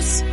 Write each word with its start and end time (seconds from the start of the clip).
adictos. 0.00 0.29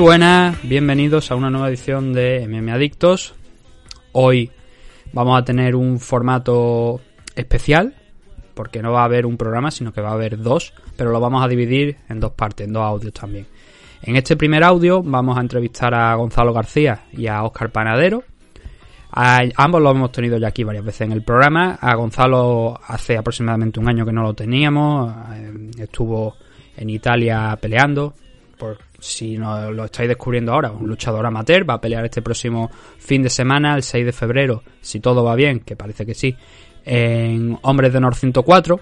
Buenas, 0.00 0.56
bienvenidos 0.62 1.30
a 1.30 1.34
una 1.34 1.50
nueva 1.50 1.68
edición 1.68 2.14
de 2.14 2.48
MM 2.48 2.70
Adictos. 2.72 3.34
Hoy 4.12 4.50
vamos 5.12 5.38
a 5.38 5.44
tener 5.44 5.76
un 5.76 6.00
formato 6.00 7.02
especial, 7.36 7.94
porque 8.54 8.80
no 8.80 8.92
va 8.92 9.02
a 9.02 9.04
haber 9.04 9.26
un 9.26 9.36
programa, 9.36 9.70
sino 9.70 9.92
que 9.92 10.00
va 10.00 10.08
a 10.08 10.14
haber 10.14 10.38
dos, 10.38 10.72
pero 10.96 11.10
lo 11.10 11.20
vamos 11.20 11.44
a 11.44 11.48
dividir 11.48 11.98
en 12.08 12.18
dos 12.18 12.32
partes, 12.32 12.66
en 12.66 12.72
dos 12.72 12.82
audios 12.82 13.12
también. 13.12 13.46
En 14.00 14.16
este 14.16 14.38
primer 14.38 14.64
audio 14.64 15.02
vamos 15.02 15.36
a 15.36 15.42
entrevistar 15.42 15.94
a 15.94 16.14
Gonzalo 16.14 16.54
García 16.54 17.02
y 17.12 17.26
a 17.26 17.42
Óscar 17.44 17.70
Panadero. 17.70 18.24
A 19.12 19.42
ambos 19.56 19.82
lo 19.82 19.90
hemos 19.90 20.12
tenido 20.12 20.38
ya 20.38 20.48
aquí 20.48 20.64
varias 20.64 20.84
veces 20.84 21.02
en 21.02 21.12
el 21.12 21.22
programa. 21.22 21.78
A 21.78 21.94
Gonzalo 21.94 22.80
hace 22.86 23.18
aproximadamente 23.18 23.78
un 23.78 23.88
año 23.88 24.06
que 24.06 24.12
no 24.12 24.22
lo 24.22 24.32
teníamos. 24.32 25.14
eh, 25.34 25.70
Estuvo 25.78 26.36
en 26.74 26.88
Italia 26.88 27.56
peleando. 27.60 28.14
Por 28.56 28.78
si 29.00 29.36
no 29.36 29.70
lo 29.70 29.84
estáis 29.84 30.08
descubriendo 30.08 30.52
ahora, 30.52 30.70
un 30.70 30.88
luchador 30.88 31.24
amateur 31.26 31.68
va 31.68 31.74
a 31.74 31.80
pelear 31.80 32.04
este 32.04 32.22
próximo 32.22 32.70
fin 32.98 33.22
de 33.22 33.30
semana, 33.30 33.74
el 33.74 33.82
6 33.82 34.06
de 34.06 34.12
febrero, 34.12 34.62
si 34.80 35.00
todo 35.00 35.24
va 35.24 35.34
bien, 35.34 35.60
que 35.60 35.76
parece 35.76 36.06
que 36.06 36.14
sí, 36.14 36.36
en 36.84 37.58
Hombres 37.62 37.92
de 37.92 37.98
Honor 37.98 38.14
104. 38.14 38.80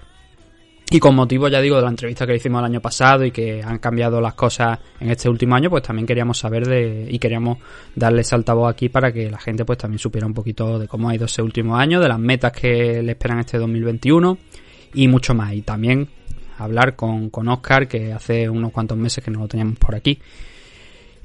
Y 0.91 0.99
con 0.99 1.13
motivo, 1.13 1.47
ya 1.49 1.61
digo, 1.61 1.75
de 1.75 1.83
la 1.83 1.89
entrevista 1.89 2.25
que 2.25 2.31
le 2.31 2.37
hicimos 2.39 2.59
el 2.59 2.65
año 2.65 2.81
pasado 2.81 3.23
y 3.23 3.29
que 3.29 3.61
han 3.61 3.77
cambiado 3.77 4.19
las 4.19 4.33
cosas 4.33 4.79
en 4.99 5.11
este 5.11 5.29
último 5.29 5.53
año, 5.53 5.69
pues 5.69 5.83
también 5.83 6.07
queríamos 6.07 6.39
saber 6.39 6.65
de 6.65 7.05
y 7.07 7.19
queríamos 7.19 7.59
darles 7.93 8.33
altavoz 8.33 8.71
aquí 8.71 8.89
para 8.89 9.11
que 9.11 9.29
la 9.29 9.37
gente 9.37 9.65
pues 9.65 9.77
también 9.77 9.99
supiera 9.99 10.25
un 10.25 10.33
poquito 10.33 10.79
de 10.79 10.87
cómo 10.87 11.09
ha 11.09 11.13
ido 11.13 11.25
ese 11.25 11.43
último 11.43 11.77
año, 11.77 11.99
de 11.99 12.07
las 12.07 12.17
metas 12.17 12.53
que 12.53 13.03
le 13.03 13.11
esperan 13.11 13.37
este 13.37 13.59
2021 13.59 14.39
y 14.95 15.07
mucho 15.07 15.35
más. 15.35 15.53
Y 15.53 15.61
también 15.61 16.09
hablar 16.59 16.95
con, 16.95 17.29
con 17.29 17.47
Oscar, 17.47 17.87
que 17.87 18.13
hace 18.13 18.49
unos 18.49 18.71
cuantos 18.71 18.97
meses 18.97 19.23
que 19.23 19.31
no 19.31 19.39
lo 19.39 19.47
teníamos 19.47 19.77
por 19.77 19.95
aquí. 19.95 20.19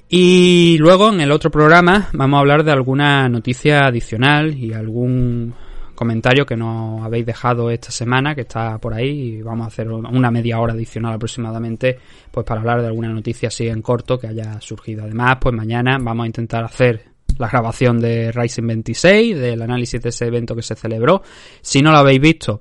Y 0.09 0.77
luego 0.79 1.13
en 1.13 1.21
el 1.21 1.33
otro 1.33 1.51
programa 1.51 2.09
vamos 2.13 2.39
a 2.39 2.41
hablar 2.41 2.63
de 2.63 2.73
alguna 2.73 3.29
noticia 3.29 3.87
adicional 3.87 4.57
y 4.57 4.73
algún 4.73 5.55
comentario 5.95 6.45
que 6.45 6.57
nos 6.57 7.03
habéis 7.03 7.25
dejado 7.25 7.71
esta 7.71 7.91
semana 7.91 8.35
que 8.35 8.43
está 8.43 8.79
por 8.79 8.95
ahí 8.95 9.09
y 9.09 9.43
vamos 9.43 9.65
a 9.65 9.69
hacer 9.69 9.91
una 9.91 10.31
media 10.31 10.59
hora 10.59 10.73
adicional 10.73 11.15
aproximadamente 11.15 11.99
pues 12.31 12.45
para 12.45 12.61
hablar 12.61 12.81
de 12.81 12.89
alguna 12.89 13.09
noticia 13.09 13.49
así 13.49 13.69
en 13.69 13.81
corto 13.81 14.19
que 14.19 14.27
haya 14.27 14.61
surgido. 14.61 15.05
Además, 15.05 15.39
pues 15.41 15.55
mañana 15.55 15.99
vamos 16.01 16.25
a 16.25 16.27
intentar 16.27 16.65
hacer 16.65 17.07
la 17.39 17.49
grabación 17.49 18.01
de 18.01 18.31
Rising 18.31 18.67
26, 18.67 19.37
del 19.37 19.63
análisis 19.63 20.01
de 20.01 20.11
ese 20.11 20.27
evento 20.27 20.55
que 20.55 20.63
se 20.63 20.75
celebró. 20.75 21.23
Si 21.61 21.83
no 21.83 21.91
lo 21.91 21.99
habéis 21.99 22.21
visto 22.21 22.61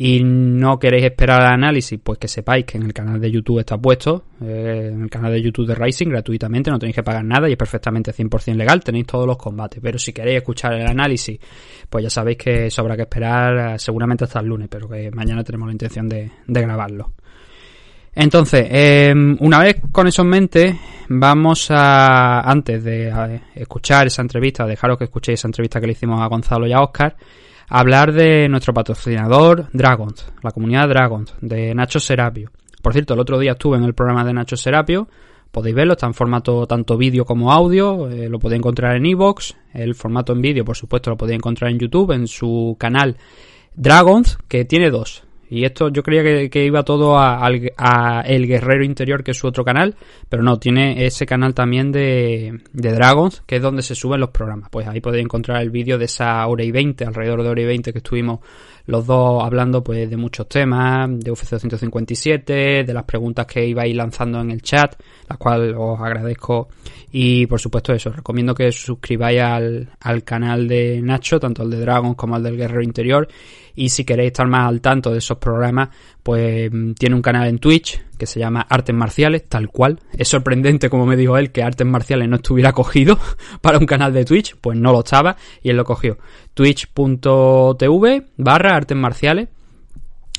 y 0.00 0.22
no 0.22 0.78
queréis 0.78 1.06
esperar 1.06 1.42
al 1.42 1.54
análisis, 1.54 1.98
pues 2.00 2.20
que 2.20 2.28
sepáis 2.28 2.64
que 2.64 2.78
en 2.78 2.84
el 2.84 2.92
canal 2.92 3.20
de 3.20 3.32
YouTube 3.32 3.58
está 3.58 3.76
puesto, 3.76 4.26
eh, 4.40 4.90
en 4.92 5.02
el 5.02 5.10
canal 5.10 5.32
de 5.32 5.42
YouTube 5.42 5.66
de 5.66 5.74
Rising 5.74 6.06
gratuitamente, 6.06 6.70
no 6.70 6.78
tenéis 6.78 6.94
que 6.94 7.02
pagar 7.02 7.24
nada 7.24 7.48
y 7.48 7.52
es 7.52 7.58
perfectamente 7.58 8.12
100% 8.12 8.54
legal, 8.54 8.84
tenéis 8.84 9.06
todos 9.06 9.26
los 9.26 9.36
combates. 9.36 9.80
Pero 9.82 9.98
si 9.98 10.12
queréis 10.12 10.36
escuchar 10.36 10.74
el 10.74 10.86
análisis, 10.86 11.40
pues 11.90 12.04
ya 12.04 12.10
sabéis 12.10 12.38
que 12.38 12.66
eso 12.66 12.80
habrá 12.80 12.94
que 12.94 13.02
esperar 13.02 13.74
eh, 13.74 13.78
seguramente 13.80 14.22
hasta 14.22 14.38
el 14.38 14.46
lunes, 14.46 14.68
pero 14.70 14.88
que 14.88 15.10
mañana 15.10 15.42
tenemos 15.42 15.66
la 15.66 15.72
intención 15.72 16.08
de, 16.08 16.30
de 16.46 16.62
grabarlo. 16.62 17.14
Entonces, 18.14 18.68
eh, 18.70 19.12
una 19.40 19.58
vez 19.58 19.80
con 19.90 20.06
eso 20.06 20.22
en 20.22 20.28
mente, 20.28 20.78
vamos 21.08 21.72
a, 21.72 22.40
antes 22.48 22.84
de 22.84 23.08
eh, 23.08 23.40
escuchar 23.56 24.06
esa 24.06 24.22
entrevista, 24.22 24.64
dejaros 24.64 24.96
que 24.96 25.04
escuchéis 25.04 25.40
esa 25.40 25.48
entrevista 25.48 25.80
que 25.80 25.88
le 25.88 25.92
hicimos 25.94 26.20
a 26.20 26.26
Gonzalo 26.26 26.68
y 26.68 26.72
a 26.72 26.82
Oscar, 26.82 27.16
hablar 27.68 28.12
de 28.12 28.48
nuestro 28.48 28.72
patrocinador 28.72 29.66
Dragons, 29.72 30.30
la 30.42 30.50
comunidad 30.50 30.88
Dragons, 30.88 31.34
de 31.40 31.74
Nacho 31.74 32.00
Serapio. 32.00 32.50
Por 32.82 32.92
cierto, 32.92 33.14
el 33.14 33.20
otro 33.20 33.38
día 33.38 33.52
estuve 33.52 33.76
en 33.76 33.84
el 33.84 33.94
programa 33.94 34.24
de 34.24 34.32
Nacho 34.32 34.56
Serapio, 34.56 35.08
podéis 35.50 35.74
verlo, 35.74 35.92
está 35.92 36.06
en 36.06 36.14
formato 36.14 36.66
tanto 36.66 36.96
vídeo 36.96 37.24
como 37.24 37.52
audio, 37.52 38.08
eh, 38.08 38.28
lo 38.28 38.38
podéis 38.38 38.60
encontrar 38.60 38.96
en 38.96 39.06
iVoox, 39.06 39.52
el 39.74 39.94
formato 39.94 40.32
en 40.32 40.40
vídeo, 40.40 40.64
por 40.64 40.76
supuesto, 40.76 41.10
lo 41.10 41.16
podéis 41.16 41.36
encontrar 41.36 41.70
en 41.70 41.78
YouTube, 41.78 42.12
en 42.12 42.26
su 42.26 42.76
canal 42.78 43.16
Dragons, 43.74 44.38
que 44.48 44.64
tiene 44.64 44.90
dos. 44.90 45.27
Y 45.50 45.64
esto 45.64 45.88
yo 45.88 46.02
creía 46.02 46.48
que, 46.50 46.64
iba 46.64 46.82
todo 46.82 47.16
a, 47.18 47.38
al- 47.44 47.72
a 47.76 48.20
El 48.20 48.46
Guerrero 48.46 48.84
Interior, 48.84 49.24
que 49.24 49.30
es 49.30 49.38
su 49.38 49.46
otro 49.46 49.64
canal, 49.64 49.96
pero 50.28 50.42
no, 50.42 50.58
tiene 50.58 51.06
ese 51.06 51.24
canal 51.26 51.54
también 51.54 51.90
de, 51.90 52.60
de 52.72 52.92
Dragons, 52.92 53.42
que 53.46 53.56
es 53.56 53.62
donde 53.62 53.82
se 53.82 53.94
suben 53.94 54.20
los 54.20 54.30
programas. 54.30 54.68
Pues 54.70 54.86
ahí 54.86 55.00
podéis 55.00 55.24
encontrar 55.24 55.62
el 55.62 55.70
vídeo 55.70 55.96
de 55.98 56.04
esa 56.04 56.46
hora 56.46 56.64
y 56.64 56.70
veinte, 56.70 57.04
alrededor 57.04 57.42
de 57.42 57.48
hora 57.48 57.60
y 57.62 57.66
veinte 57.66 57.92
que 57.92 57.98
estuvimos 57.98 58.40
los 58.86 59.06
dos 59.06 59.44
hablando 59.44 59.84
pues 59.84 60.08
de 60.08 60.16
muchos 60.16 60.48
temas, 60.48 61.08
de 61.20 61.30
UFC 61.30 61.50
257, 61.50 62.84
de 62.84 62.94
las 62.94 63.04
preguntas 63.04 63.44
que 63.46 63.66
ibais 63.66 63.94
lanzando 63.94 64.40
en 64.40 64.50
el 64.50 64.62
chat, 64.62 64.94
las 65.28 65.36
cuales 65.38 65.74
os 65.76 66.00
agradezco. 66.00 66.68
Y 67.12 67.46
por 67.46 67.60
supuesto 67.60 67.92
eso, 67.92 68.10
recomiendo 68.10 68.54
que 68.54 68.72
suscribáis 68.72 69.40
al, 69.40 69.90
al 70.00 70.24
canal 70.24 70.66
de 70.68 71.00
Nacho, 71.02 71.38
tanto 71.38 71.62
el 71.62 71.70
de 71.70 71.80
Dragons 71.80 72.16
como 72.16 72.36
el 72.36 72.42
del 72.42 72.56
Guerrero 72.56 72.82
Interior. 72.82 73.28
Y 73.78 73.90
si 73.90 74.04
queréis 74.04 74.32
estar 74.32 74.48
más 74.48 74.68
al 74.68 74.80
tanto 74.80 75.12
de 75.12 75.18
esos 75.18 75.38
programas, 75.38 75.90
pues 76.24 76.68
mm, 76.72 76.94
tiene 76.94 77.14
un 77.14 77.22
canal 77.22 77.46
en 77.46 77.60
Twitch 77.60 78.02
que 78.18 78.26
se 78.26 78.40
llama 78.40 78.66
Artes 78.68 78.92
Marciales, 78.92 79.48
tal 79.48 79.68
cual. 79.68 80.00
Es 80.16 80.26
sorprendente, 80.26 80.90
como 80.90 81.06
me 81.06 81.16
dijo 81.16 81.38
él, 81.38 81.52
que 81.52 81.62
Artes 81.62 81.86
Marciales 81.86 82.28
no 82.28 82.36
estuviera 82.36 82.72
cogido 82.74 83.20
para 83.60 83.78
un 83.78 83.86
canal 83.86 84.12
de 84.12 84.24
Twitch, 84.24 84.56
pues 84.60 84.76
no 84.76 84.90
lo 84.90 84.98
estaba 84.98 85.36
y 85.62 85.70
él 85.70 85.76
lo 85.76 85.84
cogió. 85.84 86.18
Twitch.tv 86.54 88.26
barra 88.36 88.74
Artes 88.74 88.98
Marciales. 88.98 89.48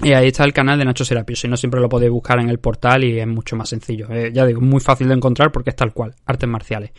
Y 0.04 0.12
ahí 0.12 0.28
está 0.28 0.44
el 0.44 0.52
canal 0.52 0.78
de 0.78 0.84
Nacho 0.84 1.06
Serapio. 1.06 1.38
Si 1.38 1.48
no, 1.48 1.56
siempre 1.56 1.80
lo 1.80 1.88
podéis 1.88 2.12
buscar 2.12 2.42
en 2.42 2.50
el 2.50 2.60
portal 2.60 3.06
y 3.06 3.20
es 3.20 3.28
mucho 3.28 3.56
más 3.56 3.70
sencillo. 3.70 4.08
Eh, 4.10 4.32
ya 4.34 4.46
digo, 4.46 4.60
muy 4.60 4.82
fácil 4.82 5.08
de 5.08 5.14
encontrar 5.14 5.54
porque 5.54 5.70
es 5.70 5.78
tal 5.78 5.94
cual, 5.94 6.14
artes 6.26 6.50
marciales. 6.50 6.92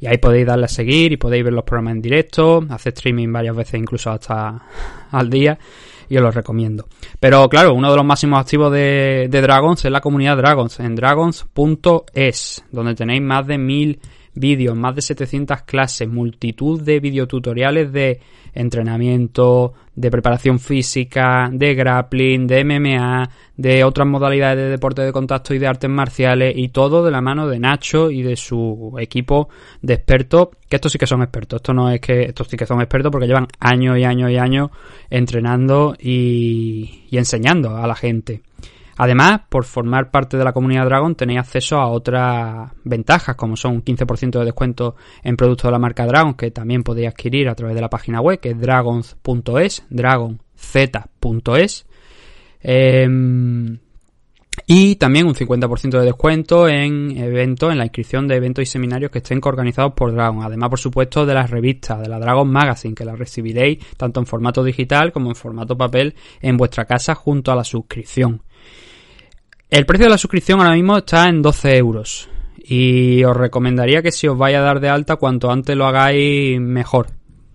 Y 0.00 0.06
ahí 0.06 0.18
podéis 0.18 0.46
darle 0.46 0.64
a 0.64 0.68
seguir 0.68 1.12
y 1.12 1.16
podéis 1.16 1.44
ver 1.44 1.52
los 1.52 1.64
programas 1.64 1.92
en 1.92 2.02
directo, 2.02 2.64
hacer 2.70 2.94
streaming 2.94 3.30
varias 3.30 3.54
veces, 3.54 3.80
incluso 3.80 4.10
hasta 4.10 4.62
al 5.10 5.28
día. 5.28 5.58
Y 6.08 6.16
os 6.16 6.22
lo 6.22 6.30
recomiendo. 6.32 6.86
Pero 7.20 7.48
claro, 7.48 7.72
uno 7.74 7.90
de 7.90 7.96
los 7.96 8.04
máximos 8.04 8.40
activos 8.40 8.72
de, 8.72 9.28
de 9.30 9.40
Dragons 9.40 9.84
es 9.84 9.92
la 9.92 10.00
comunidad 10.00 10.38
Dragons, 10.38 10.80
en 10.80 10.96
dragons.es, 10.96 12.64
donde 12.72 12.94
tenéis 12.96 13.22
más 13.22 13.46
de 13.46 13.58
mil 13.58 14.00
vídeos, 14.34 14.76
más 14.76 14.96
de 14.96 15.02
700 15.02 15.62
clases, 15.62 16.08
multitud 16.08 16.80
de 16.80 16.98
videotutoriales 16.98 17.92
de 17.92 18.20
entrenamiento, 18.54 19.74
de 19.94 20.10
preparación 20.10 20.58
física, 20.58 21.50
de 21.52 21.74
grappling, 21.74 22.46
de 22.46 22.64
MMA, 22.64 23.28
de 23.56 23.84
otras 23.84 24.08
modalidades 24.08 24.56
de 24.56 24.70
deporte 24.70 25.02
de 25.02 25.12
contacto 25.12 25.52
y 25.52 25.58
de 25.58 25.66
artes 25.66 25.90
marciales 25.90 26.54
y 26.56 26.68
todo 26.68 27.04
de 27.04 27.10
la 27.10 27.20
mano 27.20 27.46
de 27.46 27.58
Nacho 27.58 28.10
y 28.10 28.22
de 28.22 28.36
su 28.36 28.94
equipo 28.98 29.48
de 29.82 29.94
expertos, 29.94 30.48
que 30.68 30.76
estos 30.76 30.92
sí 30.92 30.98
que 30.98 31.06
son 31.06 31.22
expertos, 31.22 31.58
esto 31.58 31.74
no 31.74 31.90
es 31.90 32.00
que 32.00 32.22
estos 32.22 32.48
sí 32.48 32.56
que 32.56 32.66
son 32.66 32.80
expertos 32.80 33.12
porque 33.12 33.26
llevan 33.26 33.48
años 33.58 33.98
y 33.98 34.04
años 34.04 34.30
y 34.30 34.38
años 34.38 34.70
entrenando 35.10 35.94
y, 35.98 37.04
y 37.10 37.18
enseñando 37.18 37.76
a 37.76 37.86
la 37.86 37.94
gente. 37.94 38.42
Además, 39.02 39.40
por 39.48 39.64
formar 39.64 40.10
parte 40.10 40.36
de 40.36 40.44
la 40.44 40.52
comunidad 40.52 40.84
Dragon 40.84 41.14
tenéis 41.14 41.40
acceso 41.40 41.76
a 41.76 41.88
otras 41.88 42.70
ventajas, 42.84 43.34
como 43.34 43.56
son 43.56 43.76
un 43.76 43.82
15% 43.82 44.38
de 44.38 44.44
descuento 44.44 44.94
en 45.22 45.36
productos 45.36 45.68
de 45.68 45.72
la 45.72 45.78
marca 45.78 46.04
Dragon, 46.04 46.34
que 46.34 46.50
también 46.50 46.82
podéis 46.82 47.08
adquirir 47.08 47.48
a 47.48 47.54
través 47.54 47.74
de 47.74 47.80
la 47.80 47.88
página 47.88 48.20
web, 48.20 48.40
que 48.40 48.50
es 48.50 48.60
dragons.es, 48.60 49.86
dragonz.es. 49.88 51.86
Em, 52.60 53.78
y 54.66 54.96
también 54.96 55.26
un 55.26 55.34
50% 55.34 55.98
de 55.98 56.04
descuento 56.04 56.68
en 56.68 57.16
eventos, 57.16 57.72
en 57.72 57.78
la 57.78 57.84
inscripción 57.84 58.28
de 58.28 58.36
eventos 58.36 58.64
y 58.64 58.66
seminarios 58.66 59.10
que 59.10 59.20
estén 59.20 59.40
organizados 59.42 59.94
por 59.94 60.12
Dragon. 60.12 60.42
Además, 60.44 60.68
por 60.68 60.78
supuesto, 60.78 61.24
de 61.24 61.32
las 61.32 61.48
revistas, 61.48 62.02
de 62.02 62.08
la 62.10 62.18
Dragon 62.18 62.50
Magazine, 62.50 62.94
que 62.94 63.06
las 63.06 63.18
recibiréis 63.18 63.78
tanto 63.96 64.20
en 64.20 64.26
formato 64.26 64.62
digital 64.62 65.10
como 65.10 65.30
en 65.30 65.36
formato 65.36 65.74
papel 65.74 66.14
en 66.42 66.58
vuestra 66.58 66.84
casa 66.84 67.14
junto 67.14 67.50
a 67.50 67.56
la 67.56 67.64
suscripción. 67.64 68.42
El 69.70 69.86
precio 69.86 70.06
de 70.06 70.10
la 70.10 70.18
suscripción 70.18 70.58
ahora 70.58 70.74
mismo 70.74 70.96
está 70.96 71.28
en 71.28 71.42
12 71.42 71.76
euros. 71.76 72.28
Y 72.56 73.22
os 73.22 73.36
recomendaría 73.36 74.02
que 74.02 74.10
si 74.10 74.26
os 74.26 74.36
vais 74.36 74.56
a 74.56 74.60
dar 74.60 74.80
de 74.80 74.88
alta, 74.88 75.14
cuanto 75.14 75.48
antes 75.48 75.76
lo 75.76 75.86
hagáis, 75.86 76.60
mejor. 76.60 77.06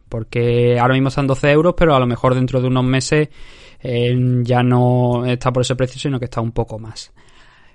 Porque 0.07 0.79
ahora 0.79 0.94
mismo 0.94 1.09
están 1.09 1.27
12 1.27 1.51
euros, 1.51 1.73
pero 1.77 1.94
a 1.94 2.00
lo 2.00 2.07
mejor 2.07 2.33
dentro 2.33 2.62
de 2.62 2.67
unos 2.67 2.85
meses 2.85 3.27
eh, 3.81 4.17
ya 4.44 4.63
no 4.63 5.25
está 5.25 5.51
por 5.51 5.63
ese 5.63 5.75
precio, 5.75 6.00
sino 6.00 6.17
que 6.17 6.25
está 6.25 6.39
un 6.39 6.53
poco 6.53 6.79
más. 6.79 7.12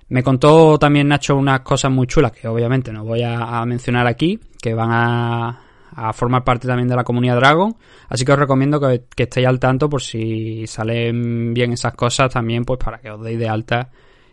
Me 0.08 0.22
contó 0.22 0.78
también 0.78 1.08
Nacho 1.08 1.36
unas 1.36 1.60
cosas 1.60 1.92
muy 1.92 2.06
chulas 2.06 2.32
que 2.32 2.48
obviamente 2.48 2.92
no 2.92 3.04
voy 3.04 3.22
a, 3.22 3.62
mencionar 3.66 4.06
aquí, 4.06 4.40
que 4.60 4.72
van 4.72 4.90
a, 4.90 5.60
a, 5.94 6.12
formar 6.14 6.44
parte 6.44 6.66
también 6.66 6.88
de 6.88 6.96
la 6.96 7.04
comunidad 7.04 7.36
Dragon. 7.36 7.76
Así 8.08 8.24
que 8.24 8.32
os 8.32 8.38
recomiendo 8.38 8.80
que, 8.80 9.04
que, 9.14 9.24
estéis 9.24 9.46
al 9.46 9.60
tanto 9.60 9.90
por 9.90 10.00
si 10.00 10.66
salen 10.66 11.52
bien 11.52 11.72
esas 11.74 11.92
cosas 11.92 12.32
también, 12.32 12.64
pues 12.64 12.80
para 12.82 12.98
que 12.98 13.10
os 13.10 13.22
deis 13.22 13.38
de 13.38 13.48
alta 13.48 13.90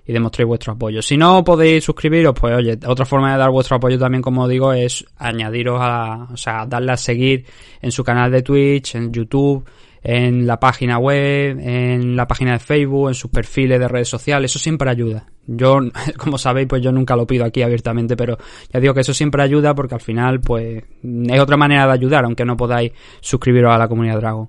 y 0.07 0.13
demostréis 0.13 0.47
vuestro 0.47 0.73
apoyo. 0.73 1.01
Si 1.01 1.17
no 1.17 1.43
podéis 1.43 1.83
suscribiros, 1.83 2.33
pues 2.33 2.55
oye, 2.55 2.79
otra 2.87 3.05
forma 3.05 3.33
de 3.33 3.37
dar 3.37 3.49
vuestro 3.49 3.75
apoyo 3.75 3.99
también, 3.99 4.21
como 4.21 4.47
digo, 4.47 4.71
es 4.71 5.05
añadiros 5.17 5.79
a, 5.81 6.29
o 6.31 6.37
sea, 6.37 6.65
darle 6.65 6.93
a 6.93 6.97
seguir 6.97 7.45
en 7.81 7.91
su 7.91 8.03
canal 8.03 8.31
de 8.31 8.41
Twitch, 8.41 8.95
en 8.95 9.11
YouTube, 9.11 9.65
en 10.01 10.47
la 10.47 10.57
página 10.59 10.97
web, 10.97 11.59
en 11.59 12.15
la 12.15 12.25
página 12.25 12.53
de 12.53 12.59
Facebook, 12.59 13.09
en 13.09 13.15
sus 13.15 13.29
perfiles 13.29 13.77
de 13.77 13.87
redes 13.89 14.07
sociales, 14.07 14.51
eso 14.51 14.59
siempre 14.59 14.89
ayuda. 14.89 15.25
Yo, 15.45 15.79
como 16.17 16.37
sabéis, 16.37 16.67
pues 16.69 16.81
yo 16.81 16.93
nunca 16.93 17.17
lo 17.17 17.27
pido 17.27 17.43
aquí 17.43 17.61
abiertamente, 17.61 18.15
pero 18.15 18.37
ya 18.71 18.79
digo 18.79 18.93
que 18.93 19.01
eso 19.01 19.13
siempre 19.13 19.43
ayuda 19.43 19.75
porque 19.75 19.95
al 19.95 20.01
final, 20.01 20.39
pues, 20.39 20.83
es 21.03 21.39
otra 21.39 21.57
manera 21.57 21.85
de 21.85 21.91
ayudar, 21.91 22.23
aunque 22.23 22.45
no 22.45 22.55
podáis 22.55 22.93
suscribiros 23.19 23.73
a 23.73 23.77
la 23.77 23.89
comunidad 23.89 24.19
Dragon. 24.19 24.47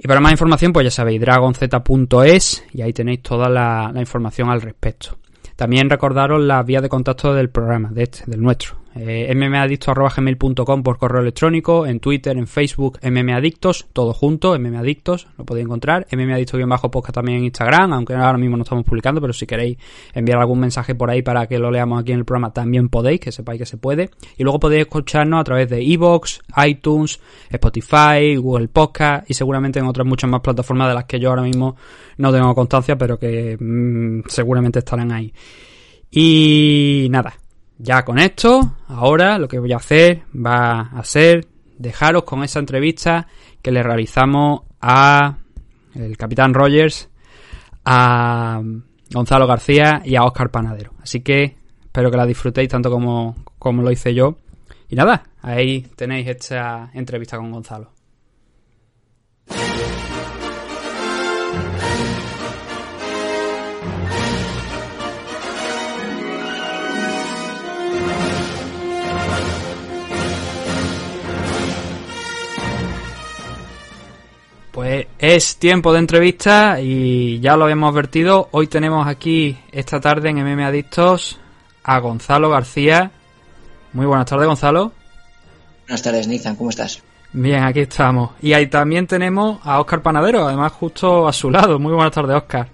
Y 0.00 0.06
para 0.06 0.20
más 0.20 0.30
información, 0.30 0.72
pues 0.72 0.84
ya 0.84 0.90
sabéis, 0.92 1.20
dragonz.es 1.20 2.64
y 2.72 2.82
ahí 2.82 2.92
tenéis 2.92 3.20
toda 3.20 3.48
la, 3.48 3.90
la, 3.92 4.00
información 4.00 4.48
al 4.48 4.62
respecto. 4.62 5.18
También 5.56 5.90
recordaros 5.90 6.40
las 6.40 6.64
vías 6.64 6.82
de 6.82 6.88
contacto 6.88 7.34
del 7.34 7.50
programa, 7.50 7.90
de 7.90 8.04
este, 8.04 8.22
del 8.26 8.40
nuestro. 8.40 8.76
Eh, 9.00 9.32
mmadicto.gmail.com 9.32 10.82
por 10.82 10.98
correo 10.98 11.22
electrónico, 11.22 11.86
en 11.86 12.00
Twitter, 12.00 12.36
en 12.36 12.48
Facebook, 12.48 12.98
mmadictos, 13.02 13.86
todo 13.92 14.12
junto, 14.12 14.58
mmadictos, 14.58 15.28
lo 15.38 15.44
podéis 15.44 15.66
encontrar. 15.66 16.06
mmadicto-podcast 16.10 17.14
también 17.14 17.38
en 17.38 17.44
Instagram, 17.44 17.92
aunque 17.92 18.14
ahora 18.14 18.38
mismo 18.38 18.56
no 18.56 18.64
estamos 18.64 18.84
publicando, 18.84 19.20
pero 19.20 19.32
si 19.32 19.46
queréis 19.46 19.78
enviar 20.14 20.40
algún 20.40 20.58
mensaje 20.58 20.96
por 20.96 21.10
ahí 21.10 21.22
para 21.22 21.46
que 21.46 21.60
lo 21.60 21.70
leamos 21.70 22.00
aquí 22.00 22.10
en 22.10 22.18
el 22.18 22.24
programa, 22.24 22.52
también 22.52 22.88
podéis, 22.88 23.20
que 23.20 23.30
sepáis 23.30 23.60
que 23.60 23.66
se 23.66 23.76
puede. 23.76 24.10
Y 24.36 24.42
luego 24.42 24.58
podéis 24.58 24.82
escucharnos 24.82 25.40
a 25.40 25.44
través 25.44 25.68
de 25.68 25.80
Evox, 25.80 26.40
iTunes, 26.66 27.20
Spotify, 27.50 28.34
Google 28.36 28.66
Podcast 28.66 29.30
y 29.30 29.34
seguramente 29.34 29.78
en 29.78 29.86
otras 29.86 30.06
muchas 30.06 30.28
más 30.28 30.40
plataformas 30.40 30.88
de 30.88 30.94
las 30.94 31.04
que 31.04 31.20
yo 31.20 31.30
ahora 31.30 31.42
mismo 31.42 31.76
no 32.16 32.32
tengo 32.32 32.52
constancia, 32.52 32.98
pero 32.98 33.16
que 33.16 33.56
mmm, 33.60 34.22
seguramente 34.26 34.80
estarán 34.80 35.12
ahí. 35.12 35.32
Y 36.10 37.06
nada, 37.10 37.34
ya 37.78 38.04
con 38.04 38.18
esto, 38.18 38.76
ahora 38.88 39.38
lo 39.38 39.48
que 39.48 39.58
voy 39.58 39.72
a 39.72 39.76
hacer 39.76 40.22
va 40.34 40.80
a 40.80 41.04
ser 41.04 41.46
dejaros 41.78 42.24
con 42.24 42.42
esa 42.42 42.58
entrevista 42.58 43.26
que 43.62 43.70
le 43.70 43.82
realizamos 43.82 44.62
a 44.80 45.38
el 45.94 46.16
capitán 46.16 46.54
Rogers, 46.54 47.08
a 47.84 48.60
Gonzalo 49.12 49.46
García 49.46 50.02
y 50.04 50.16
a 50.16 50.24
Oscar 50.24 50.50
Panadero. 50.50 50.92
Así 51.02 51.20
que 51.20 51.56
espero 51.84 52.10
que 52.10 52.16
la 52.16 52.26
disfrutéis 52.26 52.68
tanto 52.68 52.90
como, 52.90 53.36
como 53.58 53.82
lo 53.82 53.90
hice 53.90 54.12
yo. 54.12 54.38
Y 54.88 54.96
nada, 54.96 55.22
ahí 55.42 55.82
tenéis 55.96 56.26
esta 56.28 56.90
entrevista 56.94 57.36
con 57.36 57.50
Gonzalo. 57.50 57.92
Pues 74.78 75.08
es 75.18 75.56
tiempo 75.56 75.92
de 75.92 75.98
entrevista 75.98 76.80
y 76.80 77.40
ya 77.40 77.56
lo 77.56 77.64
habíamos 77.64 77.92
advertido. 77.92 78.48
Hoy 78.52 78.68
tenemos 78.68 79.08
aquí 79.08 79.58
esta 79.72 80.00
tarde 80.00 80.28
en 80.28 80.36
MM 80.36 80.62
Adictos 80.62 81.40
a 81.82 81.98
Gonzalo 81.98 82.48
García. 82.48 83.10
Muy 83.92 84.06
buenas 84.06 84.26
tardes, 84.26 84.46
Gonzalo. 84.46 84.92
Buenas 85.88 86.00
tardes, 86.00 86.28
Nathan. 86.28 86.54
¿Cómo 86.54 86.70
estás? 86.70 87.02
Bien, 87.32 87.64
aquí 87.64 87.80
estamos. 87.80 88.30
Y 88.40 88.52
ahí 88.52 88.68
también 88.68 89.08
tenemos 89.08 89.58
a 89.64 89.80
Óscar 89.80 90.00
Panadero, 90.00 90.46
además 90.46 90.70
justo 90.70 91.26
a 91.26 91.32
su 91.32 91.50
lado. 91.50 91.80
Muy 91.80 91.92
buenas 91.92 92.12
tardes, 92.12 92.36
Óscar. 92.36 92.68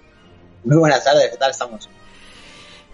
Muy 0.62 0.77
buenas 0.77 1.03
tardes, 1.03 1.31
¿qué 1.31 1.39
tal 1.39 1.53
estamos? 1.53 1.89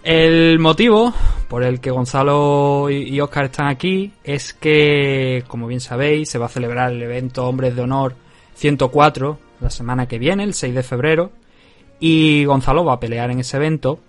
El 0.03 0.57
motivo 0.59 1.13
por 1.49 1.63
el 1.63 1.81
que 1.81 1.91
Gonzalo 1.91 2.89
y 2.89 3.19
Óscar 3.19 3.43
están 3.43 3.67
aquí 3.67 4.13
es 4.23 4.53
que, 4.53 5.43
como 5.49 5.67
bien 5.67 5.81
sabéis, 5.81 6.29
se 6.29 6.37
va 6.37 6.45
a 6.45 6.49
celebrar 6.49 6.93
el 6.93 7.03
evento 7.03 7.45
Hombres 7.45 7.75
de 7.75 7.81
Honor 7.81 8.30
104 8.61 9.39
la 9.59 9.69
semana 9.71 10.07
que 10.07 10.19
viene, 10.19 10.43
el 10.43 10.53
6 10.53 10.75
de 10.75 10.83
febrero, 10.83 11.31
y 11.99 12.45
Gonzalo 12.45 12.85
va 12.85 12.93
a 12.93 12.99
pelear 12.99 13.31
en 13.31 13.39
ese 13.39 13.57
evento. 13.57 13.99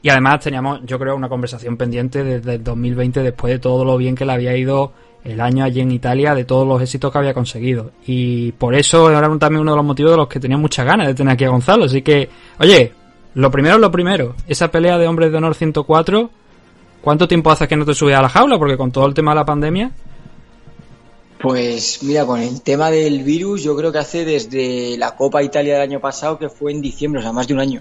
Y 0.00 0.10
además 0.10 0.40
teníamos, 0.40 0.80
yo 0.84 0.98
creo, 0.98 1.16
una 1.16 1.28
conversación 1.28 1.76
pendiente 1.76 2.22
desde 2.22 2.54
el 2.54 2.64
2020, 2.64 3.22
después 3.22 3.52
de 3.52 3.58
todo 3.58 3.84
lo 3.84 3.96
bien 3.96 4.14
que 4.14 4.24
le 4.24 4.32
había 4.32 4.56
ido 4.56 4.92
el 5.24 5.40
año 5.40 5.64
allí 5.64 5.80
en 5.80 5.90
Italia, 5.90 6.36
de 6.36 6.44
todos 6.44 6.66
los 6.68 6.80
éxitos 6.80 7.10
que 7.10 7.18
había 7.18 7.34
conseguido. 7.34 7.90
Y 8.06 8.52
por 8.52 8.76
eso 8.76 9.10
era 9.10 9.22
también 9.38 9.62
uno 9.62 9.72
de 9.72 9.76
los 9.76 9.84
motivos 9.84 10.12
de 10.12 10.18
los 10.18 10.28
que 10.28 10.38
tenía 10.38 10.56
muchas 10.56 10.86
ganas 10.86 11.08
de 11.08 11.14
tener 11.14 11.34
aquí 11.34 11.44
a 11.44 11.48
Gonzalo. 11.48 11.86
Así 11.86 12.02
que, 12.02 12.28
oye, 12.60 12.92
lo 13.34 13.50
primero 13.50 13.74
es 13.74 13.80
lo 13.80 13.90
primero. 13.90 14.36
Esa 14.46 14.70
pelea 14.70 14.98
de 14.98 15.08
hombres 15.08 15.32
de 15.32 15.38
honor 15.38 15.56
104, 15.56 16.30
¿cuánto 17.00 17.26
tiempo 17.26 17.50
hace 17.50 17.66
que 17.66 17.76
no 17.76 17.84
te 17.84 17.94
subes 17.94 18.14
a 18.14 18.22
la 18.22 18.28
jaula? 18.28 18.56
Porque 18.56 18.76
con 18.76 18.92
todo 18.92 19.06
el 19.06 19.14
tema 19.14 19.32
de 19.32 19.36
la 19.36 19.44
pandemia, 19.44 19.90
pues 21.48 22.02
mira, 22.02 22.26
con 22.26 22.40
el 22.40 22.60
tema 22.60 22.90
del 22.90 23.22
virus, 23.22 23.62
yo 23.62 23.76
creo 23.76 23.92
que 23.92 23.98
hace 23.98 24.24
desde 24.24 24.98
la 24.98 25.14
Copa 25.14 25.44
Italia 25.44 25.74
del 25.74 25.82
año 25.82 26.00
pasado, 26.00 26.38
que 26.38 26.48
fue 26.48 26.72
en 26.72 26.82
diciembre, 26.82 27.20
o 27.20 27.22
sea, 27.22 27.32
más 27.32 27.46
de 27.46 27.54
un 27.54 27.60
año. 27.60 27.80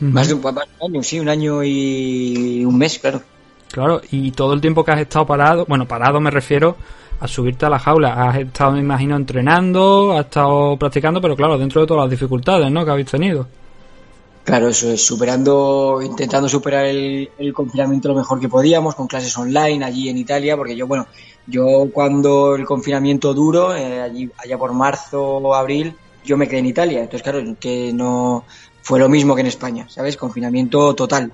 Uh 0.00 0.04
-huh. 0.04 0.12
más, 0.12 0.28
de 0.28 0.34
un, 0.34 0.40
más, 0.40 0.54
de 0.54 0.60
un, 0.78 0.92
año, 0.94 1.02
sí, 1.02 1.18
un 1.18 1.28
año 1.28 1.64
y 1.64 2.64
un 2.64 2.78
mes, 2.78 3.00
claro. 3.00 3.20
Claro, 3.72 4.00
y 4.12 4.30
todo 4.30 4.52
el 4.52 4.60
tiempo 4.60 4.84
que 4.84 4.92
has 4.92 5.00
estado 5.00 5.26
parado, 5.26 5.64
bueno, 5.66 5.88
parado 5.88 6.20
me 6.20 6.30
refiero 6.30 6.76
a 7.18 7.26
subirte 7.26 7.66
a 7.66 7.70
la 7.70 7.78
jaula. 7.80 8.28
Has 8.28 8.38
estado, 8.38 8.72
me 8.72 8.80
imagino, 8.80 9.16
entrenando, 9.16 10.12
has 10.12 10.26
estado 10.26 10.76
practicando, 10.76 11.20
pero 11.20 11.34
claro, 11.34 11.58
dentro 11.58 11.80
de 11.80 11.86
todas 11.88 12.04
las 12.04 12.10
dificultades, 12.10 12.70
¿no? 12.70 12.84
Que 12.84 12.90
habéis 12.92 13.10
tenido. 13.10 13.48
Claro, 14.44 14.68
eso 14.68 14.90
es, 14.90 15.06
superando, 15.06 16.00
intentando 16.02 16.48
superar 16.48 16.86
el, 16.86 17.30
confinamiento 17.54 18.08
lo 18.08 18.16
mejor 18.16 18.40
que 18.40 18.48
podíamos, 18.48 18.96
con 18.96 19.06
clases 19.06 19.36
online 19.38 19.84
allí 19.84 20.08
en 20.08 20.18
Italia, 20.18 20.56
porque 20.56 20.74
yo, 20.74 20.88
bueno, 20.88 21.06
yo 21.46 21.88
cuando 21.92 22.56
el 22.56 22.64
confinamiento 22.64 23.34
duro, 23.34 23.74
eh, 23.74 24.00
allí, 24.00 24.28
allá 24.38 24.58
por 24.58 24.72
marzo 24.72 25.22
o 25.22 25.54
abril, 25.54 25.94
yo 26.24 26.36
me 26.36 26.48
quedé 26.48 26.58
en 26.58 26.66
Italia. 26.66 27.00
Entonces, 27.00 27.22
claro, 27.22 27.40
que 27.60 27.92
no 27.92 28.44
fue 28.82 28.98
lo 28.98 29.08
mismo 29.08 29.36
que 29.36 29.42
en 29.42 29.46
España, 29.46 29.86
¿sabes? 29.88 30.16
Confinamiento 30.16 30.92
total. 30.94 31.32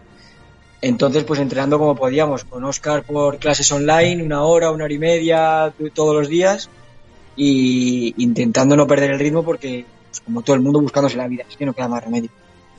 Entonces, 0.82 1.24
pues 1.24 1.40
entrenando 1.40 1.78
como 1.78 1.96
podíamos, 1.96 2.44
con 2.44 2.62
Oscar 2.64 3.04
por 3.04 3.38
clases 3.38 3.72
online, 3.72 4.22
una 4.22 4.42
hora, 4.44 4.70
una 4.70 4.84
hora 4.84 4.94
y 4.94 4.98
media, 4.98 5.72
todos 5.94 6.14
los 6.14 6.28
días, 6.28 6.68
y 7.36 8.14
intentando 8.22 8.76
no 8.76 8.86
perder 8.86 9.12
el 9.12 9.18
ritmo 9.18 9.42
porque, 9.42 9.86
pues, 10.10 10.20
como 10.20 10.42
todo 10.42 10.56
el 10.56 10.62
mundo, 10.62 10.80
buscándose 10.80 11.16
la 11.16 11.26
vida, 11.26 11.44
es 11.48 11.56
que 11.56 11.64
no 11.64 11.72
queda 11.72 11.88
más 11.88 12.04
remedio. 12.04 12.30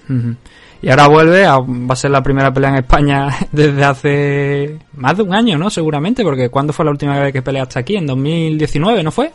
Uh 0.10 0.14
-huh. 0.14 0.36
Y 0.82 0.90
ahora 0.90 1.08
vuelve, 1.08 1.46
a, 1.46 1.58
va 1.58 1.94
a 1.94 1.96
ser 1.96 2.12
la 2.12 2.24
primera 2.24 2.54
pelea 2.54 2.70
en 2.70 2.76
España 2.78 3.28
desde 3.52 3.84
hace 3.84 4.80
más 4.94 5.18
de 5.18 5.24
un 5.24 5.34
año, 5.34 5.58
¿no? 5.58 5.70
Seguramente, 5.70 6.24
porque 6.24 6.50
¿cuándo 6.50 6.72
fue 6.72 6.86
la 6.86 6.92
última 6.92 7.20
vez 7.20 7.34
que 7.34 7.42
peleaste 7.42 7.80
aquí? 7.80 7.98
¿En 7.98 8.06
2019, 8.06 9.04
no 9.04 9.12
fue? 9.12 9.32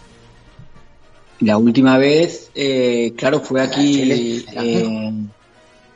La 1.41 1.59
última 1.59 1.99
vez, 1.99 2.51
eh, 2.55 3.13
claro, 3.17 3.41
fue 3.41 3.61
aquí. 3.61 4.43
Eh, 4.57 5.13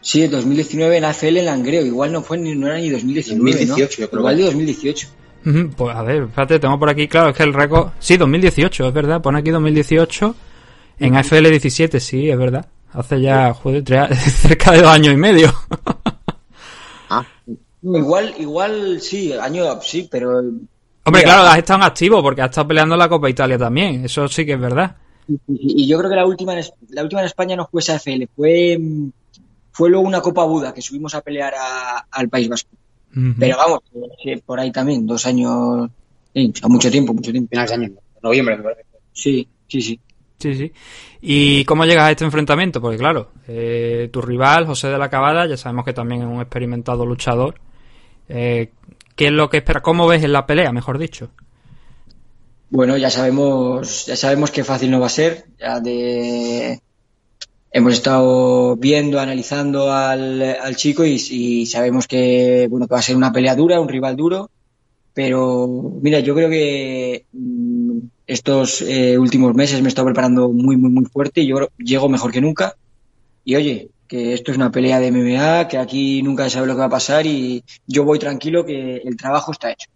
sí, 0.03 0.23
en 0.23 0.31
2019 0.31 0.99
en 0.99 1.05
AFL 1.05 1.39
en 1.39 1.45
Langreo. 1.47 1.87
Igual 1.87 2.13
no 2.13 2.23
fue 2.23 2.37
ni, 2.37 2.55
no 2.55 2.67
era 2.67 2.77
ni 2.79 2.91
2019. 2.91 3.53
2018, 3.53 4.09
¿no? 4.13 4.19
Igual 4.19 4.37
de 4.37 4.43
2018. 4.45 5.09
Uh 5.47 5.49
-huh. 5.49 5.71
Pues 5.75 5.97
a 5.97 6.03
ver, 6.03 6.25
espérate, 6.25 6.59
tengo 6.59 6.79
por 6.79 6.91
aquí, 6.91 7.09
claro, 7.09 7.31
es 7.31 7.37
que 7.37 7.45
el 7.45 7.55
récord. 7.55 7.91
Sí, 8.01 8.19
2018, 8.19 8.89
es 8.89 8.93
verdad, 8.93 9.23
pone 9.23 9.39
aquí 9.39 9.51
2018. 9.51 10.35
En 11.01 11.17
AFL 11.17 11.49
17, 11.49 12.01
sí, 12.01 12.29
es 12.29 12.37
verdad. 12.37 12.67
Hace 12.93 13.21
ya, 13.21 13.53
joder, 13.53 13.85
cerca 14.17 14.73
de 14.73 14.79
dos 14.83 14.89
años 14.89 15.15
y 15.15 15.17
medio. 15.17 15.53
ah, 17.11 17.25
igual, 17.83 18.35
igual 18.39 19.01
sí, 19.01 19.33
año 19.33 19.81
sí, 19.83 20.09
pero. 20.11 20.39
Hombre, 21.05 21.23
claro, 21.23 21.43
has 21.43 21.59
estado 21.59 21.81
en 21.81 21.87
activo 21.87 22.23
porque 22.23 22.43
has 22.43 22.51
estado 22.51 22.69
peleando 22.69 22.97
la 22.97 23.09
Copa 23.09 23.31
Italia 23.31 23.59
también. 23.59 24.05
Eso 24.05 24.29
sí 24.29 24.45
que 24.45 24.53
es 24.55 24.61
verdad. 24.61 24.97
Y, 25.29 25.85
y 25.85 25.87
yo 25.87 25.99
creo 25.99 26.11
que 26.11 26.17
la 26.17 26.27
última, 26.27 26.59
en, 26.59 26.65
la 26.91 27.03
última 27.03 27.21
en 27.21 27.27
España 27.27 27.57
no 27.57 27.69
fue 27.71 27.81
esa 27.81 27.97
FL, 27.97 28.27
fue, 28.35 28.79
fue 29.73 29.91
luego 29.91 30.07
una 30.07 30.21
Copa 30.21 30.45
Buda 30.45 30.73
que 30.73 30.83
subimos 30.83 31.15
a 31.15 31.21
pelear 31.21 31.55
a, 31.55 32.07
al 32.11 32.29
País 32.29 32.49
Vasco. 32.49 32.71
Uh 33.15 33.19
-huh. 33.19 33.35
Pero 33.39 33.57
vamos, 33.57 33.81
por 34.45 34.61
ahí 34.61 34.71
también, 34.73 35.07
dos 35.07 35.27
años, 35.27 35.91
sí, 36.35 36.53
mucho 36.65 36.91
tiempo, 36.91 37.13
mucho 37.13 37.31
tiempo. 37.31 37.51
Finales 37.51 37.71
de 37.71 37.77
año, 37.77 37.93
noviembre, 38.23 38.57
me 38.57 38.63
parece. 38.63 38.85
Sí, 39.13 39.49
sí, 39.67 39.83
sí. 39.83 40.01
Sí, 40.39 40.55
sí. 40.55 40.73
¿Y 41.21 41.65
cómo 41.65 41.85
llegas 41.85 42.05
a 42.05 42.11
este 42.13 42.25
enfrentamiento? 42.25 42.81
Porque 42.81 42.99
claro, 42.99 43.33
eh, 43.49 44.09
tu 44.13 44.23
rival, 44.23 44.67
José 44.67 44.89
de 44.89 44.99
la 44.99 45.11
Cabada, 45.11 45.47
ya 45.47 45.57
sabemos 45.57 45.85
que 45.85 45.93
también 45.93 46.23
es 46.23 46.29
un 46.29 46.41
experimentado 46.41 47.05
luchador. 47.05 47.57
Eh, 48.29 48.71
¿Qué 49.17 49.27
es 49.27 49.33
lo 49.33 49.51
que 49.51 49.59
espera? 49.59 49.81
¿Cómo 49.81 50.07
ves 50.07 50.23
en 50.23 50.33
la 50.33 50.47
pelea, 50.47 50.71
mejor 50.73 50.99
dicho? 50.99 51.31
Bueno, 52.71 52.97
ya 52.97 53.11
sabemos, 53.11 54.07
ya 54.07 54.15
sabemos 54.15 54.51
que 54.53 54.63
fácil 54.63 54.91
no 54.93 55.01
va 55.01 55.07
a 55.07 55.11
ser. 55.11 55.47
Ya 55.59 55.81
de, 55.81 56.81
hemos 57.73 57.95
estado 57.95 58.77
viendo, 58.77 59.19
analizando 59.19 59.93
al, 59.93 60.41
al 60.43 60.77
chico 60.77 61.05
y, 61.05 61.21
y 61.31 61.67
sabemos 61.67 62.07
que, 62.07 62.69
bueno, 62.71 62.87
que 62.87 62.95
va 62.95 63.01
a 63.01 63.03
ser 63.03 63.17
una 63.17 63.33
pelea 63.33 63.57
dura, 63.57 63.81
un 63.81 63.89
rival 63.89 64.17
duro. 64.17 64.51
Pero 65.15 65.67
mira, 66.01 66.21
yo 66.21 66.33
creo 66.33 66.49
que 66.49 67.27
estos 68.29 68.83
eh, 68.83 69.19
últimos 69.19 69.55
meses 69.55 69.81
me 69.81 69.87
he 69.87 69.89
estado 69.89 70.07
preparando 70.07 70.51
muy, 70.51 70.77
muy, 70.77 70.91
muy 70.91 71.07
fuerte 71.07 71.41
y 71.41 71.49
yo 71.49 71.69
llego 71.79 72.11
mejor 72.11 72.31
que 72.31 72.43
nunca. 72.43 72.77
Y 73.43 73.57
oye, 73.57 73.89
que 74.07 74.35
esto 74.35 74.53
es 74.53 74.59
una 74.59 74.71
pelea 74.71 75.01
de 75.01 75.11
MMA, 75.11 75.67
que 75.67 75.79
aquí 75.79 76.23
nunca 76.23 76.45
se 76.45 76.51
sabe 76.51 76.67
lo 76.67 76.75
que 76.75 76.81
va 76.81 76.87
a 76.87 76.91
pasar 76.91 77.27
y 77.27 77.65
yo 77.87 78.05
voy 78.05 78.19
tranquilo 78.19 78.67
que 78.67 78.99
el 78.99 79.17
trabajo 79.17 79.53
está 79.53 79.71
hecho. 79.71 79.89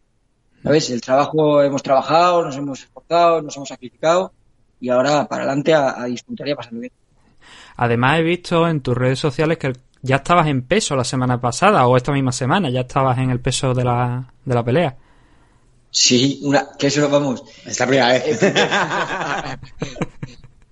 ¿Sabes? 0.62 0.88
El 0.90 1.02
trabajo 1.02 1.62
hemos 1.62 1.82
trabajado, 1.82 2.42
nos 2.42 2.56
hemos 2.56 2.80
esforzado, 2.80 3.42
nos 3.42 3.54
hemos 3.56 3.68
sacrificado 3.68 4.32
y 4.80 4.88
ahora 4.88 5.28
para 5.28 5.44
adelante 5.44 5.74
a, 5.74 6.00
a 6.00 6.06
disfrutar 6.06 6.48
y 6.48 6.52
a 6.52 6.56
pasarlo 6.56 6.80
bien. 6.80 6.92
Además 7.76 8.18
he 8.18 8.22
visto 8.22 8.66
en 8.66 8.80
tus 8.80 8.96
redes 8.96 9.18
sociales 9.18 9.58
que 9.58 9.74
ya 10.00 10.16
estabas 10.16 10.46
en 10.46 10.62
peso 10.62 10.96
la 10.96 11.04
semana 11.04 11.38
pasada 11.38 11.86
o 11.86 11.98
esta 11.98 12.12
misma 12.12 12.32
semana, 12.32 12.70
ya 12.70 12.80
estabas 12.80 13.18
en 13.18 13.30
el 13.30 13.40
peso 13.40 13.74
de 13.74 13.84
la, 13.84 14.24
de 14.44 14.54
la 14.54 14.64
pelea. 14.64 14.96
Sí, 15.92 16.40
una, 16.42 16.70
que 16.78 16.86
eso 16.86 17.08
vamos. 17.10 17.44
Es 17.66 17.78
la 17.78 17.86
primera 17.86 18.08
vez. 18.14 18.40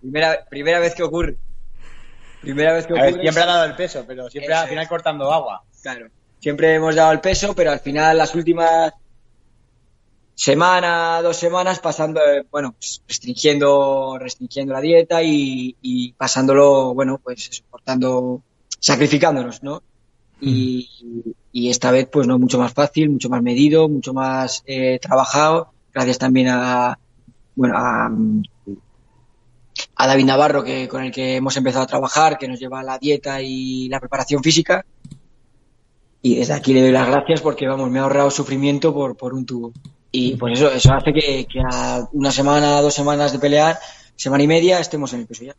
Primera, 0.01 0.47
primera 0.49 0.79
vez 0.79 0.95
que 0.95 1.03
ocurre. 1.03 1.37
Primera 2.41 2.73
vez 2.73 2.87
que 2.87 2.95
ver, 2.95 3.09
ocurre. 3.11 3.21
siempre 3.21 3.43
ha 3.43 3.47
dado 3.47 3.65
el 3.67 3.77
peso, 3.77 4.05
pero 4.07 4.31
siempre 4.31 4.55
Eso 4.55 4.63
al 4.63 4.69
final 4.69 4.85
es. 4.85 4.89
cortando 4.89 5.31
agua. 5.31 5.63
Claro. 5.83 6.09
Siempre 6.41 6.75
hemos 6.75 6.95
dado 6.95 7.13
el 7.13 7.21
peso, 7.21 7.55
pero 7.55 7.71
al 7.71 7.81
final 7.81 8.17
las 8.17 8.35
últimas 8.35 8.95
semana, 10.35 11.21
dos 11.21 11.37
semanas 11.37 11.81
pasando, 11.81 12.19
eh, 12.21 12.47
bueno, 12.51 12.73
pues, 12.73 13.03
restringiendo, 13.07 14.17
restringiendo 14.19 14.73
la 14.73 14.81
dieta 14.81 15.23
y, 15.23 15.77
y 15.83 16.13
pasándolo, 16.15 16.95
bueno, 16.95 17.21
pues 17.23 17.51
eso, 17.51 17.63
cortando, 17.69 18.43
sacrificándonos, 18.79 19.63
¿no? 19.63 19.83
Y, 20.41 21.35
y 21.53 21.71
esta 21.71 21.91
vez, 21.91 22.09
pues 22.11 22.27
no, 22.27 22.39
mucho 22.39 22.59
más 22.59 22.73
fácil, 22.73 23.11
mucho 23.11 23.29
más 23.29 23.43
medido, 23.43 23.89
mucho 23.89 24.15
más 24.15 24.63
eh, 24.67 24.99
trabajado, 25.01 25.73
gracias 25.93 26.19
también 26.19 26.49
a, 26.49 26.99
bueno, 27.55 27.75
a, 27.77 28.11
a 29.97 30.07
David 30.07 30.25
Navarro, 30.25 30.65
que, 30.65 30.89
con 30.89 31.05
el 31.05 31.13
que 31.13 31.37
hemos 31.37 31.57
empezado 31.57 31.85
a 31.85 31.89
trabajar, 31.89 32.39
que 32.39 32.49
nos 32.49 32.59
lleva 32.59 32.83
la 32.83 32.99
dieta 32.99 33.43
y 33.43 33.89
la 33.89 34.01
preparación 34.01 34.43
física. 34.43 34.85
Y 36.23 36.37
desde 36.37 36.53
aquí 36.53 36.75
le 36.75 36.83
doy 36.83 36.93
las 36.93 37.09
gracias 37.09 37.41
porque, 37.41 37.67
vamos, 37.67 37.91
me 37.91 37.99
ha 37.99 38.03
ahorrado 38.03 38.31
sufrimiento 38.31 38.93
por, 38.93 39.17
por 39.17 39.35
un 39.35 39.47
tubo. 39.47 39.73
Y 40.13 40.37
pues 40.37 40.59
eso, 40.59 40.71
eso 40.71 40.93
hace 40.93 41.13
que, 41.13 41.47
que 41.47 41.61
a 41.61 42.07
una 42.13 42.31
semana, 42.31 42.81
dos 42.81 42.95
semanas 42.95 43.33
de 43.33 43.39
pelear, 43.39 43.79
semana 44.17 44.45
y 44.45 44.47
media, 44.47 44.81
estemos 44.81 45.13
en 45.13 45.21
el 45.21 45.27
peso 45.27 45.45
ya. 45.45 45.55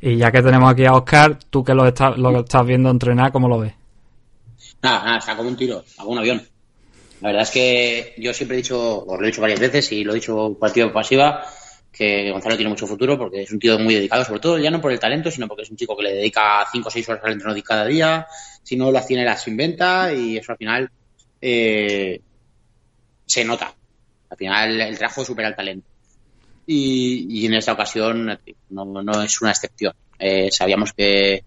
Y 0.00 0.16
ya 0.16 0.30
que 0.30 0.42
tenemos 0.42 0.70
aquí 0.70 0.84
a 0.84 0.94
Oscar, 0.94 1.38
tú 1.50 1.64
que 1.64 1.74
lo 1.74 1.86
estás, 1.86 2.16
lo 2.16 2.40
estás 2.40 2.64
viendo 2.64 2.90
entrenar, 2.90 3.32
¿cómo 3.32 3.48
lo 3.48 3.58
ves? 3.58 3.74
Nada, 4.82 5.04
nada, 5.04 5.18
está 5.18 5.36
como 5.36 5.48
un 5.48 5.56
tiro, 5.56 5.84
como 5.96 6.10
un 6.12 6.18
avión. 6.18 6.46
La 7.20 7.30
verdad 7.30 7.42
es 7.42 7.50
que 7.50 8.14
yo 8.18 8.32
siempre 8.32 8.56
he 8.56 8.62
dicho, 8.62 9.04
os 9.04 9.18
lo 9.18 9.24
he 9.24 9.30
dicho 9.30 9.40
varias 9.40 9.58
veces 9.58 9.90
y 9.90 10.04
lo 10.04 10.12
he 10.12 10.16
dicho 10.16 10.56
por 10.58 10.92
pasiva, 10.92 11.44
que 11.90 12.30
Gonzalo 12.30 12.56
tiene 12.56 12.70
mucho 12.70 12.86
futuro 12.86 13.18
porque 13.18 13.42
es 13.42 13.50
un 13.50 13.58
tío 13.58 13.76
muy 13.78 13.94
dedicado, 13.94 14.24
sobre 14.24 14.40
todo 14.40 14.58
ya 14.58 14.70
no 14.70 14.80
por 14.80 14.92
el 14.92 15.00
talento, 15.00 15.32
sino 15.32 15.48
porque 15.48 15.62
es 15.62 15.70
un 15.70 15.76
chico 15.76 15.96
que 15.96 16.04
le 16.04 16.14
dedica 16.14 16.64
5 16.70 16.86
o 16.86 16.90
6 16.90 17.08
horas 17.08 17.24
al 17.24 17.32
entreno 17.32 17.62
cada 17.64 17.86
día, 17.86 18.26
si 18.62 18.76
no 18.76 18.92
las 18.92 19.06
tiene 19.06 19.24
las 19.24 19.48
inventa 19.48 20.12
y 20.12 20.36
eso 20.36 20.52
al 20.52 20.58
final 20.58 20.90
eh, 21.40 22.20
se 23.26 23.44
nota. 23.44 23.74
Al 24.30 24.36
final 24.36 24.80
el 24.80 24.98
trabajo 24.98 25.24
supera 25.24 25.48
el 25.48 25.56
talento. 25.56 25.88
Y, 26.70 27.26
y 27.30 27.46
en 27.46 27.54
esta 27.54 27.72
ocasión 27.72 28.38
no, 28.68 29.22
es 29.24 29.40
una 29.40 29.52
excepción. 29.52 29.94
Eh, 30.18 30.50
sabíamos 30.52 30.92
que 30.92 31.42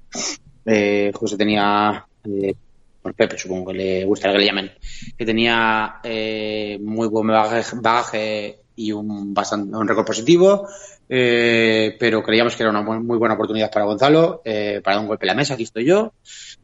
eh, 0.66 1.12
José 1.14 1.38
tenía, 1.38 2.04
eh, 2.26 2.56
por 3.04 3.14
Pepe 3.14 3.38
supongo 3.38 3.72
que 3.72 3.78
le 3.78 4.06
gusta 4.06 4.32
que 4.32 4.40
le 4.40 4.46
llamen, 4.46 4.72
que 5.16 5.24
tenía 5.24 6.00
eh, 6.04 6.80
muy 6.82 7.08
buen 7.08 7.28
bagaje, 7.28 7.76
bagaje 7.80 8.62
y 8.76 8.92
un, 8.92 9.32
bastante, 9.32 9.78
un 9.78 9.88
récord 9.88 10.08
positivo, 10.08 10.68
eh, 11.08 11.96
pero 12.00 12.24
creíamos 12.24 12.56
que 12.56 12.64
era 12.64 12.72
una 12.72 12.82
muy 12.82 13.20
buena 13.20 13.36
oportunidad 13.36 13.70
para 13.70 13.86
Gonzalo, 13.86 14.42
eh, 14.44 14.82
para 14.84 14.96
dar 14.96 15.04
un 15.04 15.08
golpe 15.08 15.26
en 15.26 15.28
la 15.28 15.36
mesa, 15.36 15.54
aquí 15.54 15.64
estoy 15.64 15.86
yo, 15.86 16.14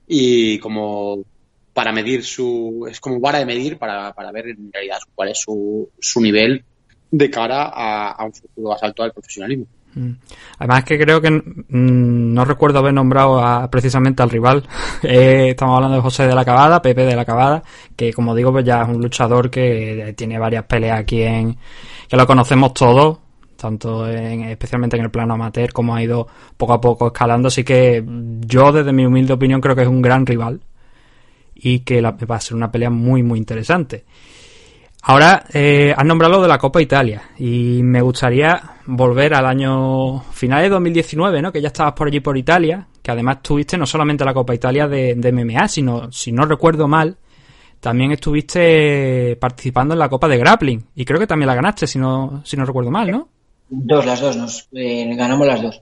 y 0.07 0.57
como 0.57 1.23
para 1.73 1.91
medir 1.91 2.23
su, 2.23 2.87
es 2.89 2.99
como 2.99 3.19
vara 3.19 3.37
de 3.37 3.45
medir 3.45 3.77
para, 3.77 4.13
para 4.13 4.31
ver 4.31 4.47
en 4.47 4.73
realidad 4.73 4.97
cuál 5.13 5.29
es 5.29 5.37
su, 5.37 5.91
su 5.99 6.21
nivel 6.21 6.65
de 7.11 7.29
cara 7.29 7.71
a, 7.73 8.23
un 8.25 8.33
futuro 8.33 8.73
asalto 8.73 9.03
al 9.03 9.11
profesionalismo. 9.13 9.65
Mm. 9.95 10.11
Además 10.59 10.83
que 10.83 10.99
creo 10.99 11.21
que 11.21 11.31
mm, 11.31 12.33
no 12.33 12.45
recuerdo 12.45 12.79
haber 12.79 12.93
nombrado 12.93 13.39
a- 13.43 13.69
precisamente 13.71 14.21
al 14.23 14.29
rival. 14.29 14.63
Eh, 15.03 15.49
estamos 15.51 15.75
hablando 15.75 15.95
de 15.97 16.01
José 16.01 16.25
de 16.27 16.33
la 16.35 16.43
Cabada, 16.43 16.81
Pepe 16.81 17.05
de 17.05 17.15
la 17.15 17.23
Cabada, 17.23 17.61
que 17.95 18.11
como 18.11 18.33
digo, 18.35 18.51
pues 18.51 18.65
ya 18.65 18.81
es 18.81 18.89
un 18.89 19.01
luchador 19.01 19.49
que 19.51 20.13
tiene 20.17 20.39
varias 20.39 20.65
peleas 20.65 20.99
aquí 20.99 21.21
en... 21.21 21.55
que 22.09 22.17
lo 22.17 22.25
conocemos 22.25 22.73
todos, 22.73 23.19
tanto 23.55 24.07
en, 24.09 24.41
especialmente 24.45 24.97
en 24.97 25.03
el 25.03 25.11
plano 25.11 25.35
amateur, 25.35 25.71
como 25.71 25.95
ha 25.95 26.01
ido 26.03 26.27
poco 26.57 26.73
a 26.73 26.81
poco 26.81 27.07
escalando. 27.07 27.47
Así 27.49 27.63
que 27.63 28.03
yo, 28.41 28.71
desde 28.71 28.91
mi 28.91 29.05
humilde 29.05 29.33
opinión, 29.33 29.61
creo 29.61 29.75
que 29.75 29.83
es 29.83 29.87
un 29.87 30.01
gran 30.01 30.25
rival 30.25 30.61
y 31.55 31.79
que 31.79 32.01
la- 32.01 32.11
va 32.11 32.35
a 32.37 32.41
ser 32.41 32.55
una 32.55 32.71
pelea 32.71 32.89
muy, 32.89 33.21
muy 33.23 33.37
interesante. 33.39 34.03
Ahora 35.09 35.45
eh, 35.53 35.93
has 35.95 36.05
nombrado 36.05 36.33
lo 36.33 36.41
de 36.41 36.49
la 36.49 36.57
Copa 36.57 36.81
Italia 36.81 37.29
y 37.39 37.81
me 37.81 38.01
gustaría 38.01 38.61
volver 38.87 39.35
al 39.35 39.45
año 39.45 40.19
final 40.33 40.63
de 40.63 40.67
2019, 40.67 41.41
¿no? 41.41 41.49
Que 41.49 41.61
ya 41.61 41.69
estabas 41.69 41.93
por 41.93 42.07
allí 42.07 42.19
por 42.19 42.37
Italia, 42.37 42.85
que 43.01 43.11
además 43.11 43.41
tuviste 43.41 43.77
no 43.77 43.85
solamente 43.85 44.25
la 44.25 44.33
Copa 44.33 44.53
Italia 44.53 44.85
de, 44.89 45.15
de 45.15 45.31
MMA, 45.31 45.69
sino, 45.69 46.11
si 46.11 46.33
no 46.33 46.43
recuerdo 46.43 46.89
mal, 46.89 47.15
también 47.79 48.11
estuviste 48.11 49.37
participando 49.39 49.93
en 49.93 49.99
la 49.99 50.09
Copa 50.09 50.27
de 50.27 50.39
Grappling 50.39 50.87
y 50.93 51.05
creo 51.05 51.21
que 51.21 51.27
también 51.27 51.47
la 51.47 51.55
ganaste, 51.55 51.87
si 51.87 51.97
no, 51.97 52.41
si 52.43 52.57
no 52.57 52.65
recuerdo 52.65 52.91
mal, 52.91 53.09
¿no? 53.09 53.29
Dos, 53.69 54.05
las 54.05 54.19
dos, 54.19 54.35
nos 54.35 54.67
eh, 54.73 55.15
ganamos 55.15 55.47
las 55.47 55.61
dos. 55.61 55.81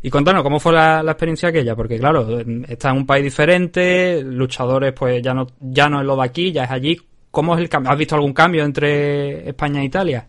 Y 0.00 0.08
contanos, 0.08 0.42
¿cómo 0.42 0.58
fue 0.58 0.72
la, 0.72 1.02
la 1.02 1.12
experiencia 1.12 1.50
aquella? 1.50 1.76
Porque 1.76 1.98
claro, 1.98 2.40
estás 2.66 2.92
en 2.92 2.98
un 2.98 3.06
país 3.06 3.24
diferente, 3.24 4.22
luchadores 4.22 4.94
pues 4.94 5.22
ya 5.22 5.34
no, 5.34 5.48
ya 5.60 5.90
no 5.90 6.00
es 6.00 6.06
lo 6.06 6.16
de 6.16 6.24
aquí, 6.24 6.50
ya 6.50 6.64
es 6.64 6.70
allí. 6.70 6.98
¿Cómo? 7.38 7.54
¿Has 7.54 7.96
visto 7.98 8.16
algún 8.16 8.32
cambio 8.32 8.64
entre 8.64 9.48
España 9.48 9.80
e 9.80 9.84
Italia? 9.84 10.26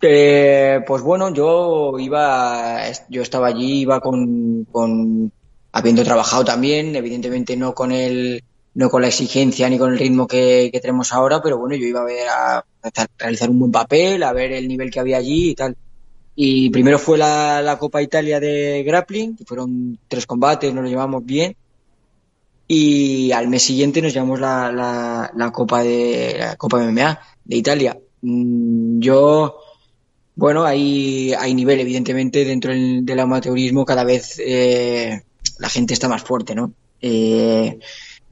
Eh, 0.00 0.78
pues 0.86 1.02
bueno, 1.02 1.34
yo 1.34 1.98
iba, 1.98 2.78
yo 3.08 3.22
estaba 3.22 3.48
allí, 3.48 3.80
iba 3.80 3.98
con, 3.98 5.32
habiendo 5.72 6.04
trabajado 6.04 6.44
también, 6.44 6.94
evidentemente 6.94 7.56
no 7.56 7.74
con 7.74 7.90
el, 7.90 8.44
no 8.74 8.88
con 8.88 9.02
la 9.02 9.08
exigencia 9.08 9.68
ni 9.68 9.78
con 9.78 9.90
el 9.90 9.98
ritmo 9.98 10.28
que, 10.28 10.70
tenemos 10.80 11.12
ahora, 11.12 11.42
pero 11.42 11.58
bueno, 11.58 11.74
yo 11.74 11.84
iba 11.84 12.02
a 12.02 12.04
ver 12.04 12.28
a, 12.28 12.64
realizar 13.18 13.50
un 13.50 13.58
buen 13.58 13.72
papel, 13.72 14.22
a 14.22 14.32
ver 14.32 14.52
el 14.52 14.68
nivel 14.68 14.92
que 14.92 15.00
había 15.00 15.16
allí 15.16 15.50
y 15.50 15.54
tal. 15.56 15.76
Y 16.36 16.70
primero 16.70 17.00
fue 17.00 17.18
la 17.18 17.76
Copa 17.80 18.00
Italia 18.00 18.38
de 18.38 18.84
grappling, 18.84 19.36
que 19.36 19.44
fueron 19.44 19.98
tres 20.06 20.24
combates, 20.24 20.72
nos 20.72 20.84
lo 20.84 20.88
llevamos 20.88 21.26
bien. 21.26 21.56
Y 22.66 23.32
al 23.32 23.48
mes 23.48 23.62
siguiente 23.62 24.00
nos 24.00 24.12
llevamos 24.14 24.40
la, 24.40 24.72
la, 24.72 25.30
la 25.36 25.52
Copa 25.52 25.82
de 25.82 26.36
la 26.38 26.56
Copa 26.56 26.78
MMA 26.78 27.20
de 27.44 27.56
Italia. 27.56 27.98
Mm, 28.22 29.00
Yo, 29.00 29.58
bueno, 30.34 30.64
hay, 30.64 31.34
hay 31.34 31.54
nivel, 31.54 31.80
evidentemente, 31.80 32.44
dentro 32.44 32.72
del, 32.72 33.04
del 33.04 33.20
amateurismo 33.20 33.84
cada 33.84 34.04
vez 34.04 34.38
eh, 34.38 35.22
la 35.58 35.68
gente 35.68 35.94
está 35.94 36.08
más 36.08 36.22
fuerte, 36.22 36.54
¿no? 36.54 36.72
Eh, 37.00 37.78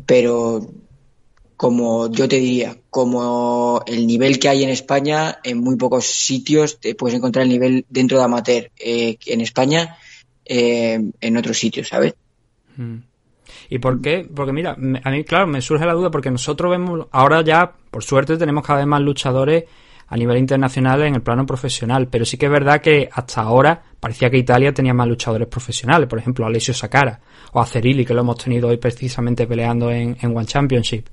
pero 0.07 0.67
como 1.57 2.11
yo 2.11 2.27
te 2.27 2.41
diría, 2.41 2.77
como 2.91 3.83
el 3.87 4.07
nivel 4.07 4.41
que 4.41 4.49
hay 4.49 4.65
en 4.65 4.71
España, 4.71 5.39
en 5.45 5.59
muy 5.59 5.77
pocos 5.77 6.07
sitios 6.07 6.81
te 6.81 6.97
puedes 6.97 7.17
encontrar 7.17 7.45
el 7.45 7.51
nivel 7.51 7.87
dentro 7.89 8.19
de 8.19 8.25
amateur 8.25 8.71
eh, 8.79 9.17
en 9.27 9.41
España, 9.41 9.97
eh, 10.45 11.01
en 11.21 11.37
otros 11.37 11.59
sitios, 11.59 11.87
¿sabes? 11.89 12.15
Mm. 12.77 12.97
¿Y 13.73 13.79
por 13.79 14.03
qué? 14.03 14.29
Porque 14.35 14.53
mira, 14.53 14.73
a 14.73 15.11
mí, 15.11 15.25
claro, 15.25 15.47
me 15.47 15.63
surge 15.63 15.87
la 15.87 15.95
duda 15.95 16.11
porque 16.11 16.31
nosotros 16.31 16.71
vemos, 16.71 17.07
ahora 17.11 17.41
ya, 17.41 17.73
por 17.91 18.05
suerte, 18.05 18.37
tenemos 18.37 18.67
cada 18.67 18.81
vez 18.81 18.87
más 18.87 19.01
luchadores 19.01 19.65
a 20.09 20.15
nivel 20.15 20.37
internacional 20.37 21.01
en 21.05 21.15
el 21.15 21.23
plano 21.23 21.47
profesional, 21.47 22.07
pero 22.09 22.27
sí 22.27 22.37
que 22.37 22.45
es 22.45 22.53
verdad 22.53 22.83
que 22.83 23.09
hasta 23.11 23.41
ahora 23.41 23.83
parecía 23.99 24.29
que 24.29 24.37
Italia 24.37 24.75
tenía 24.75 24.93
más 24.93 25.09
luchadores 25.09 25.49
profesionales, 25.49 26.07
por 26.07 26.19
ejemplo, 26.19 26.45
Alessio 26.45 26.75
Sakara 26.75 27.19
o 27.53 27.63
a 27.63 27.65
Cerilli, 27.65 28.05
que 28.05 28.13
lo 28.13 28.21
hemos 28.21 28.37
tenido 28.45 28.69
hoy 28.69 28.77
precisamente 28.77 29.47
peleando 29.47 29.91
en, 29.91 30.19
en 30.21 30.37
One 30.37 30.45
Championship. 30.45 31.07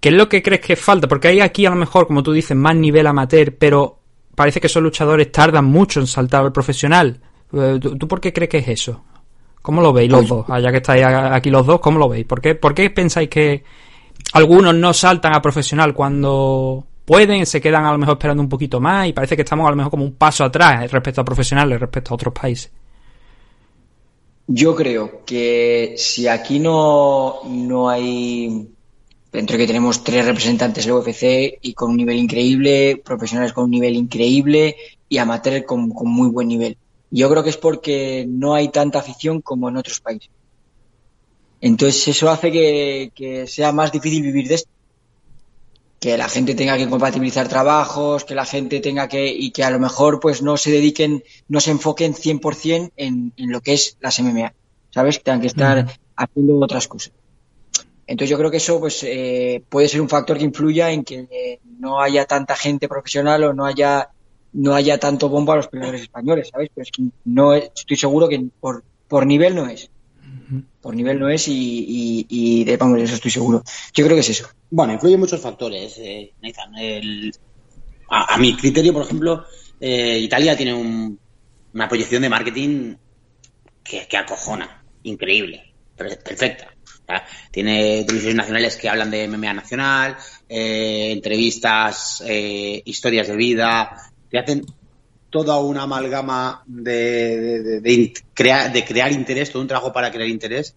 ¿Qué 0.00 0.08
es 0.08 0.14
lo 0.14 0.26
que 0.26 0.42
crees 0.42 0.62
que 0.62 0.74
falta? 0.74 1.06
Porque 1.06 1.28
hay 1.28 1.40
aquí 1.40 1.66
a 1.66 1.70
lo 1.70 1.76
mejor, 1.76 2.06
como 2.06 2.22
tú 2.22 2.32
dices, 2.32 2.56
más 2.56 2.74
nivel 2.74 3.06
amateur, 3.06 3.54
pero 3.58 4.00
parece 4.34 4.58
que 4.58 4.68
esos 4.68 4.82
luchadores 4.82 5.30
tardan 5.30 5.66
mucho 5.66 6.00
en 6.00 6.06
saltar 6.06 6.46
al 6.46 6.52
profesional. 6.52 7.20
Eh, 7.52 7.78
¿Tú, 7.78 7.98
tú 7.98 8.08
por 8.08 8.22
qué 8.22 8.32
crees 8.32 8.48
que 8.48 8.58
es 8.58 8.68
eso? 8.68 9.04
¿Cómo 9.62 9.82
lo 9.82 9.92
veis 9.92 10.10
los 10.10 10.26
dos? 10.26 10.46
Allá 10.48 10.70
que 10.70 10.78
estáis 10.78 11.04
aquí 11.04 11.50
los 11.50 11.66
dos, 11.66 11.80
¿cómo 11.80 11.98
lo 11.98 12.08
veis? 12.08 12.24
¿Por 12.24 12.40
qué, 12.40 12.54
por 12.54 12.74
qué 12.74 12.90
pensáis 12.90 13.28
que 13.28 13.62
algunos 14.32 14.74
no 14.74 14.92
saltan 14.92 15.34
a 15.34 15.42
profesional 15.42 15.94
cuando 15.94 16.86
pueden, 17.04 17.44
se 17.44 17.60
quedan 17.60 17.84
a 17.84 17.92
lo 17.92 17.98
mejor 17.98 18.14
esperando 18.14 18.42
un 18.42 18.48
poquito 18.48 18.80
más 18.80 19.08
y 19.08 19.12
parece 19.12 19.36
que 19.36 19.42
estamos 19.42 19.66
a 19.66 19.70
lo 19.70 19.76
mejor 19.76 19.90
como 19.90 20.04
un 20.04 20.14
paso 20.14 20.44
atrás 20.44 20.90
respecto 20.90 21.20
a 21.20 21.24
profesionales, 21.24 21.80
respecto 21.80 22.12
a 22.12 22.14
otros 22.14 22.32
países. 22.32 22.70
Yo 24.46 24.74
creo 24.74 25.24
que 25.24 25.94
si 25.96 26.26
aquí 26.26 26.58
no, 26.58 27.40
no 27.46 27.88
hay, 27.88 28.68
dentro 29.30 29.56
de 29.56 29.62
que 29.62 29.66
tenemos 29.66 30.02
tres 30.02 30.24
representantes 30.24 30.86
del 30.86 30.94
UFC 30.94 31.58
y 31.62 31.72
con 31.74 31.90
un 31.90 31.96
nivel 31.96 32.16
increíble, 32.16 33.00
profesionales 33.04 33.52
con 33.52 33.64
un 33.64 33.70
nivel 33.70 33.94
increíble 33.94 34.76
y 35.08 35.18
amateur 35.18 35.64
con, 35.64 35.90
con 35.90 36.08
muy 36.08 36.28
buen 36.28 36.48
nivel. 36.48 36.76
Yo 37.10 37.28
creo 37.28 37.42
que 37.42 37.50
es 37.50 37.56
porque 37.56 38.24
no 38.28 38.54
hay 38.54 38.68
tanta 38.68 39.00
afición 39.00 39.40
como 39.40 39.68
en 39.68 39.76
otros 39.76 40.00
países. 40.00 40.30
Entonces 41.60 42.08
eso 42.08 42.30
hace 42.30 42.50
que, 42.50 43.12
que 43.14 43.46
sea 43.46 43.72
más 43.72 43.92
difícil 43.92 44.22
vivir 44.22 44.48
de 44.48 44.54
esto 44.54 44.70
que 46.00 46.16
la 46.16 46.30
gente 46.30 46.54
tenga 46.54 46.78
que 46.78 46.88
compatibilizar 46.88 47.46
trabajos, 47.46 48.24
que 48.24 48.34
la 48.34 48.46
gente 48.46 48.80
tenga 48.80 49.06
que, 49.06 49.28
y 49.28 49.50
que 49.50 49.62
a 49.62 49.70
lo 49.70 49.78
mejor 49.78 50.18
pues 50.18 50.40
no 50.40 50.56
se 50.56 50.70
dediquen, 50.70 51.22
no 51.46 51.60
se 51.60 51.72
enfoquen 51.72 52.14
100% 52.14 52.92
en, 52.96 53.34
en 53.36 53.52
lo 53.52 53.60
que 53.60 53.74
es 53.74 53.98
las 54.00 54.18
MMA, 54.18 54.54
¿sabes? 54.88 55.18
Que 55.18 55.24
tengan 55.24 55.42
que 55.42 55.48
estar 55.48 55.86
haciendo 56.16 56.58
otras 56.58 56.88
cosas. 56.88 57.12
Entonces 58.06 58.30
yo 58.30 58.38
creo 58.38 58.50
que 58.50 58.56
eso 58.56 58.80
pues 58.80 59.04
eh, 59.04 59.62
puede 59.68 59.88
ser 59.88 60.00
un 60.00 60.08
factor 60.08 60.38
que 60.38 60.44
influya 60.44 60.90
en 60.90 61.04
que 61.04 61.28
eh, 61.30 61.60
no 61.78 62.00
haya 62.00 62.24
tanta 62.24 62.56
gente 62.56 62.88
profesional 62.88 63.44
o 63.44 63.52
no 63.52 63.66
haya 63.66 64.08
no 64.52 64.74
haya 64.74 64.98
tanto 64.98 65.28
bombo 65.28 65.52
a 65.52 65.56
los 65.56 65.68
peleadores 65.68 66.02
españoles, 66.02 66.48
¿sabes? 66.52 66.68
Pero 66.74 66.82
es 66.82 66.90
que 66.90 67.02
no 67.24 67.54
es- 67.54 67.70
estoy 67.74 67.96
seguro 67.96 68.28
que 68.28 68.44
por, 68.60 68.84
por 69.08 69.26
nivel 69.26 69.54
no 69.54 69.66
es. 69.68 69.88
Por 70.80 70.94
nivel 70.96 71.18
no 71.20 71.28
es 71.28 71.46
y, 71.48 71.52
y, 71.88 72.26
y 72.28 72.64
de, 72.64 72.76
vamos, 72.76 73.00
eso 73.00 73.14
estoy 73.14 73.30
seguro. 73.30 73.62
Yo 73.94 74.04
creo 74.04 74.16
que 74.16 74.20
es 74.20 74.28
eso. 74.30 74.48
Bueno, 74.70 74.92
influyen 74.92 75.20
muchos 75.20 75.40
factores, 75.40 75.96
eh, 75.98 76.32
Nathan. 76.40 76.74
El- 76.76 77.32
a, 78.08 78.34
a 78.34 78.38
mi 78.38 78.56
criterio, 78.56 78.92
por 78.92 79.02
ejemplo, 79.02 79.44
eh, 79.78 80.18
Italia 80.18 80.56
tiene 80.56 80.74
un- 80.74 81.18
una 81.72 81.88
proyección 81.88 82.22
de 82.22 82.28
marketing 82.28 82.96
que, 83.84 84.06
que 84.08 84.16
acojona, 84.16 84.84
increíble, 85.04 85.62
per- 85.94 86.22
perfecta. 86.22 86.68
O 86.84 87.04
sea, 87.06 87.24
tiene 87.50 88.04
televisiones 88.04 88.36
nacionales 88.36 88.76
que 88.76 88.88
hablan 88.88 89.10
de 89.10 89.24
MMA 89.28 89.52
nacional, 89.52 90.16
eh, 90.48 91.12
entrevistas, 91.12 92.22
eh, 92.26 92.82
historias 92.84 93.28
de 93.28 93.36
vida, 93.36 93.96
que 94.30 94.38
hacen 94.38 94.64
toda 95.30 95.58
una 95.60 95.82
amalgama 95.82 96.62
de, 96.66 98.12
crear, 98.34 98.72
de 98.72 98.84
crear 98.84 99.12
interés, 99.12 99.50
todo 99.50 99.62
un 99.62 99.68
trabajo 99.68 99.92
para 99.92 100.10
crear 100.10 100.28
interés, 100.28 100.74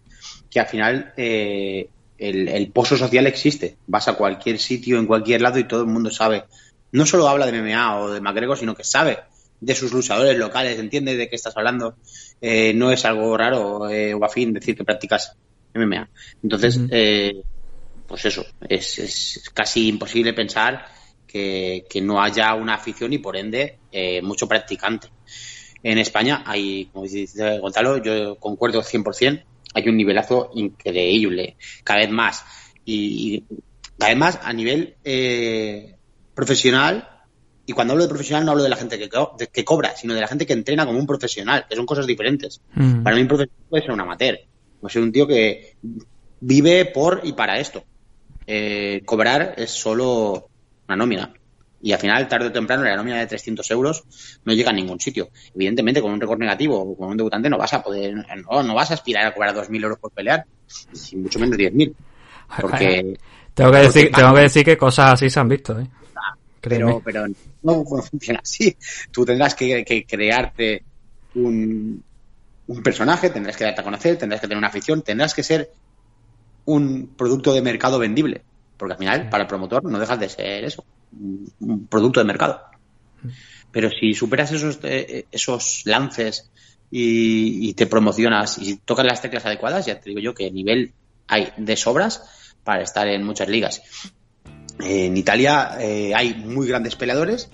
que 0.49 0.59
al 0.59 0.67
final 0.67 1.13
eh, 1.17 1.89
el, 2.17 2.47
el 2.47 2.71
pozo 2.71 2.95
social 2.95 3.25
existe. 3.27 3.77
Vas 3.87 4.07
a 4.07 4.13
cualquier 4.13 4.59
sitio, 4.59 4.99
en 4.99 5.07
cualquier 5.07 5.41
lado 5.41 5.59
y 5.59 5.67
todo 5.67 5.81
el 5.81 5.87
mundo 5.87 6.11
sabe. 6.11 6.45
No 6.91 7.05
solo 7.05 7.27
habla 7.27 7.47
de 7.47 7.61
MMA 7.61 7.99
o 7.99 8.11
de 8.11 8.21
McGregor, 8.21 8.57
sino 8.57 8.75
que 8.75 8.83
sabe 8.83 9.17
de 9.59 9.75
sus 9.75 9.93
luchadores 9.93 10.37
locales, 10.37 10.77
entiende 10.77 11.15
de 11.15 11.29
qué 11.29 11.35
estás 11.35 11.55
hablando. 11.55 11.95
Eh, 12.41 12.73
no 12.73 12.91
es 12.91 13.05
algo 13.05 13.35
raro 13.37 13.89
eh, 13.89 14.13
o 14.13 14.23
afín 14.23 14.53
decir 14.53 14.75
que 14.75 14.83
practicas 14.83 15.35
MMA. 15.73 16.09
Entonces, 16.43 16.79
eh, 16.91 17.41
pues 18.07 18.25
eso, 18.25 18.45
es, 18.67 18.99
es 18.99 19.49
casi 19.53 19.87
imposible 19.87 20.33
pensar 20.33 20.85
que, 21.33 21.83
que 21.89 21.99
no 21.99 22.21
haya 22.21 22.53
una 22.53 22.75
afición 22.75 23.11
y 23.11 23.17
por 23.17 23.35
ende 23.35 23.79
eh, 23.91 24.21
mucho 24.21 24.47
practicante. 24.47 25.07
En 25.81 25.97
España 25.97 26.43
hay, 26.45 26.85
como 26.93 27.05
dice 27.05 27.59
Gonzalo, 27.59 27.97
yo 28.01 28.37
concuerdo 28.37 28.81
100%, 28.83 29.43
hay 29.73 29.89
un 29.89 29.97
nivelazo 29.97 30.51
increíble, 30.53 31.57
cada 31.83 32.01
vez 32.01 32.11
más. 32.11 32.45
Y, 32.85 33.35
y 33.35 33.43
cada 33.97 34.09
vez 34.11 34.17
más 34.17 34.39
a 34.43 34.53
nivel 34.53 34.95
eh, 35.03 35.95
profesional, 36.35 37.09
y 37.65 37.73
cuando 37.73 37.93
hablo 37.93 38.03
de 38.03 38.09
profesional 38.09 38.45
no 38.45 38.51
hablo 38.51 38.63
de 38.63 38.69
la 38.69 38.75
gente 38.75 38.99
que, 38.99 39.09
co- 39.09 39.35
de- 39.37 39.47
que 39.47 39.65
cobra, 39.65 39.95
sino 39.95 40.13
de 40.13 40.21
la 40.21 40.27
gente 40.27 40.45
que 40.45 40.53
entrena 40.53 40.85
como 40.85 40.99
un 40.99 41.07
profesional, 41.07 41.65
que 41.67 41.75
son 41.75 41.85
cosas 41.85 42.05
diferentes. 42.05 42.61
Mm. 42.75 43.03
Para 43.03 43.15
mí 43.15 43.21
un 43.23 43.27
profesional 43.27 43.65
puede 43.69 43.83
ser 43.83 43.91
un 43.91 44.01
amateur, 44.01 44.37
puede 44.79 44.93
ser 44.93 45.01
un 45.01 45.11
tío 45.11 45.25
que 45.27 45.73
vive 46.39 46.85
por 46.85 47.21
y 47.23 47.33
para 47.33 47.59
esto. 47.59 47.83
Eh, 48.45 49.01
cobrar 49.05 49.55
es 49.57 49.71
solo 49.71 50.49
una 50.87 50.95
nómina. 50.97 51.33
Y 51.81 51.91
al 51.91 51.99
final, 51.99 52.27
tarde 52.29 52.47
o 52.47 52.51
temprano, 52.51 52.83
la 52.83 52.95
nómina 52.95 53.17
de 53.19 53.27
300 53.27 53.69
euros 53.71 54.03
no 54.45 54.53
llega 54.53 54.69
a 54.69 54.73
ningún 54.73 54.99
sitio. 55.01 55.29
Evidentemente, 55.53 56.01
con 56.01 56.11
un 56.13 56.21
récord 56.21 56.39
negativo 56.39 56.79
o 56.79 56.95
con 56.95 57.09
un 57.09 57.17
debutante 57.17 57.49
no 57.49 57.57
vas 57.57 57.73
a 57.73 57.83
poder, 57.83 58.13
no, 58.15 58.63
no 58.63 58.73
vas 58.73 58.91
a 58.91 58.93
aspirar 58.93 59.25
a 59.25 59.33
cobrar 59.33 59.53
2.000 59.53 59.83
euros 59.83 59.99
por 59.99 60.11
pelear, 60.11 60.45
y 61.11 61.15
mucho 61.17 61.39
menos 61.39 61.57
10.000. 61.57 61.93
Porque, 62.61 63.17
Tengo 63.53 63.71
que, 63.71 63.77
decir, 63.79 64.09
porque- 64.09 64.21
tengo 64.21 64.33
que 64.35 64.41
decir 64.41 64.63
que 64.65 64.77
cosas 64.77 65.13
así 65.13 65.29
se 65.29 65.39
han 65.39 65.49
visto, 65.49 65.77
¿eh? 65.79 65.87
Pero, 66.61 67.01
pero 67.03 67.25
no 67.63 67.83
funciona 67.83 68.39
así. 68.41 68.75
Tú 69.11 69.25
tendrás 69.25 69.53
que, 69.53 69.83
que 69.83 70.05
crearte 70.05 70.83
un, 71.35 72.01
un 72.67 72.83
personaje, 72.83 73.29
tendrás 73.29 73.57
que 73.57 73.65
darte 73.65 73.81
a 73.81 73.83
conocer, 73.83 74.17
tendrás 74.17 74.39
que 74.39 74.47
tener 74.47 74.57
una 74.57 74.67
afición, 74.67 75.01
tendrás 75.01 75.33
que 75.33 75.43
ser 75.43 75.69
un 76.65 77.11
producto 77.17 77.53
de 77.53 77.61
mercado 77.61 77.99
vendible. 77.99 78.41
Porque 78.77 78.93
al 78.93 78.99
final, 78.99 79.29
para 79.29 79.43
el 79.43 79.47
promotor, 79.47 79.83
no 79.83 79.99
dejas 79.99 80.19
de 80.19 80.29
ser 80.29 80.63
eso, 80.63 80.85
un, 81.11 81.87
producto 81.87 82.19
de 82.19 82.25
mercado. 82.25 82.61
Pero 83.71 83.89
si 83.89 84.13
superas 84.13 84.51
esos, 84.51 84.79
eh, 84.83 85.25
esos 85.31 85.83
lances 85.85 86.49
y, 86.91 87.69
y 87.69 87.73
te 87.73 87.87
promocionas 87.87 88.57
y 88.59 88.77
tocas 88.77 89.05
las 89.05 89.21
teclas 89.21 89.45
adecuadas, 89.45 89.85
ya 89.85 89.99
te 89.99 90.09
digo 90.09 90.21
yo 90.21 90.33
que 90.33 90.51
nivel 90.51 90.93
hay 91.27 91.49
de 91.57 91.75
sobras 91.75 92.53
para 92.63 92.83
estar 92.83 93.07
en 93.07 93.23
muchas 93.23 93.49
ligas. 93.49 93.81
En 94.79 95.15
Italia 95.17 95.77
eh, 95.79 96.13
hay 96.15 96.33
muy 96.33 96.67
grandes 96.67 96.95
peleadores 96.95 97.49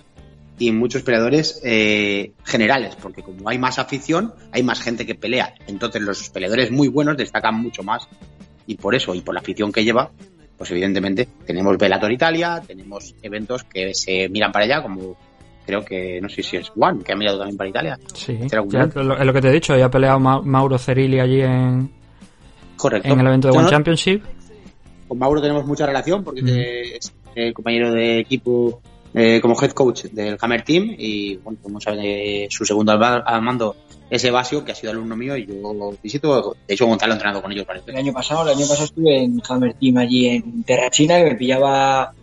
y 0.57 0.71
muchos 0.71 1.03
peleadores 1.03 1.61
eh, 1.63 2.33
generales, 2.43 2.95
porque 3.01 3.23
como 3.23 3.47
hay 3.49 3.57
más 3.57 3.79
afición, 3.79 4.33
hay 4.51 4.63
más 4.63 4.81
gente 4.81 5.05
que 5.05 5.15
pelea. 5.15 5.53
Entonces 5.67 6.01
los 6.01 6.29
peleadores 6.29 6.71
muy 6.71 6.87
buenos 6.87 7.17
destacan 7.17 7.55
mucho 7.55 7.83
más. 7.83 8.07
Y 8.67 8.75
por 8.75 8.93
eso, 8.93 9.15
y 9.15 9.21
por 9.21 9.33
la 9.33 9.41
afición 9.41 9.71
que 9.71 9.83
lleva, 9.83 10.11
pues 10.59 10.69
evidentemente 10.71 11.27
tenemos 11.47 11.77
Bellator 11.77 12.11
Italia, 12.11 12.61
tenemos 12.67 13.15
eventos 13.23 13.63
que 13.63 13.93
se 13.95 14.27
miran 14.29 14.51
para 14.51 14.65
allá, 14.65 14.81
como 14.83 15.15
creo 15.65 15.85
que, 15.85 16.19
no 16.21 16.27
sé 16.27 16.43
si 16.43 16.57
es 16.57 16.69
One, 16.77 17.01
que 17.01 17.13
ha 17.13 17.15
mirado 17.15 17.37
también 17.39 17.55
para 17.57 17.69
Italia. 17.69 17.99
Sí, 18.13 18.37
es 18.41 18.51
lo 18.53 19.33
que 19.33 19.41
te 19.41 19.47
he 19.47 19.53
dicho, 19.53 19.75
ya 19.77 19.85
ha 19.85 19.89
peleado 19.89 20.19
Ma- 20.19 20.41
Mauro 20.41 20.77
Cerilli 20.77 21.19
allí 21.19 21.41
en, 21.41 21.89
Correcto. 22.75 23.07
en 23.07 23.19
el 23.21 23.27
evento 23.27 23.47
de 23.47 23.53
One 23.57 23.63
no, 23.63 23.69
Championship. 23.69 24.21
Con 25.07 25.17
Mauro 25.17 25.41
tenemos 25.41 25.65
mucha 25.65 25.85
relación 25.85 26.23
porque 26.23 26.97
es 26.97 27.13
eh, 27.35 27.53
compañero 27.53 27.93
de 27.93 28.19
equipo 28.19 28.81
eh, 29.13 29.39
como 29.41 29.59
head 29.61 29.71
coach 29.71 30.03
del 30.05 30.37
Hammer 30.39 30.63
Team 30.63 30.95
y 30.97 31.37
bueno, 31.37 31.59
como 31.61 31.81
saben, 31.81 32.01
eh, 32.03 32.47
su 32.49 32.65
segundo 32.65 32.91
al, 32.91 33.23
al 33.25 33.41
mando 33.41 33.75
es 34.09 34.23
Evasio, 34.23 34.65
que 34.65 34.71
ha 34.71 34.75
sido 34.75 34.91
alumno 34.91 35.15
mío 35.15 35.37
y 35.37 35.45
yo 35.45 35.73
lo 35.73 35.93
visito. 36.01 36.55
De 36.67 36.73
hecho, 36.73 36.87
Gonzalo 36.87 37.13
ha 37.13 37.15
entrenado 37.15 37.41
con 37.41 37.51
ellos 37.51 37.65
varias 37.65 37.87
El 37.87 37.95
año 37.97 38.13
pasado, 38.13 38.43
el 38.43 38.57
año 38.57 38.67
pasado 38.67 38.85
estuve 38.85 39.23
en 39.23 39.41
Hammer 39.47 39.73
Team 39.75 39.97
allí 39.97 40.27
en 40.27 40.63
Terrachina, 40.63 41.17
que 41.17 41.25
me 41.25 41.35
pillaba, 41.35 42.13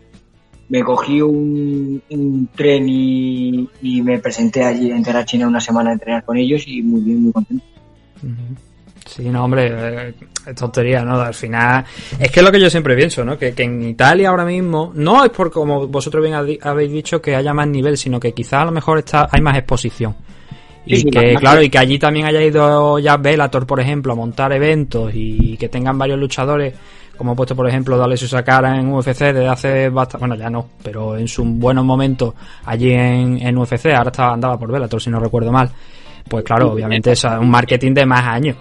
me 0.68 0.83
cogí 0.83 1.20
un, 1.20 2.03
un 2.11 2.49
tren 2.55 2.88
y, 2.88 3.68
y 3.83 4.03
me 4.03 4.18
presenté 4.18 4.64
allí 4.64 4.90
en 4.90 5.03
Terrachina 5.03 5.46
una 5.46 5.61
semana 5.61 5.90
a 5.90 5.92
entrenar 5.94 6.25
con 6.25 6.37
ellos 6.37 6.64
y 6.66 6.83
muy 6.83 7.01
bien, 7.03 7.22
muy 7.22 7.33
contento. 7.33 7.64
Sí, 9.07 9.29
no, 9.29 9.45
hombre, 9.45 9.71
eh, 9.73 10.14
es 10.47 10.55
tontería, 10.55 11.03
¿no? 11.03 11.21
Al 11.21 11.33
final, 11.33 11.85
es 12.19 12.31
que 12.31 12.40
es 12.40 12.45
lo 12.45 12.51
que 12.51 12.61
yo 12.61 12.69
siempre 12.69 12.97
pienso, 12.97 13.25
¿no? 13.25 13.38
Que, 13.38 13.55
que 13.55 13.62
en 13.62 13.83
Italia 13.83 14.31
ahora 14.31 14.45
mismo, 14.45 14.92
no 14.95 15.25
es 15.25 15.31
por 15.31 15.51
como 15.51 15.87
vosotros 15.87 16.23
bien 16.23 16.59
habéis 16.62 16.90
dicho 16.90 17.23
que 17.23 17.37
haya 17.37 17.55
más 17.55 17.69
nivel, 17.69 17.97
sino 17.97 18.19
que 18.19 18.33
quizás 18.33 18.62
a 18.62 18.64
lo 18.64 18.73
mejor 18.73 18.99
está, 18.99 19.29
hay 19.31 19.40
más 19.40 19.57
exposición. 19.57 20.14
Y 20.85 20.97
Sí, 20.97 21.11
que, 21.11 21.35
claro, 21.35 21.62
y 21.62 21.71
que 21.71 21.79
allí 21.79 21.99
también 21.99 22.27
haya 22.27 22.42
ido 22.42 22.99
ya 22.99 23.16
Bellator, 23.16 23.66
por 23.66 23.81
ejemplo, 23.81 24.12
a 24.12 24.16
montar 24.16 24.53
eventos 24.53 25.12
y 25.14 25.57
que 25.57 25.69
tengan 25.69 25.99
varios 25.99 26.19
luchadores, 26.19 26.75
como 27.16 27.33
he 27.33 27.37
puesto, 27.37 27.57
por 27.57 27.69
ejemplo, 27.69 27.99
de 27.99 28.05
Alessio 28.05 28.29
Sakara 28.29 28.79
en 28.79 28.92
UFC 28.92 29.19
desde 29.19 29.49
hace 29.49 29.88
bastante, 29.88 30.27
bueno, 30.27 30.37
ya 30.37 30.51
no, 30.51 30.69
pero 30.83 31.16
en 31.16 31.27
sus 31.27 31.47
buenos 31.47 31.85
momentos 31.85 32.35
allí 32.64 32.92
en, 32.92 33.40
en 33.40 33.59
UFC, 33.59 33.87
ahora 33.87 34.11
estaba, 34.11 34.35
andaba 34.35 34.59
por 34.59 34.71
Bellator, 34.71 35.01
si 35.01 35.11
no 35.11 35.19
recuerdo 35.19 35.51
mal. 35.51 35.71
Pues 36.29 36.45
claro, 36.45 36.73
obviamente 36.73 37.12
es 37.12 37.25
un 37.25 37.51
marketing 37.51 37.95
de 37.95 38.07
más 38.07 38.25
años. 38.25 38.57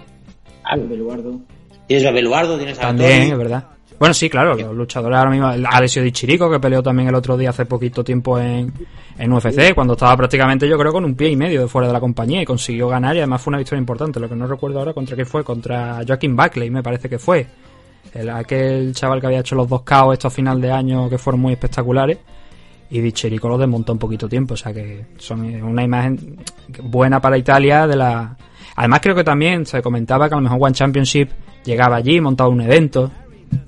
Claro. 0.66 0.88
Beluardo. 0.88 1.40
Tienes 1.86 2.06
a 2.06 2.10
Beluardo, 2.10 2.56
tienes 2.56 2.78
a 2.78 2.82
También, 2.82 3.22
es 3.22 3.38
verdad. 3.38 3.64
Bueno, 3.98 4.12
sí, 4.12 4.28
claro, 4.28 4.54
los 4.54 4.74
luchadores 4.74 5.18
ahora 5.18 5.30
mismo. 5.30 5.46
Alessio 5.46 6.02
Di 6.02 6.12
Chirico, 6.12 6.50
que 6.50 6.60
peleó 6.60 6.82
también 6.82 7.08
el 7.08 7.14
otro 7.14 7.36
día 7.36 7.50
hace 7.50 7.64
poquito 7.64 8.04
tiempo 8.04 8.38
en, 8.38 8.70
en 9.18 9.32
UFC, 9.32 9.74
cuando 9.74 9.94
estaba 9.94 10.14
prácticamente, 10.16 10.68
yo 10.68 10.76
creo, 10.76 10.92
con 10.92 11.04
un 11.04 11.14
pie 11.14 11.30
y 11.30 11.36
medio 11.36 11.62
de 11.62 11.68
fuera 11.68 11.86
de 11.86 11.94
la 11.94 12.00
compañía 12.00 12.42
y 12.42 12.44
consiguió 12.44 12.88
ganar. 12.88 13.16
Y 13.16 13.20
además 13.20 13.40
fue 13.40 13.52
una 13.52 13.58
victoria 13.58 13.80
importante. 13.80 14.20
Lo 14.20 14.28
que 14.28 14.36
no 14.36 14.46
recuerdo 14.46 14.80
ahora 14.80 14.92
contra 14.92 15.16
qué 15.16 15.24
fue, 15.24 15.42
contra 15.44 16.00
Joaquin 16.06 16.36
Buckley, 16.36 16.68
me 16.68 16.82
parece 16.82 17.08
que 17.08 17.18
fue. 17.18 17.46
El, 18.12 18.28
aquel 18.30 18.94
chaval 18.94 19.20
que 19.20 19.26
había 19.26 19.40
hecho 19.40 19.54
los 19.54 19.68
dos 19.68 19.82
KO 19.82 20.12
estos 20.12 20.32
final 20.32 20.60
de 20.60 20.70
año 20.70 21.08
que 21.08 21.16
fueron 21.16 21.40
muy 21.40 21.54
espectaculares. 21.54 22.18
Y 22.90 23.00
Di 23.00 23.12
Chirico 23.12 23.48
lo 23.48 23.56
desmontó 23.56 23.92
en 23.92 23.98
poquito 23.98 24.28
tiempo. 24.28 24.54
O 24.54 24.56
sea 24.58 24.74
que 24.74 25.06
son 25.16 25.40
una 25.62 25.82
imagen 25.82 26.36
buena 26.82 27.20
para 27.20 27.38
Italia 27.38 27.86
de 27.86 27.96
la. 27.96 28.36
Además, 28.76 29.00
creo 29.02 29.14
que 29.14 29.24
también 29.24 29.66
se 29.66 29.82
comentaba 29.82 30.28
que 30.28 30.34
a 30.34 30.38
lo 30.38 30.42
mejor 30.42 30.58
One 30.60 30.74
Championship 30.74 31.30
llegaba 31.64 31.96
allí, 31.96 32.20
montaba 32.20 32.50
un 32.50 32.60
evento. 32.60 33.10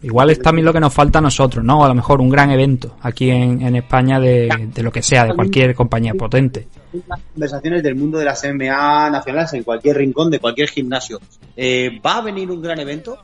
Igual 0.03 0.31
es 0.31 0.41
también 0.43 0.65
lo 0.65 0.73
que 0.73 0.81
nos 0.81 0.93
falta 0.93 1.19
a 1.19 1.23
nosotros, 1.23 1.65
¿no? 1.65 1.85
A 1.85 1.89
lo 1.89 1.95
mejor 1.95 2.21
un 2.21 2.29
gran 2.29 2.51
evento 2.51 2.97
aquí 3.01 3.31
en, 3.31 3.63
en 3.63 3.77
España 3.77 4.21
de, 4.21 4.69
de 4.75 4.83
lo 4.83 4.91
que 4.91 5.03
sea, 5.03 5.25
de 5.25 5.35
cualquier 5.35 5.75
compañía 5.75 6.15
potente. 6.15 6.67
las 7.07 7.21
conversaciones 7.33 7.83
del 7.83 7.95
mundo 7.95 8.19
de 8.19 8.25
las 8.25 8.45
MMA 8.45 9.11
nacionales 9.11 9.53
en 9.55 9.63
cualquier 9.63 9.97
rincón 9.97 10.31
de 10.31 10.41
cualquier 10.41 10.69
gimnasio. 10.69 11.21
Eh, 11.57 12.01
¿Va 12.05 12.19
a 12.19 12.23
venir 12.23 12.51
un 12.51 12.61
gran 12.61 12.79
evento? 12.81 13.19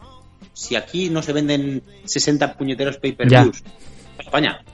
Si 0.52 0.76
aquí 0.76 1.10
no 1.10 1.22
se 1.22 1.32
venden 1.32 1.82
60 2.04 2.56
puñeteros 2.56 2.98
pay-per-views 2.98 3.62
en 4.18 4.24
España, 4.24 4.64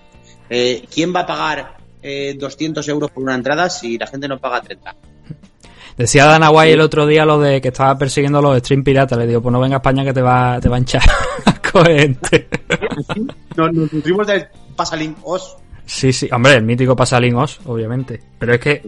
eh, 0.51 0.85
¿quién 0.93 1.15
va 1.15 1.21
a 1.21 1.27
pagar 1.27 1.77
eh, 2.03 2.37
200 2.39 2.87
euros 2.89 3.11
por 3.11 3.23
una 3.23 3.35
entrada 3.35 3.71
si 3.71 3.97
la 3.97 4.07
gente 4.07 4.29
no 4.29 4.39
paga 4.39 4.61
30? 4.61 4.95
Decía 6.01 6.25
Dana 6.25 6.49
White 6.51 6.73
el 6.73 6.81
otro 6.81 7.07
día 7.07 7.27
lo 7.27 7.39
de 7.39 7.61
que 7.61 7.69
estaba 7.69 7.95
persiguiendo 7.99 8.39
a 8.39 8.43
los 8.43 8.59
stream 8.61 8.83
piratas. 8.83 9.19
Le 9.19 9.27
digo, 9.27 9.43
pues 9.43 9.53
no 9.53 9.61
venga 9.61 9.77
a 9.77 9.81
España 9.81 10.03
que 10.03 10.15
te 10.15 10.23
va, 10.23 10.59
te 10.59 10.71
va 10.71 10.77
a 10.77 10.79
hinchar 10.79 11.03
coherente. 11.73 12.49
Nos, 13.55 13.71
nutrimos 13.75 14.27
del 14.27 14.47
Pasalink 14.75 15.19
Os. 15.25 15.57
Sí, 15.85 16.11
sí, 16.15 16.27
hombre, 16.33 16.55
el 16.55 16.63
mítico 16.65 16.97
Pasalín 16.97 17.35
Os, 17.35 17.61
obviamente. 17.67 18.19
Pero 18.39 18.55
es 18.55 18.61
que 18.61 18.83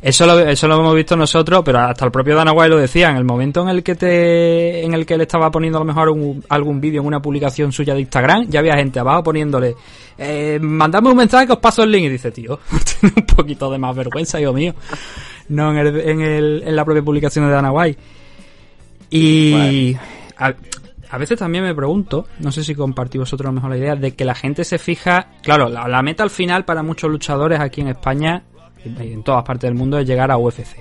eso 0.00 0.24
lo, 0.24 0.38
eso 0.38 0.66
lo 0.68 0.76
hemos 0.80 0.94
visto 0.94 1.16
nosotros, 1.16 1.60
pero 1.62 1.80
hasta 1.80 2.06
el 2.06 2.10
propio 2.10 2.34
Dana 2.34 2.52
White 2.52 2.68
lo 2.70 2.76
decía. 2.78 3.10
En 3.10 3.16
el 3.18 3.24
momento 3.24 3.60
en 3.60 3.68
el 3.68 3.82
que 3.82 3.94
te, 3.94 4.82
en 4.84 4.94
el 4.94 5.04
que 5.04 5.18
le 5.18 5.24
estaba 5.24 5.50
poniendo 5.50 5.76
a 5.76 5.82
lo 5.82 5.84
mejor 5.84 6.08
un- 6.08 6.42
algún 6.48 6.80
vídeo 6.80 7.02
en 7.02 7.06
una 7.08 7.20
publicación 7.20 7.72
suya 7.72 7.92
de 7.92 8.00
Instagram, 8.00 8.46
ya 8.48 8.60
había 8.60 8.74
gente 8.76 8.98
abajo 9.00 9.22
poniéndole, 9.24 9.74
eh, 10.16 10.58
mandadme 10.62 11.10
un 11.10 11.16
mensaje 11.18 11.46
que 11.46 11.52
os 11.52 11.58
paso 11.58 11.82
el 11.82 11.90
link. 11.90 12.04
Y 12.04 12.08
dice, 12.08 12.30
tío, 12.30 12.58
tiene 13.00 13.14
un 13.18 13.26
poquito 13.26 13.70
de 13.70 13.76
más 13.78 13.94
vergüenza, 13.94 14.40
hijo 14.40 14.54
mío. 14.54 14.74
No 15.48 15.70
en, 15.70 15.78
el, 15.78 16.00
en, 16.00 16.20
el, 16.20 16.62
en 16.66 16.76
la 16.76 16.84
propia 16.84 17.02
publicación 17.02 17.46
de 17.46 17.52
Dana 17.52 17.72
White. 17.72 17.98
Y 19.10 19.96
a, 20.36 20.54
a 21.10 21.18
veces 21.18 21.38
también 21.38 21.64
me 21.64 21.74
pregunto, 21.74 22.26
no 22.40 22.52
sé 22.52 22.62
si 22.62 22.74
compartí 22.74 23.16
vosotros 23.18 23.46
a 23.46 23.50
lo 23.50 23.54
mejor 23.54 23.70
la 23.70 23.78
idea, 23.78 23.96
de 23.96 24.14
que 24.14 24.24
la 24.24 24.34
gente 24.34 24.64
se 24.64 24.78
fija, 24.78 25.28
claro, 25.42 25.68
la, 25.68 25.88
la 25.88 26.02
meta 26.02 26.22
al 26.22 26.30
final 26.30 26.64
para 26.64 26.82
muchos 26.82 27.10
luchadores 27.10 27.60
aquí 27.60 27.80
en 27.80 27.88
España 27.88 28.42
y 28.84 29.12
en 29.12 29.22
todas 29.22 29.44
partes 29.44 29.68
del 29.68 29.74
mundo 29.74 29.98
es 29.98 30.06
llegar 30.06 30.30
a 30.30 30.36
UFC. 30.36 30.76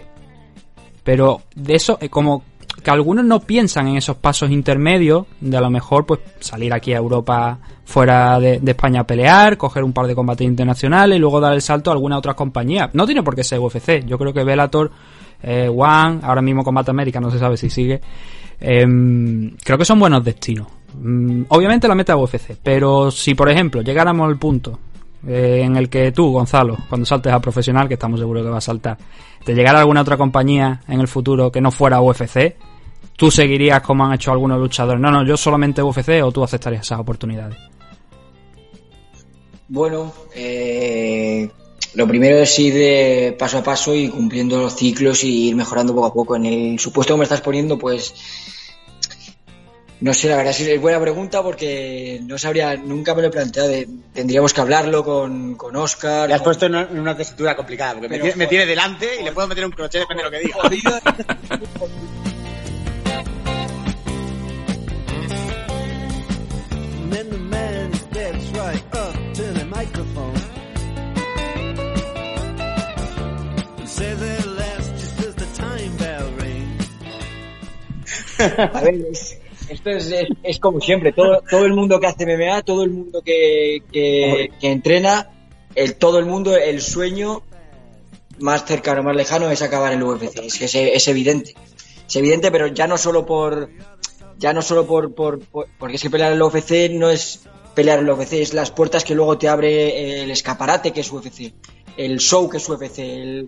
Pero 1.03 1.41
de 1.55 1.75
eso, 1.75 1.97
eh, 2.01 2.09
como 2.09 2.43
que 2.87 2.91
algunos 2.91 3.25
no 3.25 3.41
piensan 3.41 3.89
en 3.89 3.97
esos 3.97 4.15
pasos 4.15 4.49
intermedios, 4.49 5.25
de 5.41 5.57
a 5.57 5.59
lo 5.59 5.69
mejor 5.69 6.05
pues 6.05 6.21
salir 6.39 6.73
aquí 6.73 6.93
a 6.93 6.97
Europa 6.99 7.59
fuera 7.83 8.39
de, 8.39 8.61
España 8.65 9.01
a 9.01 9.03
pelear, 9.03 9.57
coger 9.57 9.83
un 9.83 9.91
par 9.91 10.07
de 10.07 10.15
combates 10.15 10.47
internacionales 10.47 11.17
y 11.17 11.19
luego 11.19 11.41
dar 11.41 11.51
el 11.51 11.61
salto 11.61 11.89
a 11.89 11.93
alguna 11.93 12.17
otra 12.17 12.33
compañía. 12.33 12.89
No 12.93 13.05
tiene 13.05 13.23
por 13.23 13.35
qué 13.35 13.43
ser 13.43 13.59
UFC. 13.59 14.05
Yo 14.05 14.17
creo 14.17 14.31
que 14.31 14.41
Bellator, 14.45 14.89
eh, 15.43 15.67
One, 15.67 16.21
ahora 16.23 16.41
mismo 16.41 16.63
Combate 16.63 16.91
América, 16.91 17.19
no 17.19 17.29
se 17.29 17.39
sabe 17.39 17.57
si 17.57 17.69
sigue. 17.69 17.99
em, 18.61 19.57
creo 19.65 19.77
que 19.77 19.83
son 19.83 19.99
buenos 19.99 20.23
destinos. 20.23 20.67
Mm, 20.97 21.41
obviamente 21.49 21.89
la 21.89 21.95
meta 21.95 22.13
es 22.13 22.19
UFC, 22.19 22.55
pero 22.63 23.11
si 23.11 23.35
por 23.35 23.49
ejemplo 23.49 23.81
llegáramos 23.81 24.29
al 24.29 24.37
punto 24.37 24.79
eh, 25.27 25.59
en 25.61 25.75
el 25.75 25.89
que 25.89 26.13
tú, 26.13 26.31
Gonzalo, 26.31 26.77
cuando 26.87 27.05
saltes 27.05 27.33
a 27.33 27.41
profesional, 27.41 27.89
que 27.89 27.95
estamos 27.95 28.17
seguros 28.17 28.43
que 28.43 28.49
vas 28.49 28.63
a 28.63 28.71
saltar, 28.71 28.97
te 29.43 29.53
llegara 29.53 29.79
alguna 29.79 30.03
otra 30.03 30.15
compañía 30.15 30.79
en 30.87 31.01
el 31.01 31.09
futuro 31.09 31.51
que 31.51 31.59
no 31.59 31.69
fuera 31.69 31.99
UFC, 31.99 32.55
tú 33.17 33.29
seguirías 33.29 33.81
como 33.81 34.05
han 34.05 34.13
hecho 34.13 34.31
algunos 34.31 34.57
luchadores. 34.59 35.01
No, 35.01 35.11
no, 35.11 35.25
yo 35.25 35.35
solamente 35.35 35.83
UFC 35.83 36.23
o 36.23 36.31
tú 36.31 36.43
aceptarías 36.43 36.83
esas 36.85 36.99
oportunidades. 36.99 37.57
Bueno, 39.67 40.13
eh, 40.33 41.49
lo 41.95 42.07
primero 42.07 42.37
es 42.37 42.57
ir 42.59 42.73
de 42.73 43.35
paso 43.37 43.57
a 43.57 43.63
paso 43.63 43.93
y 43.93 44.07
cumpliendo 44.07 44.57
los 44.61 44.75
ciclos 44.75 45.25
y 45.25 45.49
ir 45.49 45.55
mejorando 45.57 45.93
poco 45.93 46.07
a 46.07 46.13
poco. 46.13 46.35
En 46.37 46.45
el 46.45 46.79
supuesto 46.79 47.13
que 47.13 47.17
me 47.17 47.23
estás 47.23 47.41
poniendo, 47.41 47.77
pues 47.77 48.13
no 49.99 50.13
sé, 50.13 50.29
la 50.29 50.37
verdad 50.37 50.53
es 50.57 50.79
buena 50.79 51.01
pregunta 51.01 51.41
porque 51.41 52.19
no 52.23 52.37
sabría, 52.37 52.77
nunca 52.77 53.15
me 53.15 53.23
lo 53.23 53.27
he 53.29 53.31
planteado. 53.31 53.67
de- 53.67 53.89
tendríamos 54.13 54.53
que 54.53 54.61
hablarlo 54.61 55.03
con, 55.03 55.55
con 55.55 55.75
Oscar. 55.75 56.29
le 56.29 56.35
has 56.35 56.39
con- 56.41 56.45
puesto 56.45 56.67
en 56.67 56.75
una, 56.99 57.17
tesitura 57.17 57.55
complicada, 57.55 57.93
porque 57.93 58.07
me 58.07 58.19
tiene, 58.19 58.35
me 58.35 58.47
tiene 58.47 58.65
delante 58.67 59.19
y 59.19 59.23
le 59.23 59.31
puedo 59.33 59.47
meter 59.47 59.65
un 59.65 59.71
crochet 59.71 60.01
depende 60.01 60.23
de 60.23 60.29
lo 60.29 60.31
que 60.31 60.39
diga. 60.45 61.01
And 67.17 67.31
the 67.31 67.37
man 67.37 67.93
steps 67.93 68.45
right 68.51 68.83
up 68.95 69.15
to 69.33 69.43
the 69.43 69.65
microphone. 69.65 70.35
And 73.79 73.89
says 73.89 74.21
it 74.21 74.45
last 74.45 74.91
just 75.01 75.19
as 75.27 75.35
the 75.35 75.47
time 75.61 75.97
bell 75.97 76.31
rings. 76.41 76.89
A 78.39 78.81
ver, 78.81 78.95
es- 79.11 79.37
esto 79.69 79.89
es, 79.89 80.13
es- 80.43 80.59
como 80.59 80.79
siempre, 80.79 81.11
todo, 81.11 81.41
todo 81.49 81.65
el 81.65 81.73
mundo 81.73 81.99
que 81.99 82.07
hace 82.07 82.25
MMA, 82.25 82.61
todo 82.61 82.83
el 82.83 82.91
mundo 82.91 83.21
que, 83.23 83.81
que, 83.91 84.51
entrena, 84.61 85.29
el, 85.75 85.95
todo 85.95 86.19
el 86.19 86.25
mundo, 86.25 86.55
el 86.55 86.81
sueño 86.81 87.41
más 88.39 88.65
cercano, 88.65 89.01
más 89.03 89.15
lejano 89.15 89.49
es 89.49 89.61
acabar 89.63 89.91
el 89.93 90.03
UFC. 90.03 90.37
Es 90.43 90.61
es, 90.61 90.75
es 90.75 91.07
evidente. 91.07 91.55
Es 92.07 92.15
evidente, 92.15 92.51
pero 92.51 92.67
ya 92.67 92.85
no 92.87 92.97
solo 92.97 93.25
por. 93.25 93.69
Ya 94.37 94.53
no 94.53 94.61
solo 94.61 94.85
por, 94.85 95.13
por, 95.15 95.39
por- 95.39 95.67
Porque 95.79 95.95
es 95.95 96.01
que 96.01 96.09
pelear 96.09 96.31
en 96.31 96.37
el 96.37 96.43
UFC 96.43 96.89
no 96.91 97.09
es 97.09 97.41
pelear 97.75 97.99
en 97.99 98.05
el 98.05 98.11
UFC, 98.11 98.33
es 98.33 98.53
las 98.53 98.71
puertas 98.71 99.03
que 99.03 99.13
luego 99.15 99.37
te 99.37 99.47
abre 99.49 100.21
el 100.23 100.31
escaparate 100.31 100.91
que 100.91 101.01
es 101.01 101.11
UFC, 101.11 101.53
el 101.97 102.19
show 102.19 102.49
que 102.49 102.57
es 102.57 102.67
UFC. 102.69 102.99
el- 102.99 103.47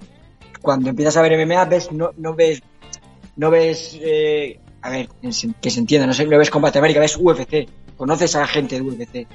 cuando 0.62 0.89
empiezas 0.89 1.15
a 1.17 1.21
ver 1.21 1.34
MMA, 1.34 1.65
ves, 1.65 1.91
no, 1.91 2.12
no 2.17 2.34
ves 2.36 2.62
no 3.38 3.49
ves, 3.49 3.97
eh, 4.02 4.60
a 4.82 4.89
ver, 4.89 5.08
que 5.21 5.32
se, 5.71 5.80
entienda, 5.80 6.06
no 6.06 6.13
sé, 6.13 6.25
no 6.25 6.38
ves 6.38 6.49
Combate 6.49 6.78
América, 6.80 6.99
ves 6.99 7.15
UFC, 7.17 7.67
conoces 7.95 8.36
a 8.36 8.41
la 8.41 8.47
gente 8.47 8.75
de 8.75 8.82
UFC. 8.82 9.28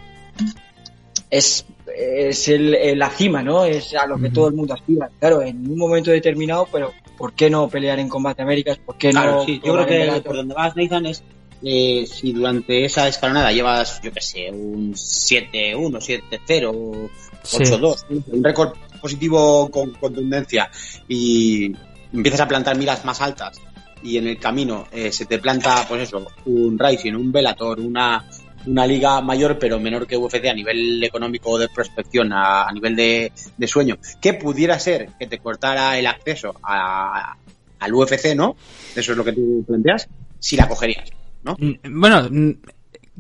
Es, 1.31 1.65
es 1.97 2.49
el, 2.49 2.99
la 2.99 3.09
cima, 3.11 3.43
¿no? 3.43 3.65
Es 3.65 3.95
a 3.95 4.07
lo 4.07 4.19
que 4.19 4.31
todo 4.31 4.49
el 4.49 4.55
mundo 4.55 4.75
aspira. 4.75 5.09
Claro, 5.19 5.43
en 5.43 5.69
un 5.71 5.79
momento 5.79 6.11
determinado, 6.11 6.69
pero 6.71 6.93
¿por 7.17 7.33
qué 7.33 7.49
no 7.51 7.69
pelear 7.69 7.99
en 7.99 8.09
Combate 8.09 8.43
Américas? 8.43 8.79
¿Por 8.79 8.97
qué 8.97 9.11
Claro, 9.11 9.37
no? 9.37 9.45
sí, 9.45 9.61
yo 9.65 9.73
creo 9.73 9.87
que 9.87 10.21
por 10.23 10.37
donde 10.37 10.55
vas, 10.55 10.77
Nathan, 10.77 11.07
es 11.07 11.23
eh, 11.65 12.07
si 12.07 12.33
durante 12.33 12.85
esa 12.85 13.09
escalonada 13.09 13.53
llevas, 13.53 14.01
yo 14.03 14.13
qué 14.13 14.21
sé, 14.21 14.51
un 14.51 14.95
7-1, 14.95 15.77
7-0, 15.77 17.11
Sí. 17.45 17.59
8-2, 17.59 18.07
un 18.33 18.43
récord 18.43 18.73
positivo 19.01 19.71
con 19.71 19.93
contundencia 19.93 20.71
y 21.07 21.71
empiezas 22.13 22.41
a 22.41 22.49
plantar 22.49 22.77
miras 22.79 23.05
más 23.05 23.21
altas 23.21 23.61
y 24.03 24.17
en 24.17 24.27
el 24.29 24.39
camino 24.39 24.87
eh, 24.91 25.13
se 25.13 25.27
te 25.27 25.39
planta, 25.39 25.85
pues 25.87 26.03
eso, 26.03 26.27
un 26.47 26.79
Rising, 26.79 27.13
un 27.15 27.31
Bellator, 27.31 27.81
una, 27.81 28.25
una 28.67 28.87
liga 28.87 29.21
mayor 29.21 29.59
pero 29.59 29.79
menor 29.79 30.07
que 30.07 30.17
UFC 30.17 30.47
a 30.47 30.55
nivel 30.55 31.05
económico 31.05 31.59
de 31.59 31.69
prospección, 31.69 32.33
a, 32.33 32.67
a 32.67 32.73
nivel 32.73 32.97
de, 32.97 33.31
de 33.57 33.67
sueño, 33.67 33.99
que 34.21 34.35
pudiera 34.35 34.79
ser 34.79 35.11
que 35.19 35.27
te 35.27 35.39
cortara 35.39 35.99
el 35.99 36.07
acceso 36.07 36.55
a, 36.63 37.37
al 37.79 37.95
UFC, 37.95 38.35
¿no? 38.35 38.57
Eso 38.97 39.13
es 39.13 39.19
lo 39.19 39.25
que 39.25 39.33
tú 39.33 39.65
planteas, 39.67 40.09
si 40.39 40.57
la 40.57 40.67
cogerías, 40.67 41.11
¿no? 41.45 41.57
Mm, 41.59 42.01
Bueno, 42.01 42.29
mm, 42.31 42.51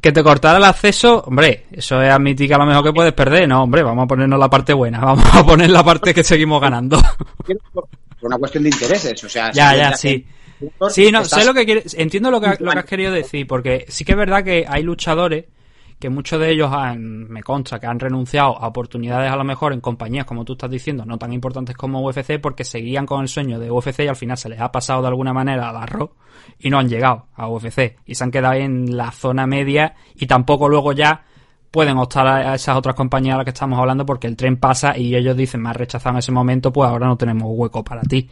que 0.00 0.12
te 0.12 0.22
cortara 0.22 0.58
el 0.58 0.64
acceso, 0.64 1.22
hombre, 1.26 1.66
eso 1.72 2.02
es 2.02 2.10
admitir 2.10 2.48
que 2.48 2.54
a 2.54 2.58
lo 2.58 2.66
mejor 2.66 2.84
que 2.84 2.92
puedes 2.92 3.12
perder. 3.12 3.48
No, 3.48 3.62
hombre, 3.62 3.82
vamos 3.82 4.04
a 4.04 4.08
ponernos 4.08 4.38
la 4.38 4.50
parte 4.50 4.72
buena, 4.72 4.98
vamos 5.04 5.24
a 5.32 5.44
poner 5.44 5.70
la 5.70 5.84
parte 5.84 6.12
que 6.12 6.24
seguimos 6.24 6.60
ganando. 6.60 7.00
Por, 7.72 7.88
una 8.22 8.38
cuestión 8.38 8.64
de 8.64 8.70
intereses, 8.70 9.22
o 9.22 9.28
sea... 9.28 9.52
ya, 9.52 9.76
ya, 9.76 9.94
sí. 9.96 10.24
Sí, 10.88 11.12
no, 11.12 11.20
estás- 11.20 11.40
sé 11.40 11.44
lo 11.46 11.52
que 11.52 11.64
quieres, 11.66 11.94
entiendo 11.94 12.30
lo 12.30 12.40
que, 12.40 12.56
lo 12.58 12.70
que 12.72 12.78
has 12.78 12.84
querido 12.87 13.12
decir, 13.12 13.46
porque 13.46 13.84
sí 13.88 14.04
que 14.04 14.12
es 14.12 14.18
verdad 14.18 14.42
que 14.42 14.64
hay 14.66 14.82
luchadores 14.82 15.44
que 15.98 16.11
muchos 16.11 16.40
de 16.40 16.50
ellos 16.50 16.70
han, 16.72 17.28
me 17.28 17.42
consta 17.42 17.78
que 17.78 17.87
han 17.87 17.98
renunciado 17.98 18.59
a 18.59 18.66
oportunidades 18.66 19.30
a 19.30 19.37
lo 19.37 19.44
mejor 19.44 19.72
en 19.72 19.80
compañías, 19.80 20.24
como 20.24 20.44
tú 20.44 20.54
estás 20.54 20.70
diciendo, 20.70 21.04
no 21.04 21.18
tan 21.18 21.33
importantes 21.33 21.76
como 21.76 22.04
UFC, 22.07 22.40
porque 22.40 22.64
seguían 22.64 23.07
con 23.07 23.22
el 23.22 23.28
sueño 23.28 23.59
de 23.59 23.70
UFC 23.70 24.00
y 24.00 24.09
al 24.09 24.16
final 24.16 24.37
se 24.37 24.48
les 24.48 24.61
ha 24.61 24.70
pasado 24.72 25.02
de 25.02 25.09
alguna 25.09 25.33
manera 25.33 25.70
al 25.70 25.76
arroz 25.76 26.11
y 26.59 26.70
no 26.70 26.78
han 26.78 26.88
llegado 26.88 27.26
a 27.35 27.48
UFC 27.48 27.96
y 28.04 28.14
se 28.14 28.24
han 28.24 28.30
quedado 28.30 28.54
en 28.54 28.96
la 28.96 29.11
zona 29.12 29.46
media 29.46 29.94
y 30.14 30.26
tampoco 30.26 30.68
luego 30.68 30.92
ya 30.92 31.24
pueden 31.70 31.98
optar 31.98 32.26
a 32.26 32.52
a 32.52 32.54
esas 32.54 32.76
otras 32.76 32.94
compañías 32.94 33.35
a 33.35 33.38
las 33.38 33.44
que 33.44 33.50
estamos 33.50 33.78
hablando 33.78 34.07
porque 34.07 34.26
el 34.26 34.37
tren 34.37 34.59
pasa 34.59 34.96
y 34.96 35.14
ellos 35.16 35.37
dicen, 35.37 35.62
me 35.62 35.70
has 35.70 35.76
rechazado 35.76 36.14
en 36.14 36.18
ese 36.18 36.33
momento, 36.33 36.72
pues 36.72 36.88
ahora 36.88 37.07
no 37.07 37.16
tenemos 37.16 37.48
hueco 37.48 37.83
para 37.83 38.02
ti. 38.02 38.28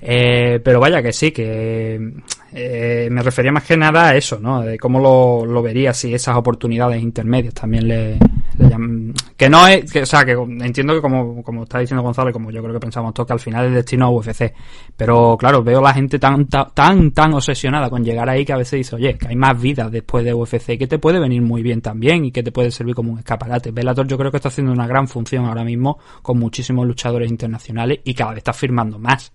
Eh, 0.00 0.60
pero 0.62 0.78
vaya 0.78 1.02
que 1.02 1.12
sí, 1.12 1.32
que 1.32 2.12
eh, 2.52 3.08
me 3.10 3.22
refería 3.22 3.50
más 3.50 3.64
que 3.64 3.76
nada 3.76 4.08
a 4.08 4.16
eso, 4.16 4.38
¿no? 4.40 4.60
De 4.62 4.78
cómo 4.78 5.00
lo, 5.00 5.44
lo 5.44 5.60
vería 5.60 5.92
si 5.92 6.14
esas 6.14 6.36
oportunidades 6.36 7.02
intermedias 7.02 7.52
también 7.54 7.88
le, 7.88 8.18
le 8.58 8.68
llaman. 8.68 9.12
Que 9.36 9.48
no 9.50 9.66
es, 9.66 9.90
que, 9.92 10.02
o 10.02 10.06
sea, 10.06 10.24
que 10.24 10.32
entiendo 10.32 10.94
que 10.94 11.00
como, 11.00 11.42
como 11.42 11.64
está 11.64 11.80
diciendo 11.80 12.02
Gonzalo 12.02 12.32
como 12.32 12.50
yo 12.52 12.62
creo 12.62 12.74
que 12.74 12.80
pensamos 12.80 13.12
todos, 13.12 13.26
que 13.26 13.32
al 13.32 13.40
final 13.40 13.66
el 13.66 13.74
destino 13.74 14.06
a 14.06 14.10
UFC. 14.10 14.52
Pero 14.96 15.36
claro, 15.36 15.62
veo 15.64 15.80
la 15.80 15.92
gente 15.92 16.18
tan, 16.18 16.46
ta- 16.46 16.70
tan, 16.72 17.10
tan 17.10 17.34
obsesionada 17.34 17.90
con 17.90 18.04
llegar 18.04 18.28
ahí 18.28 18.44
que 18.44 18.52
a 18.52 18.56
veces 18.56 18.78
dice, 18.78 18.94
oye, 18.96 19.18
que 19.18 19.28
hay 19.28 19.36
más 19.36 19.60
vida 19.60 19.90
después 19.90 20.24
de 20.24 20.32
UFC, 20.32 20.78
que 20.78 20.86
te 20.86 20.98
puede 21.00 21.18
venir 21.18 21.42
muy 21.42 21.62
bien 21.62 21.80
también 21.80 22.24
y 22.24 22.30
que 22.30 22.42
te 22.44 22.52
puede 22.52 22.70
servir 22.70 22.94
como 22.94 23.12
un 23.12 23.18
escaparate. 23.18 23.72
Bellator 23.72 24.06
yo 24.06 24.16
creo 24.16 24.30
que 24.30 24.36
está 24.36 24.48
haciendo 24.48 24.72
una 24.72 24.86
gran 24.86 25.08
función 25.08 25.44
ahora 25.44 25.64
mismo 25.64 25.98
con 26.22 26.38
muchísimos 26.38 26.86
luchadores 26.86 27.28
internacionales 27.30 27.98
y 28.04 28.14
cada 28.14 28.30
vez 28.30 28.38
está 28.38 28.52
firmando 28.52 28.98
más. 29.00 29.32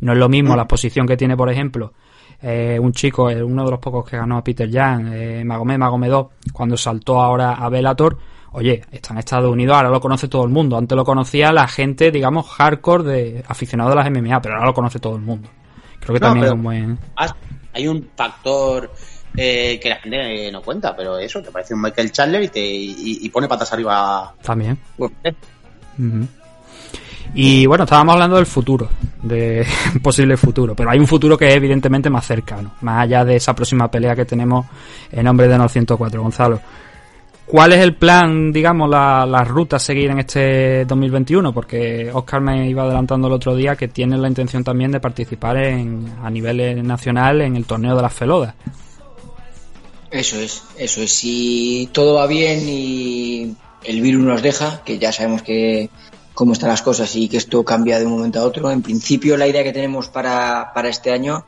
No 0.00 0.12
es 0.12 0.18
lo 0.18 0.28
mismo 0.28 0.56
la 0.56 0.66
posición 0.66 1.06
que 1.06 1.16
tiene, 1.16 1.36
por 1.36 1.50
ejemplo, 1.50 1.92
eh, 2.42 2.78
un 2.80 2.92
chico, 2.92 3.28
eh, 3.30 3.42
uno 3.42 3.64
de 3.64 3.70
los 3.70 3.80
pocos 3.80 4.08
que 4.08 4.16
ganó 4.16 4.38
a 4.38 4.44
Peter 4.44 4.70
Jan, 4.70 5.12
eh, 5.12 5.44
Magomed 5.44 5.78
Magomed 5.78 6.12
cuando 6.52 6.76
saltó 6.76 7.20
ahora 7.20 7.54
a 7.54 7.68
Bellator, 7.68 8.16
oye, 8.52 8.82
está 8.90 9.12
en 9.12 9.18
Estados 9.18 9.50
Unidos, 9.50 9.76
ahora 9.76 9.90
lo 9.90 10.00
conoce 10.00 10.28
todo 10.28 10.44
el 10.44 10.50
mundo. 10.50 10.76
Antes 10.76 10.96
lo 10.96 11.04
conocía 11.04 11.52
la 11.52 11.68
gente, 11.68 12.10
digamos, 12.10 12.48
hardcore 12.48 13.04
de 13.04 13.44
aficionados 13.46 13.92
de 13.92 13.96
las 13.96 14.10
MMA, 14.10 14.40
pero 14.40 14.54
ahora 14.54 14.66
lo 14.66 14.74
conoce 14.74 14.98
todo 14.98 15.16
el 15.16 15.22
mundo. 15.22 15.48
Creo 16.00 16.14
que 16.14 16.20
No, 16.20 16.26
también 16.28 16.46
es 16.46 16.52
un 16.52 16.62
buen... 16.62 16.98
Hay 17.72 17.86
un 17.86 18.08
factor 18.16 18.90
eh, 19.36 19.78
que 19.80 19.88
la 19.88 19.96
gente 19.96 20.48
eh, 20.48 20.50
no 20.50 20.62
cuenta, 20.62 20.96
pero 20.96 21.18
eso, 21.18 21.40
te 21.42 21.50
parece 21.50 21.74
un 21.74 21.82
Michael 21.82 22.10
Chandler 22.10 22.42
y, 22.42 22.48
te, 22.48 22.60
y, 22.60 23.18
y 23.22 23.28
pone 23.28 23.46
patas 23.46 23.72
arriba. 23.72 24.34
También. 24.42 24.78
Bueno, 24.98 25.14
eh. 25.24 25.34
Y 27.34 27.66
bueno, 27.66 27.84
estábamos 27.84 28.14
hablando 28.14 28.36
del 28.36 28.46
futuro, 28.46 28.88
de 29.22 29.64
un 29.94 30.00
posible 30.02 30.36
futuro, 30.36 30.74
pero 30.74 30.90
hay 30.90 30.98
un 30.98 31.06
futuro 31.06 31.38
que 31.38 31.48
es 31.48 31.54
evidentemente 31.54 32.10
más 32.10 32.26
cercano, 32.26 32.72
más 32.80 33.04
allá 33.04 33.24
de 33.24 33.36
esa 33.36 33.54
próxima 33.54 33.90
pelea 33.90 34.16
que 34.16 34.24
tenemos 34.24 34.66
en 35.12 35.24
nombre 35.24 35.46
de 35.46 35.56
904, 35.56 36.22
Gonzalo. 36.22 36.60
¿Cuál 37.46 37.72
es 37.72 37.80
el 37.80 37.96
plan, 37.96 38.52
digamos, 38.52 38.88
la, 38.88 39.26
la 39.26 39.42
ruta 39.42 39.76
a 39.76 39.80
seguir 39.80 40.10
en 40.10 40.20
este 40.20 40.84
2021? 40.84 41.52
Porque 41.52 42.08
Oscar 42.12 42.40
me 42.40 42.68
iba 42.68 42.84
adelantando 42.84 43.26
el 43.26 43.32
otro 43.32 43.56
día 43.56 43.74
que 43.74 43.88
tienen 43.88 44.22
la 44.22 44.28
intención 44.28 44.62
también 44.62 44.92
de 44.92 45.00
participar 45.00 45.56
en, 45.56 46.12
a 46.22 46.30
nivel 46.30 46.86
nacional 46.86 47.40
en 47.40 47.56
el 47.56 47.64
torneo 47.64 47.96
de 47.96 48.02
las 48.02 48.12
Felodas. 48.12 48.54
Eso 50.12 50.38
es, 50.38 50.62
eso 50.76 51.02
es. 51.02 51.12
Si 51.12 51.88
todo 51.92 52.14
va 52.14 52.28
bien 52.28 52.68
y 52.68 53.56
el 53.84 54.00
virus 54.00 54.22
nos 54.22 54.42
deja, 54.42 54.82
que 54.84 54.98
ya 54.98 55.12
sabemos 55.12 55.42
que 55.42 55.90
cómo 56.40 56.54
están 56.54 56.70
las 56.70 56.80
cosas 56.80 57.14
y 57.16 57.28
que 57.28 57.36
esto 57.36 57.62
cambia 57.66 57.98
de 57.98 58.06
un 58.06 58.12
momento 58.12 58.40
a 58.40 58.44
otro, 58.44 58.70
en 58.70 58.80
principio 58.80 59.36
la 59.36 59.46
idea 59.46 59.62
que 59.62 59.74
tenemos 59.74 60.08
para, 60.08 60.72
para 60.72 60.88
este 60.88 61.12
año 61.12 61.44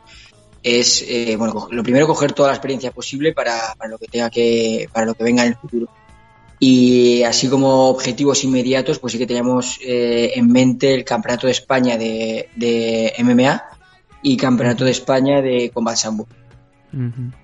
es, 0.63 1.03
eh, 1.09 1.35
bueno, 1.39 1.67
lo 1.71 1.83
primero 1.83 2.07
coger 2.07 2.33
toda 2.33 2.51
la 2.51 2.57
experiencia 2.57 2.91
posible 2.91 3.33
para, 3.33 3.75
para 3.79 3.89
lo 3.89 3.97
que 3.97 4.07
tenga 4.09 4.29
que, 4.29 4.91
para 4.93 5.07
lo 5.07 5.15
que 5.15 5.25
venga 5.25 5.45
en 5.45 5.49
el 5.49 5.57
futuro. 5.57 5.89
Y 6.61 7.23
así 7.23 7.49
como 7.49 7.89
objetivos 7.89 8.45
inmediatos, 8.45 8.99
pues 8.99 9.15
sí 9.15 9.19
que 9.19 9.27
teníamos 9.27 9.79
eh, 9.81 10.33
en 10.35 10.49
mente 10.49 10.93
el 10.93 11.07
Campeonato 11.07 11.47
de 11.47 11.53
España 11.53 11.97
de, 11.97 12.51
de 12.55 13.15
MMA 13.21 13.63
y 14.23 14.37
Campeonato 14.37 14.85
de 14.85 14.91
España 14.91 15.41
de 15.41 15.71
Combat 15.73 15.97
Sambo. 15.97 16.29
Ujú. 16.93 17.42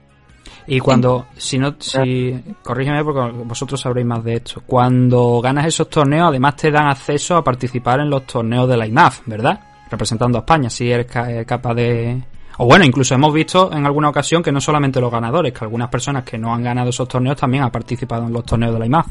Y 0.71 0.81
cuando, 0.81 1.29
si 1.37 1.59
no, 1.59 1.77
si, 1.79 2.39
corrígeme 2.63 3.03
porque 3.03 3.33
vosotros 3.45 3.81
sabréis 3.81 4.07
más 4.07 4.23
de 4.23 4.35
esto. 4.35 4.63
Cuando 4.67 5.41
ganas 5.41 5.67
esos 5.67 5.89
torneos, 5.89 6.29
además 6.29 6.57
te 6.57 6.71
dan 6.71 6.89
acceso 6.89 7.37
a 7.37 7.43
participar 7.43 8.01
en 8.01 8.11
los 8.11 8.27
torneos 8.27 8.69
de 8.69 8.77
la 8.77 8.87
INAF, 8.87 9.23
¿verdad? 9.25 9.59
Representando 9.91 10.37
a 10.37 10.41
España, 10.43 10.69
si 10.69 10.91
eres 10.91 11.07
eh, 11.27 11.45
capaz 11.47 11.75
de. 11.75 12.23
O 12.59 12.67
bueno, 12.67 12.85
incluso 12.85 13.15
hemos 13.15 13.33
visto 13.33 13.73
en 13.73 13.87
alguna 13.87 14.11
ocasión 14.11 14.43
que 14.43 14.53
no 14.53 14.61
solamente 14.61 15.01
los 15.01 15.11
ganadores, 15.11 15.55
que 15.55 15.65
algunas 15.65 15.89
personas 15.89 16.23
que 16.25 16.37
no 16.37 16.53
han 16.53 16.63
ganado 16.63 16.91
esos 16.91 17.09
torneos 17.09 17.37
también 17.37 17.63
han 17.65 17.71
participado 17.71 18.27
en 18.27 18.33
los 18.35 18.45
torneos 18.45 18.75
de 18.75 18.79
la 18.79 18.87
IMAF. 18.87 19.07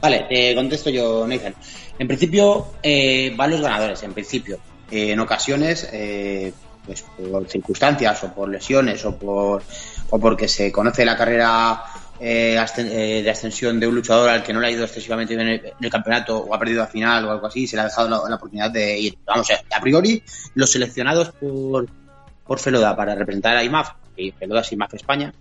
Vale, 0.00 0.26
te 0.28 0.54
contesto 0.54 0.90
yo, 0.90 1.26
Nathan. 1.26 1.54
En 1.98 2.06
principio, 2.06 2.74
eh, 2.82 3.32
van 3.34 3.50
los 3.50 3.60
ganadores, 3.60 4.02
en 4.02 4.12
principio. 4.12 4.58
Eh, 4.90 5.12
en 5.12 5.18
ocasiones, 5.18 5.88
eh, 5.92 6.52
pues 6.84 7.02
por 7.02 7.48
circunstancias 7.48 8.24
o 8.24 8.34
por 8.34 8.48
lesiones 8.48 9.04
o 9.04 9.16
por 9.16 9.62
o 10.10 10.18
porque 10.18 10.48
se 10.48 10.70
conoce 10.70 11.04
la 11.04 11.16
carrera 11.16 11.82
eh, 12.20 12.56
eh, 12.78 13.22
de 13.24 13.30
ascensión 13.30 13.80
de 13.80 13.86
un 13.86 13.94
luchador 13.94 14.30
al 14.30 14.42
que 14.42 14.52
no 14.52 14.60
le 14.60 14.68
ha 14.68 14.70
ido 14.70 14.84
excesivamente 14.84 15.34
bien 15.34 15.48
en 15.48 15.60
el, 15.80 15.90
campeonato 15.90 16.38
o 16.38 16.54
ha 16.54 16.58
perdido 16.58 16.80
la 16.80 16.86
final 16.86 17.24
o 17.24 17.30
algo 17.30 17.46
así, 17.46 17.66
se 17.66 17.76
le 17.76 17.82
ha 17.82 17.86
dejado 17.86 18.08
la, 18.08 18.28
la 18.28 18.36
oportunidad 18.36 18.70
de 18.70 18.98
ir. 18.98 19.18
Vamos, 19.26 19.50
eh, 19.50 19.56
a 19.74 19.80
priori, 19.80 20.22
los 20.54 20.70
seleccionados 20.70 21.32
por, 21.32 21.88
por 22.46 22.58
Feloda 22.60 22.94
para 22.96 23.14
representar 23.14 23.56
a 23.56 23.64
IMAF, 23.64 23.90
y 24.16 24.30
Feloda 24.30 24.60
es 24.60 24.72
IMAF 24.72 24.94
España, 24.94 25.34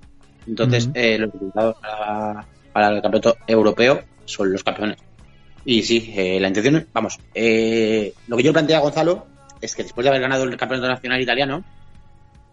entonces 0.48 0.90
eh, 0.94 1.18
los 1.18 1.32
representados 1.32 1.76
para, 1.80 2.46
para 2.74 2.90
el 2.90 3.02
campeonato 3.02 3.38
europeo 3.48 4.02
son 4.26 4.52
los 4.52 4.64
campeones. 4.64 4.98
Y 5.66 5.84
sí, 5.84 6.14
eh, 6.18 6.40
la 6.42 6.48
intención, 6.50 6.76
es- 6.76 6.86
vamos, 6.92 7.20
eh, 7.34 8.14
lo 8.28 8.36
que 8.36 8.44
yo 8.44 8.52
planteé 8.52 8.76
a 8.76 8.80
Gonzalo 8.80 9.28
es 9.62 9.76
que 9.76 9.84
después 9.84 10.04
de 10.04 10.10
haber 10.10 10.22
ganado 10.22 10.44
el 10.44 10.58
campeonato 10.58 10.90
nacional 10.90 11.22
italiano, 11.22 11.64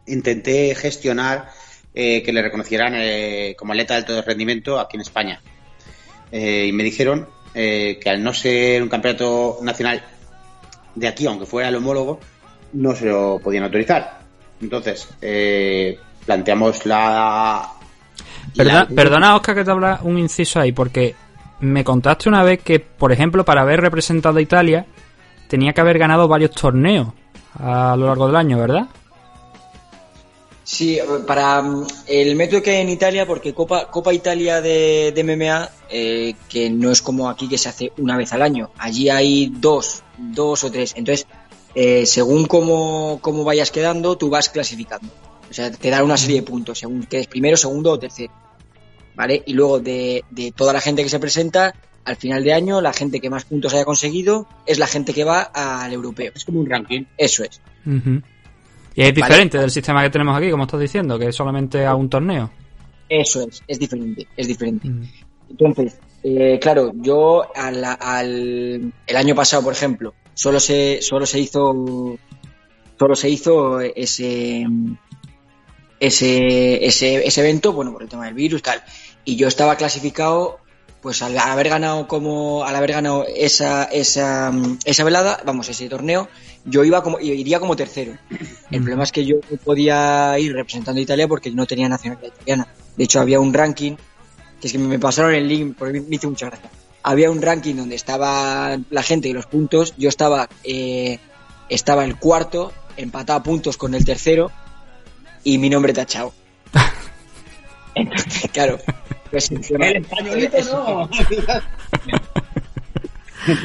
intenté 0.07 0.75
gestionar 0.75 1.49
eh, 1.94 2.22
que 2.22 2.33
le 2.33 2.42
reconocieran 2.42 2.94
eh, 2.96 3.55
como 3.59 3.72
atleta 3.72 3.94
de 3.94 3.98
alto 4.00 4.22
rendimiento 4.22 4.79
aquí 4.79 4.96
en 4.96 5.00
España. 5.03 5.40
Eh, 6.33 6.66
y 6.68 6.72
me 6.72 6.85
dijeron 6.85 7.29
eh, 7.55 7.98
que 8.03 8.11
al 8.11 8.22
no 8.22 8.33
ser 8.33 8.83
un 8.83 8.88
campeonato 8.88 9.59
nacional 9.62 10.03
de 10.94 11.09
aquí, 11.09 11.26
aunque 11.26 11.46
fuera 11.46 11.68
el 11.68 11.76
homólogo, 11.76 12.20
no 12.72 12.94
se 12.94 13.07
lo 13.07 13.38
podían 13.42 13.64
autorizar. 13.64 14.20
Entonces, 14.61 15.09
eh, 15.20 15.98
planteamos 16.26 16.87
la... 16.87 17.68
Perdona, 18.57 18.87
la- 18.88 18.94
perdona, 18.94 19.37
Oscar, 19.37 19.55
que 19.55 19.64
te 19.64 19.70
habla 19.70 20.00
un 20.03 20.18
inciso 20.18 20.61
ahí, 20.61 20.72
porque 20.72 21.14
me 21.61 21.83
contaste 21.85 22.29
una 22.29 22.42
vez 22.42 22.61
que, 22.62 22.79
por 22.81 23.12
ejemplo, 23.12 23.44
para 23.44 23.62
haber 23.62 23.81
representado 23.81 24.38
a 24.38 24.42
Italia, 24.42 24.87
tenía 25.48 25.72
que 25.72 25.81
haber 25.81 25.98
ganado 25.98 26.29
varios 26.29 26.53
torneos 26.53 27.09
a 27.59 27.96
lo 27.96 28.07
largo 28.07 28.26
del 28.29 28.37
año, 28.37 28.59
¿verdad? 28.59 28.87
Sí, 30.70 31.00
para 31.26 31.61
mm, 31.61 31.87
el 32.06 32.37
método 32.37 32.62
que 32.62 32.70
hay 32.70 32.83
en 32.83 32.90
Italia, 32.90 33.26
porque 33.26 33.52
Copa, 33.52 33.90
Copa 33.90 34.14
Italia 34.14 34.61
de, 34.61 35.11
de 35.12 35.24
MMA, 35.24 35.68
eh, 35.90 36.35
que 36.48 36.70
no 36.70 36.92
es 36.92 37.02
como 37.02 37.28
aquí 37.28 37.48
que 37.48 37.59
se 37.59 37.68
hace 37.68 37.92
una 37.98 38.16
vez 38.16 38.33
al 38.33 38.40
año, 38.40 38.70
allí 38.78 39.09
hay 39.09 39.52
dos, 39.52 40.04
dos 40.16 40.62
o 40.62 40.70
tres. 40.70 40.94
Entonces, 40.96 41.26
eh, 41.74 42.06
según 42.06 42.46
cómo, 42.46 43.18
cómo 43.20 43.42
vayas 43.42 43.72
quedando, 43.72 44.16
tú 44.16 44.30
vas 44.30 44.48
clasificando. 44.48 45.09
O 45.50 45.52
sea, 45.52 45.72
te 45.72 45.90
dan 45.90 46.04
una 46.04 46.16
serie 46.16 46.37
de 46.37 46.46
puntos, 46.46 46.78
según 46.78 47.02
quedes 47.02 47.26
primero, 47.26 47.56
segundo 47.56 47.90
o 47.90 47.98
tercero. 47.98 48.33
¿Vale? 49.16 49.42
Y 49.46 49.54
luego 49.54 49.80
de, 49.80 50.24
de 50.30 50.52
toda 50.52 50.72
la 50.72 50.80
gente 50.80 51.02
que 51.02 51.09
se 51.09 51.18
presenta, 51.18 51.74
al 52.04 52.14
final 52.14 52.44
de 52.44 52.52
año, 52.52 52.80
la 52.80 52.92
gente 52.92 53.20
que 53.20 53.28
más 53.28 53.44
puntos 53.44 53.74
haya 53.74 53.85
conseguido 53.85 54.46
es 54.66 54.78
la 54.78 54.87
gente 54.87 55.12
que 55.14 55.24
va 55.24 55.42
al 55.42 55.92
europeo. 55.92 56.30
Es 56.33 56.44
como 56.44 56.61
un 56.61 56.70
ranking. 56.70 57.06
Eso 57.18 57.42
es. 57.42 57.61
Ujú. 57.85 58.22
Y 59.00 59.08
es 59.08 59.14
Vale. 59.14 59.22
diferente 59.28 59.58
del 59.58 59.70
sistema 59.70 60.02
que 60.02 60.10
tenemos 60.10 60.36
aquí, 60.36 60.50
como 60.50 60.64
estás 60.64 60.80
diciendo, 60.80 61.18
que 61.18 61.28
es 61.28 61.34
solamente 61.36 61.86
a 61.86 61.94
un 61.94 62.08
torneo. 62.10 62.50
Eso 63.08 63.42
es. 63.48 63.62
Es 63.66 63.78
diferente. 63.78 64.26
Es 64.36 64.46
diferente. 64.46 64.88
Entonces, 65.48 65.96
eh, 66.22 66.58
claro, 66.60 66.92
yo 66.94 67.50
al, 67.56 67.82
al- 67.84 68.92
el 69.06 69.16
año 69.16 69.34
pasado, 69.34 69.62
por 69.64 69.72
ejemplo, 69.72 70.14
solo 70.34 70.60
se 70.60 71.00
solo 71.02 71.26
se 71.26 71.40
hizo 71.40 72.18
solo 72.98 73.16
se 73.16 73.28
hizo 73.30 73.80
ese 73.80 74.66
ese 75.98 76.84
ese, 76.86 77.26
ese 77.26 77.40
evento, 77.40 77.72
bueno, 77.72 77.92
por 77.92 78.02
el 78.02 78.08
tema 78.08 78.26
del 78.26 78.34
virus 78.34 78.62
tal, 78.62 78.82
y 79.24 79.36
yo 79.36 79.48
estaba 79.48 79.76
clasificado 79.76 80.58
pues 81.02 81.22
al 81.22 81.36
haber 81.38 81.68
ganado 81.70 82.06
como 82.06 82.64
al 82.64 82.76
haber 82.76 82.92
ganado 82.92 83.26
esa 83.26 83.84
esa 83.84 84.52
esa 84.84 85.04
velada, 85.04 85.40
vamos, 85.46 85.68
ese 85.68 85.88
torneo, 85.88 86.28
yo 86.64 86.85
iba 86.85 87.03
como 87.03 87.18
iría 87.20 87.61
como 87.61 87.77
tercero. 87.77 88.16
El 88.70 88.81
problema 88.81 89.05
es 89.05 89.12
que 89.12 89.25
yo 89.25 89.37
no 89.51 89.57
podía 89.59 90.38
ir 90.38 90.53
representando 90.53 90.99
a 90.99 91.03
Italia 91.03 91.29
porque 91.29 91.51
no 91.51 91.66
tenía 91.66 91.88
nacionalidad 91.88 92.33
italiana. 92.35 92.68
De 92.96 93.05
hecho, 93.05 93.20
había 93.20 93.40
un 93.40 93.53
ranking 93.53 93.96
que 94.61 94.66
es 94.66 94.73
que 94.73 94.79
me 94.79 94.99
pasaron 94.99 95.35
el 95.35 95.49
link 95.49 95.77
porque 95.79 96.01
me 96.01 96.16
hizo 96.16 96.29
mucha 96.29 96.46
gracia. 96.46 96.70
Había 97.03 97.31
un 97.31 97.40
ranking 97.40 97.77
donde 97.77 97.94
estaba 97.94 98.79
la 98.90 99.03
gente 99.03 99.29
y 99.29 99.33
los 99.33 99.46
puntos. 99.46 99.94
Yo 99.96 100.11
estaba 100.11 100.49
eh, 100.64 101.18
estaba 101.70 102.05
el 102.05 102.16
cuarto, 102.16 102.73
empatado 102.96 103.38
a 103.38 103.42
puntos 103.42 103.77
con 103.77 103.94
el 103.94 104.05
tercero 104.05 104.51
y 105.44 105.57
mi 105.57 105.70
nombre 105.70 105.94
tachado. 105.94 106.35
Entonces, 107.94 108.51
claro. 108.53 108.79
Pues, 109.31 109.51
El 109.51 109.96
españolito 109.96 110.59
no. 110.64 111.09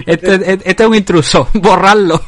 Este, 0.05 0.35
este- 0.35 0.69
este 0.69 0.83
es 0.83 0.89
un 0.89 0.95
intruso, 0.95 1.47
borrarlo. 1.53 2.21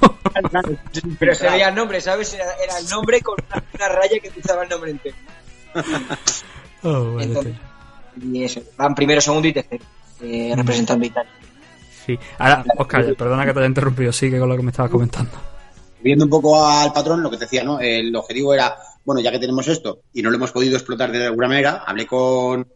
Pero 1.19 1.35
se 1.35 1.49
veía 1.49 1.69
el 1.69 1.75
nombre, 1.75 2.01
¿sabes? 2.01 2.33
Era, 2.33 2.45
era 2.63 2.77
el 2.77 2.87
nombre 2.89 3.21
con 3.21 3.35
una, 3.49 3.63
una 3.73 3.89
raya 3.89 4.19
que 4.21 4.29
cruzaba 4.29 4.63
el 4.63 4.69
nombre 4.69 4.91
entero. 4.91 5.15
Oh, 6.83 7.13
vale, 7.13 7.25
Entonces, 7.27 7.53
y 8.21 8.43
eso, 8.43 8.61
van 8.77 8.95
primero, 8.95 9.21
segundo 9.21 9.47
y 9.47 9.53
tercero, 9.53 9.83
eh, 10.21 10.53
representando 10.55 11.03
a 11.03 11.07
Italia. 11.07 11.31
Sí. 12.05 12.17
Ahora, 12.37 12.63
Oscar, 12.77 13.15
perdona 13.15 13.45
que 13.45 13.53
te 13.53 13.59
haya 13.59 13.67
interrumpido, 13.67 14.11
sigue 14.11 14.39
con 14.39 14.49
lo 14.49 14.55
que 14.55 14.63
me 14.63 14.71
estabas 14.71 14.91
comentando. 14.91 15.31
Viendo 16.01 16.25
un 16.25 16.29
poco 16.29 16.65
al 16.65 16.93
patrón, 16.93 17.21
lo 17.21 17.29
que 17.29 17.37
te 17.37 17.45
decía, 17.45 17.63
¿no? 17.63 17.79
El 17.79 18.15
objetivo 18.15 18.53
era, 18.53 18.75
bueno, 19.03 19.19
ya 19.21 19.31
que 19.31 19.39
tenemos 19.39 19.67
esto 19.67 19.99
y 20.13 20.21
no 20.21 20.29
lo 20.29 20.37
hemos 20.37 20.51
podido 20.51 20.77
explotar 20.77 21.11
de 21.11 21.25
alguna 21.25 21.47
manera, 21.47 21.83
hablé 21.85 22.05
con 22.07 22.67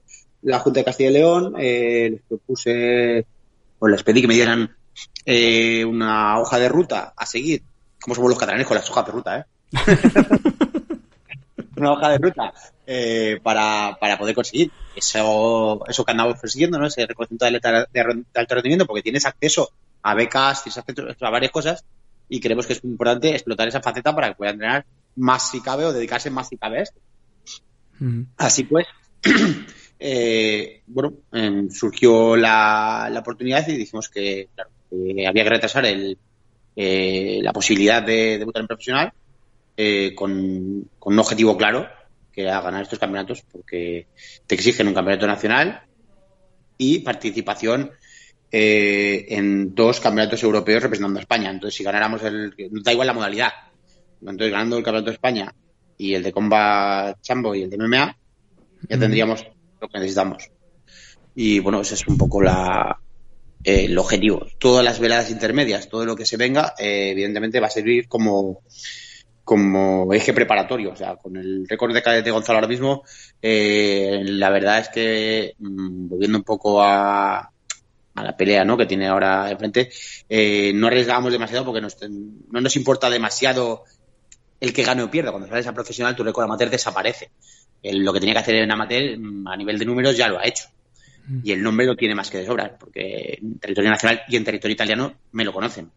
la 0.41 0.59
Junta 0.59 0.79
de 0.79 0.83
Castilla 0.83 1.09
y 1.11 1.13
León, 1.13 1.53
eh, 1.57 2.09
les 2.11 2.21
propuse, 2.23 3.25
o 3.81 3.87
les 3.87 4.03
pedí 4.03 4.21
que 4.21 4.27
me 4.27 4.35
dieran 4.35 4.75
eh, 5.25 5.83
una 5.83 6.39
hoja 6.39 6.59
de 6.59 6.69
ruta 6.69 7.13
a 7.17 7.25
seguir. 7.25 7.63
Como 7.99 8.13
somos 8.15 8.29
los 8.29 8.39
catalanes 8.39 8.67
con 8.67 8.77
las 8.77 8.89
hojas 8.89 9.05
de 9.07 9.11
ruta, 9.11 9.39
¿eh? 9.39 9.45
una 11.77 11.93
hoja 11.93 12.09
de 12.09 12.17
ruta 12.19 12.53
eh, 12.85 13.39
para, 13.41 13.97
para 13.99 14.19
poder 14.19 14.35
conseguir 14.35 14.71
eso, 14.95 15.83
eso 15.87 16.05
que 16.05 16.11
andamos 16.11 16.39
persiguiendo, 16.39 16.77
¿no? 16.77 16.85
Ese 16.85 17.07
reconocimiento 17.07 17.45
de 17.45 17.87
de, 17.91 18.25
alto 18.35 18.55
rendimiento, 18.55 18.85
porque 18.85 19.01
tienes 19.01 19.25
acceso 19.25 19.71
a 20.03 20.13
becas, 20.13 20.63
tienes 20.63 20.77
acceso 20.77 21.25
a 21.25 21.29
varias 21.31 21.51
cosas 21.51 21.83
y 22.29 22.39
creemos 22.39 22.67
que 22.67 22.73
es 22.73 22.83
muy 22.83 22.91
importante 22.91 23.31
explotar 23.31 23.67
esa 23.67 23.81
faceta 23.81 24.13
para 24.13 24.29
que 24.29 24.35
pueda 24.35 24.51
entrenar 24.51 24.85
más 25.15 25.49
si 25.49 25.59
cabe 25.59 25.85
o 25.85 25.93
dedicarse 25.93 26.29
más 26.29 26.49
si 26.49 26.57
cabe 26.57 26.79
a 26.79 26.81
esto. 26.83 26.99
Mm. 27.99 28.21
Así 28.37 28.63
pues, 28.63 28.85
eh, 30.03 30.81
bueno, 30.87 31.13
em, 31.31 31.69
surgió 31.69 32.35
la, 32.35 33.07
la 33.11 33.19
oportunidad 33.19 33.67
y 33.67 33.77
dijimos 33.77 34.09
que, 34.09 34.49
claro, 34.55 34.71
que 34.89 35.27
había 35.27 35.43
que 35.43 35.49
retrasar 35.49 35.85
el, 35.85 36.17
eh, 36.75 37.39
la 37.43 37.53
posibilidad 37.53 38.01
de 38.01 38.39
debutar 38.39 38.61
en 38.61 38.67
profesional 38.67 39.13
eh, 39.77 40.13
con, 40.15 40.89
con 40.97 41.13
un 41.13 41.19
objetivo 41.19 41.55
claro, 41.55 41.87
que 42.33 42.41
era 42.41 42.61
ganar 42.61 42.81
estos 42.81 42.97
campeonatos, 42.97 43.43
porque 43.51 44.07
te 44.47 44.55
exigen 44.55 44.87
un 44.87 44.95
campeonato 44.95 45.27
nacional 45.27 45.83
y 46.77 46.99
participación 46.99 47.91
eh, 48.51 49.25
en 49.29 49.75
dos 49.75 49.99
campeonatos 49.99 50.41
europeos 50.41 50.81
representando 50.81 51.19
a 51.19 51.21
España. 51.21 51.51
Entonces, 51.51 51.77
si 51.77 51.83
ganáramos 51.83 52.23
el. 52.23 52.53
Da 52.83 52.91
igual 52.91 53.07
la 53.07 53.13
modalidad. 53.13 53.51
Entonces, 54.19 54.51
ganando 54.51 54.77
el 54.77 54.83
campeonato 54.83 55.11
de 55.11 55.15
España 55.15 55.53
y 55.97 56.15
el 56.15 56.23
de 56.23 56.31
Combat 56.31 57.21
Chambo 57.21 57.53
y 57.53 57.63
el 57.63 57.69
de 57.69 57.77
MMA, 57.77 58.17
ya 58.89 58.99
tendríamos 58.99 59.45
lo 59.81 59.89
que 59.89 59.99
necesitamos. 59.99 60.49
Y 61.35 61.59
bueno, 61.59 61.81
ese 61.81 61.95
es 61.95 62.07
un 62.07 62.17
poco 62.17 62.41
la, 62.41 62.99
eh, 63.63 63.85
el 63.85 63.97
objetivo. 63.97 64.45
Todas 64.59 64.83
las 64.85 64.99
veladas 64.99 65.31
intermedias, 65.31 65.89
todo 65.89 66.05
lo 66.05 66.15
que 66.15 66.25
se 66.25 66.37
venga, 66.37 66.73
eh, 66.79 67.11
evidentemente 67.11 67.59
va 67.59 67.67
a 67.67 67.71
servir 67.71 68.07
como, 68.07 68.61
como 69.43 70.13
eje 70.13 70.33
preparatorio. 70.33 70.91
O 70.91 70.95
sea, 70.95 71.15
con 71.17 71.37
el 71.37 71.67
récord 71.67 71.93
de 71.93 72.01
cadete 72.03 72.31
Gonzalo 72.31 72.57
ahora 72.59 72.67
mismo, 72.67 73.03
eh, 73.41 74.21
la 74.25 74.49
verdad 74.49 74.79
es 74.79 74.89
que, 74.89 75.53
mm, 75.59 76.09
volviendo 76.09 76.37
un 76.39 76.43
poco 76.43 76.81
a, 76.81 77.39
a 77.39 78.23
la 78.23 78.35
pelea 78.37 78.65
¿no? 78.65 78.77
que 78.77 78.85
tiene 78.85 79.07
ahora 79.07 79.49
enfrente, 79.51 79.89
eh, 80.29 80.71
no 80.75 80.87
arriesgábamos 80.87 81.31
demasiado 81.31 81.65
porque 81.65 81.81
nos- 81.81 81.97
no 82.51 82.61
nos 82.61 82.75
importa 82.75 83.09
demasiado 83.09 83.83
el 84.59 84.73
que 84.73 84.83
gane 84.83 85.03
o 85.03 85.11
pierda. 85.11 85.31
Cuando 85.31 85.47
sales 85.49 85.67
a 85.67 85.73
profesional, 85.73 86.15
tu 86.15 86.23
récord 86.23 86.45
amateur 86.45 86.69
desaparece. 86.69 87.31
El- 87.81 88.03
lo 88.03 88.13
que 88.13 88.19
tenía 88.19 88.33
que 88.35 88.39
hacer 88.39 88.55
en 88.55 88.71
amateur, 88.71 89.17
mm, 89.17 89.47
a 89.47 89.57
nivel 89.57 89.77
de 89.79 89.85
números, 89.85 90.15
ya 90.17 90.27
lo 90.27 90.39
ha 90.39 90.45
hecho. 90.47 90.65
Y 91.43 91.51
el 91.51 91.63
nombre 91.63 91.85
lo 91.85 91.95
tiene 91.95 92.15
más 92.15 92.29
que 92.29 92.39
de 92.39 92.45
sobra, 92.45 92.77
porque 92.77 93.37
en 93.41 93.59
territorio 93.59 93.89
nacional 93.89 94.21
y 94.27 94.35
en 94.35 94.43
territorio 94.43 94.73
italiano 94.73 95.13
me 95.31 95.43
lo 95.43 95.53
conocen. 95.53 95.89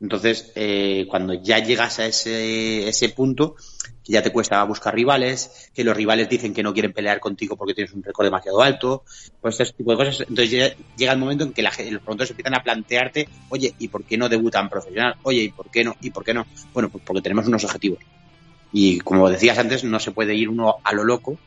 Entonces, 0.00 0.50
eh, 0.56 1.06
cuando 1.08 1.34
ya 1.34 1.60
llegas 1.60 2.00
a 2.00 2.06
ese, 2.06 2.88
ese 2.88 3.10
punto, 3.10 3.54
que 4.02 4.12
ya 4.12 4.20
te 4.22 4.32
cuesta 4.32 4.62
buscar 4.64 4.92
rivales, 4.94 5.70
que 5.72 5.84
los 5.84 5.96
rivales 5.96 6.28
dicen 6.28 6.52
que 6.52 6.62
no 6.62 6.72
quieren 6.72 6.92
pelear 6.92 7.20
contigo 7.20 7.56
porque 7.56 7.74
tienes 7.74 7.92
un 7.92 8.02
récord 8.02 8.24
demasiado 8.26 8.60
alto, 8.62 9.04
pues 9.40 9.60
este 9.60 9.76
tipo 9.76 9.92
de 9.92 9.98
cosas. 9.98 10.20
Entonces 10.22 10.50
llega, 10.50 10.74
llega 10.96 11.12
el 11.12 11.18
momento 11.20 11.44
en 11.44 11.52
que 11.52 11.62
la, 11.62 11.70
los 11.90 12.02
promotores 12.02 12.30
empiezan 12.30 12.56
a 12.56 12.62
plantearte, 12.64 13.28
oye, 13.50 13.72
¿y 13.78 13.86
por 13.86 14.04
qué 14.04 14.16
no 14.16 14.28
debutan 14.28 14.68
profesional? 14.68 15.14
Oye, 15.22 15.42
¿y 15.42 15.48
por 15.50 15.70
qué 15.70 15.84
no? 15.84 15.94
¿Y 16.00 16.10
por 16.10 16.24
qué 16.24 16.34
no? 16.34 16.46
Bueno, 16.72 16.88
pues 16.90 17.04
porque 17.06 17.22
tenemos 17.22 17.46
unos 17.46 17.62
objetivos. 17.62 18.00
Y 18.72 19.00
como 19.00 19.28
decías 19.30 19.58
antes, 19.58 19.84
no 19.84 20.00
se 20.00 20.12
puede 20.12 20.34
ir 20.34 20.48
uno 20.48 20.76
a 20.84 20.94
lo 20.94 21.04
loco. 21.04 21.40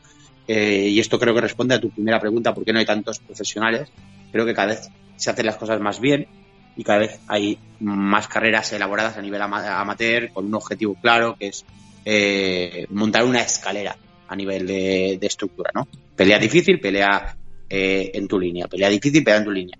eh, 0.46 0.88
y 0.90 1.00
esto 1.00 1.18
creo 1.18 1.34
que 1.34 1.40
responde 1.40 1.74
a 1.74 1.80
tu 1.80 1.90
primera 1.92 2.20
pregunta, 2.20 2.54
¿por 2.54 2.64
qué 2.64 2.72
no 2.72 2.78
hay 2.78 2.86
tantos 2.86 3.20
profesionales? 3.20 3.92
Creo 4.30 4.46
que 4.46 4.54
cada 4.54 4.68
vez 4.68 4.88
se 5.16 5.30
hacen 5.30 5.46
las 5.46 5.56
cosas 5.56 5.80
más 5.80 6.00
bien 6.00 6.28
y 6.74 6.84
cada 6.84 7.00
vez 7.00 7.20
hay 7.26 7.60
más 7.80 8.28
carreras 8.28 8.72
elaboradas 8.72 9.16
a 9.16 9.22
nivel 9.22 9.42
ama- 9.42 9.80
amateur 9.80 10.30
con 10.32 10.46
un 10.46 10.54
objetivo 10.54 10.96
claro 10.96 11.36
que 11.38 11.48
es 11.48 11.66
eh, 12.04 12.86
montar 12.90 13.24
una 13.24 13.42
escalera 13.42 13.98
a 14.28 14.36
nivel 14.36 14.66
de, 14.66 15.18
de 15.20 15.26
estructura, 15.26 15.70
¿no? 15.74 15.88
Pelea 16.14 16.38
difícil, 16.38 16.80
pelea 16.80 17.34
eh, 17.68 18.10
en 18.14 18.28
tu 18.28 18.38
línea, 18.38 18.66
pelea 18.68 18.88
difícil, 18.88 19.24
pelea 19.24 19.38
en 19.40 19.44
tu 19.44 19.50
línea. 19.52 19.76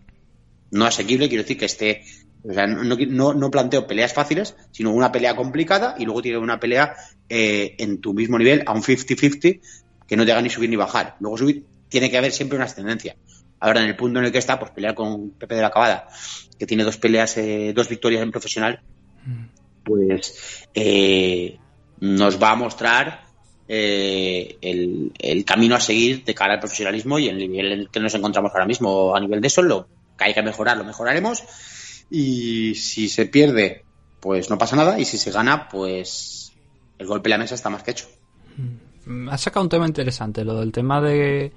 No 0.70 0.84
asequible, 0.86 1.28
quiero 1.28 1.42
decir 1.44 1.58
que 1.58 1.66
esté, 1.66 2.02
o 2.48 2.52
sea, 2.52 2.66
no, 2.66 2.96
no, 2.96 3.34
no 3.34 3.50
planteo 3.50 3.86
peleas 3.86 4.12
fáciles, 4.12 4.56
sino 4.70 4.92
una 4.92 5.10
pelea 5.10 5.34
complicada 5.34 5.96
y 5.98 6.04
luego 6.04 6.22
tiene 6.22 6.38
una 6.38 6.60
pelea 6.60 6.94
eh, 7.28 7.74
en 7.78 8.00
tu 8.00 8.14
mismo 8.14 8.38
nivel, 8.38 8.62
a 8.66 8.72
un 8.72 8.82
50-50, 8.82 9.60
que 10.06 10.16
no 10.16 10.24
te 10.24 10.32
haga 10.32 10.42
ni 10.42 10.50
subir 10.50 10.70
ni 10.70 10.76
bajar. 10.76 11.16
Luego 11.20 11.38
subir, 11.38 11.64
tiene 11.88 12.10
que 12.10 12.18
haber 12.18 12.32
siempre 12.32 12.56
una 12.56 12.66
ascendencia. 12.66 13.16
Ahora, 13.58 13.80
en 13.82 13.88
el 13.88 13.96
punto 13.96 14.18
en 14.18 14.26
el 14.26 14.32
que 14.32 14.38
está, 14.38 14.58
pues 14.58 14.70
pelear 14.70 14.94
con 14.94 15.30
Pepe 15.30 15.56
de 15.56 15.62
la 15.62 15.70
Cabada, 15.70 16.08
que 16.58 16.66
tiene 16.66 16.84
dos 16.84 16.98
peleas, 16.98 17.36
eh, 17.38 17.72
dos 17.74 17.88
victorias 17.88 18.22
en 18.22 18.30
profesional, 18.30 18.80
pues 19.82 20.68
eh, 20.74 21.58
nos 22.00 22.40
va 22.40 22.50
a 22.50 22.56
mostrar 22.56 23.24
eh, 23.66 24.56
el, 24.60 25.12
el 25.18 25.44
camino 25.44 25.74
a 25.74 25.80
seguir 25.80 26.24
de 26.24 26.34
cara 26.34 26.54
al 26.54 26.60
profesionalismo 26.60 27.18
y 27.18 27.28
el 27.28 27.38
nivel 27.38 27.72
en 27.72 27.80
el 27.80 27.90
que 27.90 28.00
nos 28.00 28.14
encontramos 28.14 28.52
ahora 28.52 28.66
mismo. 28.66 29.16
A 29.16 29.20
nivel 29.20 29.40
de 29.40 29.48
eso, 29.48 29.62
lo 29.62 29.88
que 30.16 30.24
hay 30.24 30.34
que 30.34 30.42
mejorar, 30.42 30.76
lo 30.76 30.84
mejoraremos. 30.84 31.42
Y 32.10 32.74
si 32.74 33.08
se 33.08 33.26
pierde, 33.26 33.84
pues 34.20 34.48
no 34.50 34.58
pasa 34.58 34.76
nada. 34.76 34.98
Y 34.98 35.04
si 35.04 35.18
se 35.18 35.30
gana, 35.30 35.68
pues 35.68 36.52
el 36.98 37.06
golpe 37.06 37.28
en 37.28 37.30
la 37.32 37.38
mesa 37.38 37.54
está 37.54 37.70
más 37.70 37.82
que 37.82 37.90
hecho. 37.92 38.06
Mm, 39.06 39.28
Has 39.28 39.40
sacado 39.42 39.64
un 39.64 39.68
tema 39.70 39.86
interesante, 39.86 40.44
lo 40.44 40.58
del 40.60 40.72
tema 40.72 41.00
de, 41.00 41.52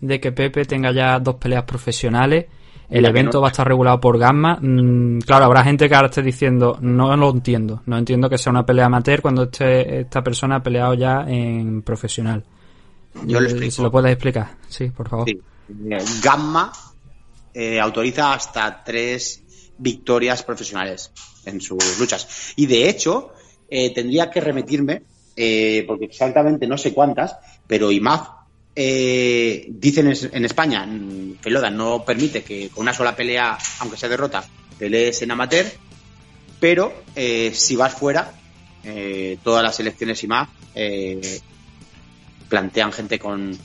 de 0.00 0.20
que 0.20 0.32
Pepe 0.32 0.64
tenga 0.64 0.92
ya 0.92 1.18
dos 1.18 1.36
peleas 1.36 1.64
profesionales. 1.64 2.46
El 2.90 3.06
evento 3.06 3.38
no. 3.38 3.42
va 3.42 3.48
a 3.48 3.50
estar 3.52 3.66
regulado 3.66 3.98
por 4.00 4.18
Gamma. 4.18 4.58
Mm, 4.60 5.20
claro, 5.20 5.46
habrá 5.46 5.64
gente 5.64 5.88
que 5.88 5.94
ahora 5.94 6.08
esté 6.08 6.20
diciendo, 6.20 6.76
no 6.82 7.16
lo 7.16 7.30
entiendo. 7.30 7.82
No 7.86 7.96
entiendo 7.96 8.28
que 8.28 8.36
sea 8.36 8.50
una 8.50 8.66
pelea 8.66 8.86
amateur 8.86 9.22
cuando 9.22 9.44
este, 9.44 10.00
esta 10.00 10.22
persona 10.22 10.56
ha 10.56 10.62
peleado 10.62 10.92
ya 10.94 11.24
en 11.26 11.80
profesional. 11.82 12.44
Yo 13.24 13.40
lo 13.40 13.46
Eh, 13.46 13.50
explico. 13.50 13.72
¿Se 13.72 13.82
lo 13.82 13.90
puedes 13.90 14.12
explicar? 14.12 14.56
Sí, 14.68 14.90
por 14.90 15.08
favor. 15.08 15.26
Sí. 15.26 15.40
Eh, 15.90 16.04
Gamma 16.22 16.70
eh, 17.54 17.80
autoriza 17.80 18.34
hasta 18.34 18.82
tres 18.84 19.41
victorias 19.82 20.42
profesionales 20.42 21.10
en 21.44 21.60
sus 21.60 21.98
luchas. 21.98 22.52
Y 22.56 22.66
de 22.66 22.88
hecho, 22.88 23.32
eh, 23.68 23.92
tendría 23.92 24.30
que 24.30 24.40
remitirme, 24.40 25.02
eh, 25.36 25.84
porque 25.86 26.06
exactamente 26.06 26.66
no 26.66 26.78
sé 26.78 26.92
cuántas, 26.92 27.36
pero 27.66 27.90
IMAF 27.90 28.28
eh, 28.74 29.66
dicen 29.68 30.06
en, 30.32 30.44
España, 30.46 30.86
mm, 30.86 31.36
Feloda 31.40 31.70
no 31.70 32.04
permite 32.04 32.42
que 32.42 32.70
con 32.70 32.82
una 32.82 32.94
sola 32.94 33.14
pelea, 33.14 33.58
aunque 33.80 33.98
sea 33.98 34.08
derrota, 34.08 34.42
pelees 34.78 35.20
en 35.22 35.30
amateur, 35.30 35.66
pero 36.58 37.02
eh, 37.14 37.52
si 37.54 37.76
vas 37.76 37.92
fuera, 37.92 38.32
eh, 38.84 39.36
todas 39.42 39.62
las 39.62 39.78
elecciones 39.80 40.22
IMAF 40.24 40.48
plantean 42.48 42.92
gente 42.92 43.18
con, 43.18 43.56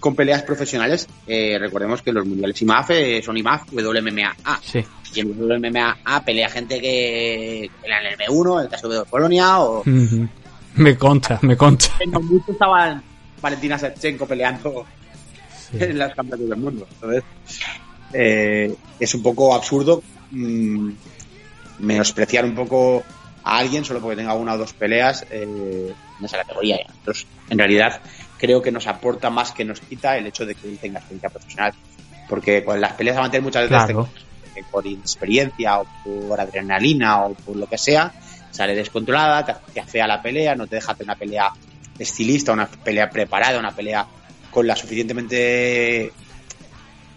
con 0.00 0.14
peleas 0.14 0.42
profesionales. 0.42 1.08
Eh, 1.26 1.56
recordemos 1.58 2.02
que 2.02 2.12
los 2.12 2.26
mundiales 2.26 2.60
IMAF 2.62 2.90
eh, 2.90 3.22
son 3.22 3.36
IMAF 3.36 3.72
WMMA. 3.72 4.36
Sí. 4.62 4.84
Y 5.14 5.20
en 5.20 5.38
WMMA 5.38 6.24
pelea 6.24 6.48
gente 6.48 6.80
que 6.80 7.70
pelea 7.80 8.00
en 8.00 8.06
el 8.06 8.18
M1, 8.18 8.58
en 8.58 8.64
el 8.64 8.68
caso 8.70 8.88
de 8.88 9.04
Polonia, 9.04 9.60
o 9.60 9.80
Ujú. 9.80 10.28
Me 10.76 10.96
consta, 10.96 11.38
me 11.42 11.56
consta. 11.56 11.90
no 12.06 12.20
muchos 12.20 12.50
estaban 12.50 13.02
Valentina 13.40 13.78
Shevchenko 13.78 14.26
peleando 14.26 14.84
en 15.72 15.98
las 15.98 16.14
campeonatos 16.14 16.50
del 16.50 16.58
mundo. 16.58 16.86
Entonces, 16.92 17.24
eh, 18.12 18.74
es 19.00 19.14
un 19.14 19.22
poco 19.22 19.54
absurdo 19.54 20.02
mm, 20.30 20.90
menospreciar 21.78 22.44
un 22.44 22.54
poco 22.54 23.02
a 23.42 23.58
alguien 23.58 23.84
solo 23.84 24.00
porque 24.00 24.16
tenga 24.16 24.34
una 24.34 24.54
o 24.54 24.58
dos 24.58 24.72
peleas 24.74 25.24
eh, 25.30 25.92
en 26.18 26.24
esa 26.24 26.38
categoría. 26.38 26.78
Nosotros, 26.88 27.26
en 27.48 27.58
realidad, 27.58 28.00
creo 28.38 28.60
que 28.62 28.70
nos 28.72 28.86
aporta 28.86 29.30
más 29.30 29.52
que 29.52 29.64
nos 29.64 29.80
quita 29.80 30.16
el 30.16 30.26
hecho 30.26 30.44
de 30.46 30.54
que 30.54 30.68
él 30.68 30.78
tenga 30.80 30.98
experiencia 30.98 31.30
profesional. 31.30 31.72
Porque 32.28 32.64
con 32.64 32.80
las 32.80 32.92
peleas 32.94 33.16
amateur 33.16 33.42
muchas 33.42 33.68
veces 33.70 33.84
Claro. 33.86 34.08
te- 34.54 34.64
por 34.70 34.86
inexperiencia 34.86 35.80
o 35.80 35.86
por 36.02 36.40
adrenalina 36.40 37.24
o 37.26 37.34
por 37.34 37.56
lo 37.56 37.66
que 37.66 37.76
sea, 37.78 38.12
sale 38.50 38.74
descontrolada, 38.74 39.44
te, 39.44 39.54
te 39.74 39.80
afea 39.80 40.06
la 40.06 40.22
pelea, 40.22 40.54
no 40.54 40.66
te 40.66 40.76
deja 40.76 40.92
hacer 40.92 41.04
una 41.04 41.14
pelea 41.14 41.50
estilista, 41.98 42.52
una 42.52 42.66
pelea 42.66 43.10
preparada, 43.10 43.58
una 43.58 43.72
pelea 43.74 44.06
con 44.50 44.66
la 44.66 44.74
suficientemente 44.74 46.10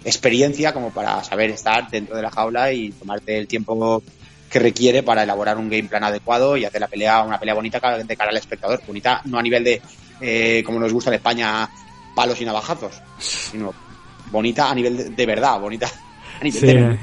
experiencia 0.04 0.74
como 0.74 0.92
para 0.92 1.24
saber 1.24 1.50
estar 1.52 1.90
dentro 1.90 2.16
de 2.16 2.22
la 2.22 2.32
jaula 2.32 2.72
y 2.72 2.92
tomarte 2.92 3.38
el 3.38 3.48
tiempo 3.48 4.02
que 4.50 4.60
requiere 4.60 5.04
para 5.04 5.24
elaborar 5.24 5.58
un 5.58 5.70
game 5.70 5.88
plan 5.88 6.04
adecuado 6.04 6.58
y 6.58 6.66
hacer 6.66 6.82
la 6.82 6.88
pelea 6.88 7.22
una 7.24 7.40
pelea 7.40 7.54
bonita 7.54 7.80
de 8.04 8.18
cara 8.18 8.32
al 8.32 8.38
espectador. 8.38 8.82
Bonita 8.88 9.22
no 9.26 9.38
a 9.38 9.44
nivel 9.44 9.64
de, 9.64 9.82
eh, 10.22 10.64
como 10.66 10.80
nos 10.80 10.92
gusta 10.94 11.10
en 11.10 11.16
España, 11.16 11.70
palos 12.16 12.40
y 12.42 12.46
navajazos, 12.46 13.02
sino 13.18 13.74
bonita 14.32 14.70
a 14.70 14.76
nivel 14.76 14.98
de, 14.98 15.10
de 15.10 15.26
verdad, 15.26 15.60
bonita 15.60 15.88
a 16.40 16.44
nivel 16.44 16.60
Sí, 16.60 16.68
de... 16.68 16.98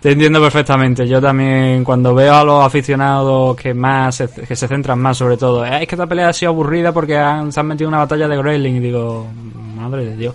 te 0.00 0.12
entiendo 0.12 0.40
perfectamente. 0.40 1.06
Yo 1.06 1.20
también, 1.20 1.84
cuando 1.84 2.14
veo 2.14 2.34
a 2.34 2.44
los 2.44 2.64
aficionados 2.64 3.56
que 3.56 3.72
más 3.74 4.14
se, 4.16 4.28
que 4.28 4.56
se 4.56 4.66
centran 4.68 4.98
más 4.98 5.16
sobre 5.18 5.36
todo, 5.36 5.64
"Eh, 5.64 5.82
es 5.82 5.88
que 5.88 5.94
esta 5.94 6.06
pelea 6.06 6.28
ha 6.28 6.32
sido 6.32 6.50
aburrida 6.52 6.92
porque 6.92 7.16
han- 7.16 7.52
se 7.52 7.60
han 7.60 7.66
metido 7.66 7.88
en 7.88 7.94
una 7.94 8.04
batalla 8.04 8.26
de 8.28 8.36
Grayling 8.36 8.76
y 8.76 8.80
digo, 8.80 9.26
madre 9.76 10.04
de 10.06 10.16
Dios, 10.16 10.34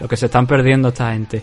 lo 0.00 0.08
que 0.08 0.16
se 0.16 0.26
están 0.26 0.46
perdiendo 0.46 0.88
esta 0.88 1.12
gente. 1.12 1.42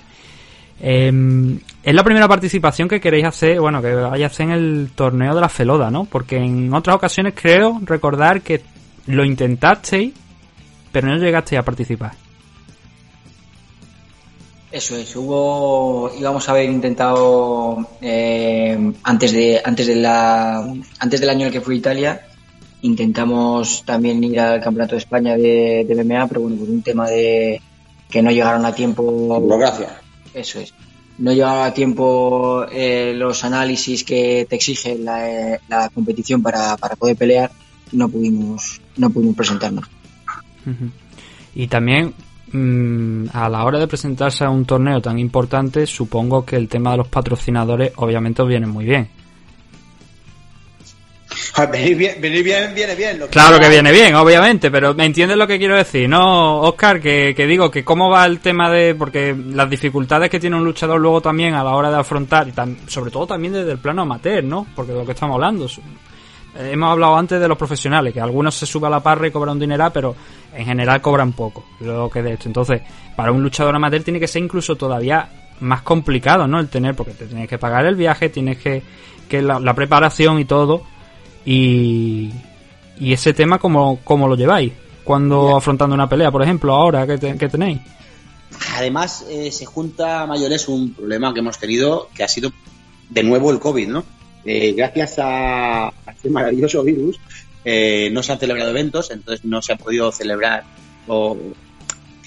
Em, 0.80 1.60
es 1.84 1.94
la 1.96 2.04
primera 2.04 2.28
participación 2.28 2.88
que 2.88 3.00
queréis 3.02 3.26
hacer, 3.26 3.60
bueno, 3.60 3.82
que 3.82 3.94
vaya 3.96 4.26
a 4.26 4.30
hacer 4.30 4.46
en 4.48 4.52
el 4.52 4.90
torneo 4.94 5.34
de 5.34 5.42
la 5.42 5.50
Feloda, 5.50 5.90
¿no? 5.90 6.06
Porque 6.06 6.38
en 6.38 6.72
otras 6.74 6.96
ocasiones 6.96 7.34
creo 7.36 7.80
recordar 7.84 8.42
que 8.42 8.62
lo 9.08 9.26
intentasteis, 9.26 10.14
pero 10.92 11.08
no 11.08 11.18
llegasteis 11.18 11.60
a 11.60 11.64
participar. 11.64 12.14
Eso 14.72 14.96
es, 14.96 15.16
hubo, 15.16 16.12
íbamos 16.20 16.48
a 16.48 16.52
haber 16.52 16.70
intentado 16.70 17.88
eh, 18.02 18.94
antes 19.04 19.32
de 19.32 19.62
antes 19.64 19.88
de 19.88 19.96
la 19.96 20.60
antes 21.00 21.22
del 21.22 21.30
año 21.30 21.42
en 21.42 21.48
el 21.48 21.54
que 21.54 21.62
fue 21.62 21.74
a 21.74 21.78
Italia, 21.78 22.22
Intentamos 22.82 23.84
también 23.86 24.24
ir 24.24 24.40
al 24.40 24.62
Campeonato 24.62 24.94
de 24.94 25.00
España 25.00 25.36
de, 25.36 25.84
de 25.88 26.04
MMA, 26.04 26.28
pero 26.28 26.42
bueno, 26.42 26.58
por 26.58 26.70
un 26.70 26.84
tema 26.84 27.10
de 27.10 27.60
que 28.10 28.22
no 28.22 28.30
llegaron 28.30 28.66
a 28.66 28.74
tiempo. 28.74 29.04
Burocracia. 29.04 30.00
Eso 30.34 30.60
es. 30.60 30.74
No 31.18 31.34
llegaron 31.34 31.66
a 31.66 31.74
tiempo 31.74 32.66
eh, 32.72 33.14
los 33.16 33.44
análisis 33.44 34.04
que 34.04 34.46
te 34.48 34.56
exige 34.56 34.96
la, 35.00 35.30
eh, 35.56 35.60
la 35.68 35.90
competición 35.90 36.44
para, 36.44 36.78
para 36.78 36.96
poder 36.96 37.18
pelear. 37.18 37.52
No 37.92 38.10
pudimos, 38.10 38.82
no 38.98 39.10
pudimos 39.10 39.36
presentarnos. 39.36 39.86
Y 41.56 41.68
también 41.68 42.14
mm, 42.52 43.28
a 43.34 43.50
la 43.50 43.64
hora 43.64 43.80
de 43.80 43.88
presentarse 43.88 44.44
a 44.44 44.50
un 44.50 44.66
torneo 44.66 45.02
tan 45.02 45.18
importante, 45.18 45.86
supongo 45.86 46.46
que 46.46 46.56
el 46.56 46.68
tema 46.68 46.92
de 46.92 46.98
los 46.98 47.08
patrocinadores 47.08 47.94
obviamente 47.96 48.42
os 48.42 48.48
viene 48.48 48.68
muy 48.68 48.86
bien. 48.86 49.10
A 51.56 51.66
ver, 51.66 51.72
Venir 51.82 51.98
bien, 51.98 52.22
venir 52.22 52.44
bien, 52.44 52.76
viene 52.76 52.96
bien. 52.96 53.20
Lo 53.20 53.28
Claro 53.28 53.60
que 53.60 53.68
viene 53.70 53.92
bien, 53.92 54.14
obviamente, 54.16 54.70
pero 54.70 54.94
¿me 54.94 55.06
entiendes 55.06 55.38
lo 55.38 55.48
que 55.48 55.58
quiero 55.58 55.76
decir? 55.76 56.08
No, 56.08 56.62
Oscar, 56.62 57.02
que, 57.02 57.34
que 57.36 57.48
digo 57.48 57.72
que 57.72 57.84
cómo 57.84 58.10
va 58.10 58.26
el 58.26 58.40
tema 58.40 58.70
de... 58.70 58.96
Porque 58.96 59.36
las 59.36 59.70
dificultades 59.70 60.30
que 60.30 60.40
tiene 60.40 60.56
un 60.56 60.64
luchador 60.64 61.00
luego 61.00 61.22
también 61.22 61.56
a 61.56 61.64
la 61.64 61.72
hora 61.72 61.90
de 61.90 61.98
afrontar, 61.98 62.48
y 62.48 62.54
sobre 62.90 63.12
todo 63.12 63.28
también 63.28 63.54
desde 63.54 63.72
el 63.72 63.80
plano 63.80 64.04
amateur, 64.04 64.44
¿no? 64.44 64.68
Porque 64.76 64.92
de 64.92 65.00
lo 65.00 65.06
que 65.06 65.14
estamos 65.14 65.34
hablando. 65.34 65.68
Eh, 66.58 66.72
Hemos 66.74 66.92
hablado 66.92 67.16
antes 67.16 67.40
de 67.40 67.48
los 67.48 67.58
profesionales, 67.58 68.14
que 68.14 68.22
algunos 68.22 68.56
se 68.56 68.66
suben 68.66 68.88
a 68.88 68.98
la 68.98 69.00
parra 69.04 69.28
y 69.28 69.32
cobran 69.32 69.54
un 69.56 69.60
dineral, 69.60 69.92
pero 69.94 70.16
en 70.54 70.66
general 70.66 71.02
cobran 71.02 71.34
poco, 71.34 71.66
lo 71.82 72.10
que 72.10 72.22
de 72.22 72.34
esto. 72.34 72.48
Entonces, 72.50 72.82
para 73.16 73.32
un 73.32 73.42
luchador 73.44 73.76
amateur 73.76 74.04
tiene 74.04 74.20
que 74.20 74.28
ser 74.28 74.44
incluso 74.44 74.76
todavía 74.76 75.30
más 75.60 75.82
complicado, 75.82 76.48
¿no? 76.48 76.60
El 76.60 76.68
tener, 76.70 76.96
porque 76.96 77.14
te 77.14 77.26
tienes 77.26 77.48
que 77.48 77.58
pagar 77.58 77.86
el 77.86 77.96
viaje, 77.96 78.30
tienes 78.30 78.58
que, 78.58 78.82
que 79.28 79.42
la, 79.42 79.60
la 79.60 79.74
preparación 79.74 80.40
y 80.40 80.46
todo. 80.46 80.84
Y, 81.46 82.32
y 83.00 83.14
ese 83.14 83.34
tema, 83.34 83.58
¿cómo, 83.60 84.00
cómo 84.04 84.28
lo 84.28 84.36
lleváis? 84.36 84.74
Cuando 85.04 85.56
afrontando 85.56 85.96
una 85.96 86.10
pelea, 86.10 86.30
por 86.32 86.44
ejemplo, 86.44 86.74
ahora 86.74 87.08
que, 87.08 87.18
te- 87.18 87.38
que 87.38 87.48
tenéis. 87.48 87.80
Además, 88.76 89.26
eh, 89.30 89.52
se 89.52 89.66
junta 89.66 90.22
a 90.22 90.28
mayores 90.28 90.68
un 90.68 90.94
problema 90.94 91.34
que 91.34 91.40
hemos 91.40 91.58
tenido, 91.58 92.10
que 92.14 92.24
ha 92.24 92.28
sido 92.28 92.52
de 93.10 93.24
nuevo 93.24 93.52
el 93.52 93.60
COVID, 93.60 93.88
¿no? 93.88 94.04
Eh, 94.50 94.74
gracias 94.76 95.20
a, 95.20 95.88
a 95.88 96.12
este 96.16 96.30
maravilloso 96.30 96.82
virus, 96.84 97.20
eh, 97.66 98.10
no 98.14 98.24
se 98.24 98.32
han 98.32 98.40
celebrado 98.40 98.70
eventos, 98.72 99.12
entonces 99.12 99.44
no 99.46 99.62
se 99.62 99.74
ha 99.74 99.76
podido 99.76 100.10
celebrar 100.12 100.64
o 101.08 101.38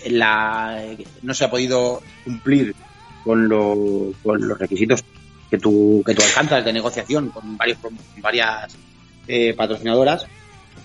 la, 0.06 0.82
no 1.22 1.34
se 1.34 1.44
ha 1.44 1.50
podido 1.50 2.02
cumplir 2.24 2.74
con, 3.24 3.48
lo- 3.48 4.12
con 4.22 4.46
los 4.46 4.58
requisitos 4.58 5.04
que 5.50 5.58
tú, 5.58 6.02
que 6.06 6.14
tú 6.14 6.22
alcanzas 6.22 6.64
de 6.64 6.72
negociación 6.72 7.28
con, 7.30 7.56
varios, 7.56 7.78
con 7.78 7.96
varias 8.20 8.76
eh, 9.26 9.52
patrocinadoras, 9.54 10.26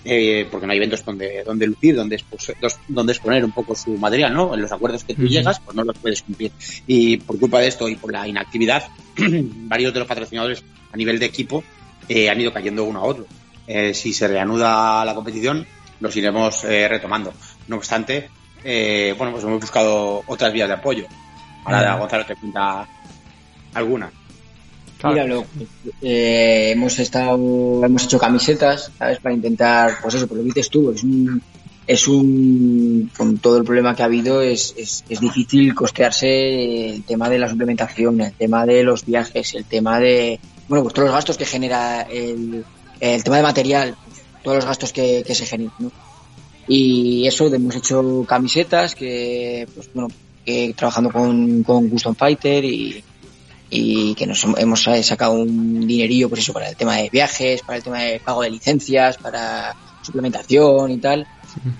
eh, 0.04 0.46
porque 0.50 0.66
no 0.66 0.72
hay 0.72 0.78
eventos 0.78 1.04
donde, 1.04 1.42
donde 1.44 1.66
lucir, 1.66 1.96
donde, 1.96 2.20
donde 2.88 3.12
exponer 3.12 3.44
un 3.44 3.52
poco 3.52 3.74
su 3.74 3.90
material, 3.96 4.32
¿no? 4.34 4.54
En 4.54 4.60
los 4.62 4.72
acuerdos 4.72 5.04
que 5.04 5.14
tú 5.14 5.22
llegas, 5.30 5.60
pues 5.60 5.76
no 5.76 5.84
los 5.84 5.98
puedes 5.98 6.22
cumplir. 6.22 6.52
Y 6.86 7.16
por 7.18 7.38
culpa 7.38 7.60
de 7.60 7.68
esto 7.68 7.88
y 7.88 7.96
por 7.96 8.12
la 8.12 8.26
inactividad, 8.28 8.84
varios 9.68 9.92
de 9.92 9.98
los 10.00 10.08
patrocinadores 10.08 10.62
a 10.92 10.96
nivel 10.96 11.18
de 11.18 11.26
equipo 11.26 11.62
eh, 12.08 12.30
han 12.30 12.40
ido 12.40 12.52
cayendo 12.52 12.84
uno 12.84 13.00
a 13.00 13.04
otro. 13.04 13.26
Eh, 13.66 13.92
si 13.94 14.12
se 14.12 14.28
reanuda 14.28 15.04
la 15.04 15.14
competición, 15.14 15.66
los 16.00 16.14
iremos 16.16 16.64
eh, 16.64 16.86
retomando. 16.88 17.32
No 17.68 17.76
obstante, 17.76 18.28
eh, 18.62 19.14
bueno, 19.18 19.32
pues 19.32 19.44
hemos 19.44 19.60
buscado 19.60 20.22
otras 20.26 20.52
vías 20.52 20.68
de 20.68 20.74
apoyo. 20.74 21.06
Ahora. 21.64 21.96
Gonzalo 21.96 22.24
te 22.26 22.36
cuenta 22.36 22.86
alguna. 23.74 24.10
Mira, 25.04 25.24
lo- 25.26 25.44
eh, 26.00 26.70
hemos 26.72 26.98
estado, 26.98 27.84
hemos 27.84 28.04
hecho 28.04 28.18
camisetas, 28.18 28.90
¿sabes? 28.98 29.18
Para 29.18 29.34
intentar, 29.34 29.98
pues 30.00 30.14
eso, 30.14 30.26
por 30.26 30.36
lo 30.38 30.42
que 30.44 30.48
dices 30.48 30.70
tú, 30.70 30.90
es 30.90 31.02
un, 31.02 31.42
es 31.86 32.08
un, 32.08 33.10
con 33.16 33.38
todo 33.38 33.58
el 33.58 33.64
problema 33.64 33.94
que 33.94 34.02
ha 34.02 34.06
habido, 34.06 34.42
es, 34.42 34.74
es, 34.76 35.04
es 35.08 35.20
difícil 35.20 35.74
costearse 35.74 36.90
el 36.90 37.04
tema 37.04 37.28
de 37.28 37.38
la 37.38 37.48
suplementación, 37.48 38.20
el 38.20 38.32
tema 38.32 38.66
de 38.66 38.82
los 38.82 39.04
viajes, 39.06 39.54
el 39.54 39.64
tema 39.64 40.00
de, 40.00 40.40
bueno, 40.68 40.82
pues 40.82 40.94
todos 40.94 41.06
los 41.06 41.14
gastos 41.14 41.36
que 41.36 41.44
genera 41.46 42.02
el, 42.02 42.64
el 43.00 43.22
tema 43.24 43.36
de 43.36 43.42
material, 43.42 43.96
todos 44.42 44.56
los 44.56 44.66
gastos 44.66 44.92
que, 44.92 45.22
que 45.26 45.34
se 45.34 45.46
generan, 45.46 45.72
¿no? 45.78 45.92
Y 46.68 47.26
eso, 47.28 47.46
hemos 47.54 47.76
hecho 47.76 48.24
camisetas 48.28 48.96
que, 48.96 49.68
pues 49.74 49.88
bueno, 49.94 50.08
que 50.44 50.74
trabajando 50.76 51.10
con, 51.10 51.62
con 51.62 51.88
Custom 51.88 52.16
Fighter 52.16 52.64
y, 52.64 53.04
y 53.70 54.14
que 54.16 54.26
nos 54.26 54.44
hem- 54.44 54.56
hemos 54.58 54.82
sacado 54.82 55.34
un 55.34 55.86
dinerillo 55.86 56.28
pues 56.28 56.40
eso 56.40 56.52
para 56.52 56.68
el 56.68 56.74
tema 56.76 56.96
de 56.96 57.08
viajes, 57.10 57.62
para 57.62 57.76
el 57.78 57.84
tema 57.84 58.00
de 58.00 58.18
pago 58.18 58.42
de 58.42 58.50
licencias, 58.50 59.16
para 59.18 59.76
suplementación 60.02 60.90
y 60.90 60.98
tal. 60.98 61.26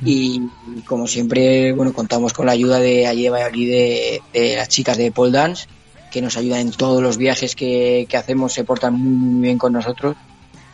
Y, 0.05 0.43
y 0.77 0.81
como 0.83 1.07
siempre, 1.07 1.73
bueno, 1.73 1.93
contamos 1.93 2.33
con 2.33 2.47
la 2.47 2.53
ayuda 2.53 2.79
de 2.79 3.07
allí 3.07 3.25
de 3.25 3.31
Valladolid 3.31 3.71
de, 3.71 4.23
de 4.33 4.57
las 4.57 4.69
chicas 4.69 4.97
de 4.97 5.13
Pole 5.13 5.33
Dance, 5.33 5.67
que 6.11 6.23
nos 6.23 6.37
ayudan 6.37 6.61
en 6.61 6.71
todos 6.73 7.03
los 7.03 7.17
viajes 7.17 7.55
que, 7.55 8.07
que 8.09 8.17
hacemos, 8.17 8.53
se 8.53 8.65
portan 8.65 8.95
muy, 8.95 9.13
muy 9.13 9.43
bien 9.43 9.59
con 9.59 9.73
nosotros. 9.73 10.17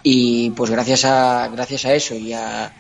Y 0.03 0.51
pues 0.51 0.71
gracias 0.71 1.05
a, 1.05 1.49
gracias 1.49 1.85
a 1.85 1.95
eso 1.95 2.15
y, 2.15 2.33
a, 2.33 2.73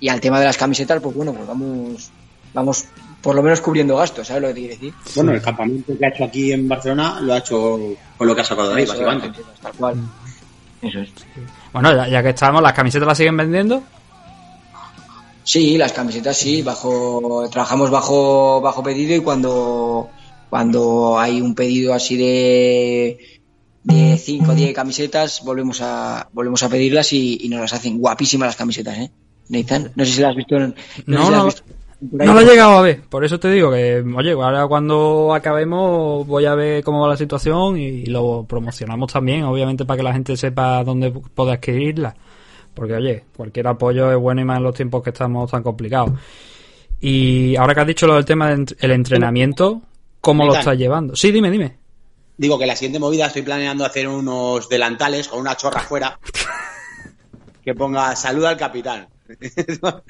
y 0.00 0.08
al 0.08 0.20
tema 0.20 0.38
de 0.38 0.46
las 0.46 0.56
camisetas, 0.56 1.00
pues 1.00 1.14
bueno, 1.14 1.32
pues 1.32 1.46
vamos, 1.46 2.10
vamos 2.54 2.84
por 3.20 3.34
lo 3.34 3.42
menos 3.42 3.60
cubriendo 3.60 3.96
gastos, 3.96 4.28
¿sabes 4.28 4.42
lo 4.42 4.48
que 4.48 4.54
te 4.54 4.60
quiero 4.60 4.74
decir? 4.74 4.94
Bueno, 5.16 5.32
el 5.32 5.42
campamento 5.42 5.98
que 5.98 6.06
ha 6.06 6.08
hecho 6.08 6.24
aquí 6.24 6.52
en 6.52 6.68
Barcelona 6.68 7.18
lo 7.20 7.34
ha 7.34 7.38
hecho 7.38 7.80
con 8.16 8.26
lo 8.26 8.34
que 8.34 8.40
ha 8.42 8.44
sacado 8.44 8.70
de 8.70 8.76
ahí, 8.76 8.82
Eso, 8.84 8.92
básicamente. 8.92 9.40
Tal 9.60 9.72
cual. 9.72 9.96
Eso 10.80 11.00
es. 11.00 11.10
Bueno, 11.72 11.94
ya, 11.96 12.08
ya 12.08 12.22
que 12.22 12.28
estamos, 12.28 12.62
¿las 12.62 12.72
camisetas 12.72 13.08
las 13.08 13.18
siguen 13.18 13.36
vendiendo? 13.36 13.82
Sí, 15.48 15.78
las 15.78 15.94
camisetas 15.94 16.36
sí, 16.36 16.60
bajo 16.60 17.48
trabajamos 17.50 17.88
bajo 17.88 18.60
bajo 18.60 18.82
pedido 18.82 19.16
y 19.16 19.20
cuando 19.20 20.10
cuando 20.50 21.18
hay 21.18 21.40
un 21.40 21.54
pedido 21.54 21.94
así 21.94 22.18
de 22.18 23.18
de 23.82 24.18
5 24.18 24.52
o 24.52 24.54
10 24.54 24.74
camisetas 24.74 25.42
volvemos 25.42 25.80
a 25.80 26.28
volvemos 26.34 26.62
a 26.62 26.68
pedirlas 26.68 27.14
y, 27.14 27.38
y 27.40 27.48
nos 27.48 27.62
las 27.62 27.72
hacen 27.72 27.96
guapísimas 27.96 28.48
las 28.48 28.56
camisetas, 28.56 28.98
¿eh? 28.98 29.10
Nathan, 29.48 29.90
no 29.94 30.04
sé 30.04 30.12
si 30.12 30.20
las 30.20 30.32
has 30.32 30.36
visto 30.36 30.56
en, 30.56 30.74
No, 31.06 31.18
sé 31.18 31.24
si 31.24 31.32
no, 31.32 31.44
visto. 31.46 31.62
No 32.02 32.34
lo 32.34 32.40
he 32.40 32.44
llegado 32.44 32.76
a 32.76 32.82
ver, 32.82 33.00
por 33.08 33.24
eso 33.24 33.40
te 33.40 33.50
digo 33.50 33.70
que, 33.70 34.04
oye, 34.14 34.32
ahora 34.32 34.66
cuando 34.66 35.32
acabemos 35.32 36.26
voy 36.26 36.44
a 36.44 36.54
ver 36.56 36.84
cómo 36.84 37.00
va 37.00 37.08
la 37.08 37.16
situación 37.16 37.78
y 37.78 38.04
lo 38.04 38.44
promocionamos 38.46 39.10
también, 39.10 39.44
obviamente 39.44 39.86
para 39.86 39.96
que 39.96 40.02
la 40.02 40.12
gente 40.12 40.36
sepa 40.36 40.84
dónde 40.84 41.10
puede 41.10 41.52
adquirirla. 41.52 42.14
Porque, 42.78 42.94
oye, 42.94 43.24
cualquier 43.36 43.66
apoyo 43.66 44.12
es 44.12 44.16
bueno 44.16 44.40
y 44.40 44.44
más 44.44 44.58
en 44.58 44.62
los 44.62 44.74
tiempos 44.74 45.02
que 45.02 45.10
estamos 45.10 45.50
tan 45.50 45.64
complicados. 45.64 46.12
Y 47.00 47.56
ahora 47.56 47.74
que 47.74 47.80
has 47.80 47.86
dicho 47.88 48.06
lo 48.06 48.14
del 48.14 48.24
tema 48.24 48.50
del 48.50 48.90
entrenamiento, 48.92 49.82
¿cómo 50.20 50.44
lo 50.44 50.54
estás 50.54 50.78
llevando? 50.78 51.16
Sí, 51.16 51.32
dime, 51.32 51.50
dime. 51.50 51.76
Digo 52.36 52.56
que 52.56 52.66
la 52.66 52.76
siguiente 52.76 53.00
movida 53.00 53.26
estoy 53.26 53.42
planeando 53.42 53.84
hacer 53.84 54.06
unos 54.06 54.68
delantales 54.68 55.26
con 55.26 55.40
una 55.40 55.56
chorra 55.56 55.80
fuera 55.80 56.20
que 57.64 57.74
ponga 57.74 58.14
saluda 58.14 58.50
al 58.50 58.56
capitán. 58.56 59.08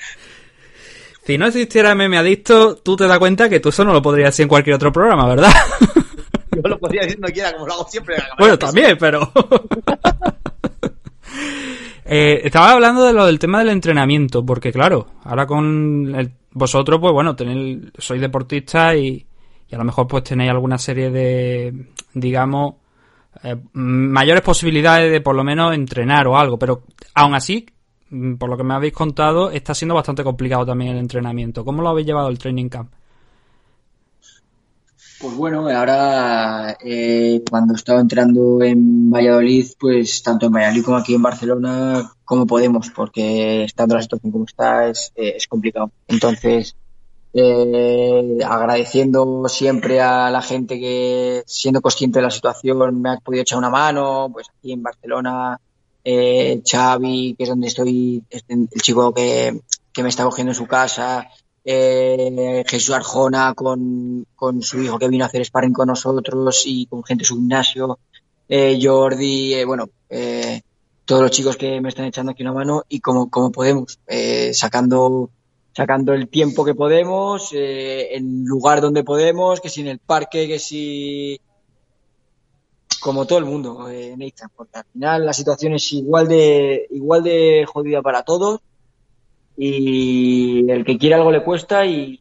Si 1.25 1.37
no 1.37 1.47
existiera 1.47 1.95
Meme 1.95 2.17
Adicto, 2.17 2.77
tú 2.77 2.97
te 2.97 3.07
das 3.07 3.19
cuenta 3.19 3.51
que 3.51 3.61
tú 3.61 3.69
eso 3.69 3.85
no 3.85 3.93
lo 3.93 4.01
podrías 4.01 4.31
hacer 4.31 4.45
en 4.45 4.49
cualquier 4.49 4.77
otro 4.77 4.91
programa, 4.91 5.29
¿verdad? 5.29 5.53
Yo 6.57 6.63
lo 6.63 6.79
podría 6.79 7.03
decir 7.03 7.19
donde 7.19 7.35
quiera, 7.35 7.53
como 7.53 7.67
lo 7.67 7.75
hago 7.75 7.87
siempre. 7.87 8.17
Bueno, 8.39 8.59
también, 8.59 8.97
pero. 8.99 9.31
Eh, 12.11 12.41
estaba 12.45 12.73
hablando 12.73 13.05
de 13.05 13.13
lo 13.13 13.27
del 13.27 13.39
tema 13.39 13.59
del 13.59 13.69
entrenamiento, 13.69 14.45
porque 14.45 14.73
claro, 14.73 15.09
ahora 15.25 15.47
con 15.47 16.15
el- 16.15 16.33
vosotros, 16.53 16.99
pues 17.01 17.13
bueno, 17.13 17.37
tenéis, 17.37 17.79
sois 17.99 18.21
deportistas 18.21 18.97
y, 18.97 19.27
a 19.71 19.77
lo 19.77 19.85
mejor 19.85 20.07
pues 20.09 20.25
tenéis 20.25 20.51
alguna 20.51 20.79
serie 20.79 21.11
de, 21.11 21.89
digamos, 22.15 22.77
eh, 23.45 23.57
mayores 23.75 24.43
posibilidades 24.43 25.13
de 25.13 25.21
por 25.21 25.37
lo 25.37 25.45
menos 25.45 25.75
entrenar 25.75 26.27
o 26.27 26.39
algo, 26.39 26.59
pero 26.59 26.83
aún 27.15 27.35
así, 27.35 27.67
mm, 28.11 28.35
por 28.37 28.49
lo 28.49 28.57
que 28.57 28.65
me 28.65 28.75
habéis 28.75 28.95
contado, 28.95 29.51
está 29.51 29.75
siendo 29.75 29.95
bastante 29.95 30.25
complicado 30.25 30.65
también 30.65 30.93
el 30.93 30.99
entrenamiento. 30.99 31.65
¿Cómo 31.65 31.83
lo 31.83 31.91
habéis 31.91 32.07
llevado 32.07 32.29
el 32.31 32.39
training 32.39 32.69
camp? 32.71 32.91
Pues 35.21 35.35
bueno, 35.35 35.69
ahora 35.69 36.77
eh, 36.81 37.43
cuando 37.51 37.75
he 37.75 37.77
estado 37.77 37.99
entrando 37.99 38.63
en 38.63 39.11
Valladolid, 39.11 39.67
pues 39.79 40.23
tanto 40.23 40.47
en 40.47 40.53
Valladolid 40.53 40.85
como 40.85 40.97
aquí 40.97 41.15
en 41.15 41.23
Barcelona, 41.23 42.13
como 42.25 42.47
podemos, 42.47 42.91
porque 42.91 43.65
estando 43.65 43.97
la 43.97 44.03
situación 44.03 44.31
como 44.31 44.45
está 44.45 44.87
es, 44.87 45.13
eh, 45.17 45.35
es 45.37 45.49
complicado. 45.49 45.91
Entonces, 46.07 46.77
eh, 47.35 48.39
agradeciendo 48.47 49.49
siempre 49.49 50.01
a 50.01 50.31
la 50.31 50.41
gente 50.41 50.79
que, 50.79 51.43
siendo 51.47 51.81
consciente 51.81 52.21
de 52.21 52.25
la 52.25 52.31
situación, 52.31 53.01
me 53.03 53.11
ha 53.11 53.17
podido 53.17 53.43
echar 53.43 53.59
una 53.59 53.71
mano, 53.71 54.31
pues 54.33 54.47
aquí 54.57 54.73
en 54.73 54.85
Barcelona, 54.85 55.61
eh, 56.05 56.63
Xavi, 56.65 57.35
que 57.37 57.43
es 57.43 57.49
donde 57.49 57.67
estoy, 57.67 58.23
es 58.31 58.45
el 58.47 58.69
chico 58.81 59.13
que, 59.13 59.63
que 59.93 60.03
me 60.05 60.11
está 60.11 60.23
cogiendo 60.23 60.53
en 60.53 60.57
su 60.57 60.67
casa, 60.67 61.29
eh, 61.65 62.65
Jesús 62.67 62.95
Arjona 62.95 63.55
con, 63.55 64.27
con 64.35 64.63
su 64.63 64.83
hijo 64.83 64.99
que 64.99 65.09
vino 65.09 65.25
a 65.25 65.29
hacer 65.29 65.45
sparring 65.45 65.73
con 65.73 65.89
nosotros 65.89 66.63
y 66.67 66.87
con 66.87 67.05
gente 67.05 67.23
de 67.23 67.27
su 67.27 67.37
gimnasio, 67.37 67.99
eh, 68.49 68.79
Jordi, 68.81 69.55
eh, 69.55 69.65
bueno, 69.65 69.89
eh, 70.09 70.63
todos 71.05 71.23
los 71.23 71.31
chicos 71.31 71.57
que 71.57 71.81
me 71.81 71.89
están 71.89 72.07
echando 72.07 72.33
aquí 72.33 72.43
una 72.43 72.53
mano 72.53 72.85
y 72.89 73.01
como, 73.01 73.31
como 73.31 73.53
podemos, 73.53 73.99
eh, 74.07 74.53
sacando, 74.55 75.31
sacando 75.75 76.15
el 76.15 76.29
tiempo 76.29 76.65
que 76.65 76.75
podemos, 76.75 77.51
en 77.53 78.45
lugar 78.45 78.81
donde 78.81 79.05
podemos, 79.05 79.61
que 79.61 79.69
si 79.69 79.83
en 79.83 79.89
el 79.89 79.99
parque, 79.99 80.49
que 80.49 80.59
si 80.59 81.41
como 83.01 83.27
todo 83.27 83.39
el 83.39 83.45
mundo, 83.45 83.89
eh, 83.89 84.15
Nathan, 84.17 84.51
porque 84.55 84.79
al 84.79 84.85
final 84.93 85.27
la 85.27 85.33
situación 85.33 85.75
es 85.75 85.93
igual 85.93 86.29
de, 86.29 86.87
igual 86.91 87.23
de 87.23 87.65
jodida 87.67 88.03
para 88.03 88.23
todos 88.23 88.61
y 89.61 90.71
el 90.71 90.85
que 90.85 90.97
quiere 90.97 91.17
algo 91.17 91.33
le 91.33 91.43
cuesta 91.43 91.85
y, 91.85 92.21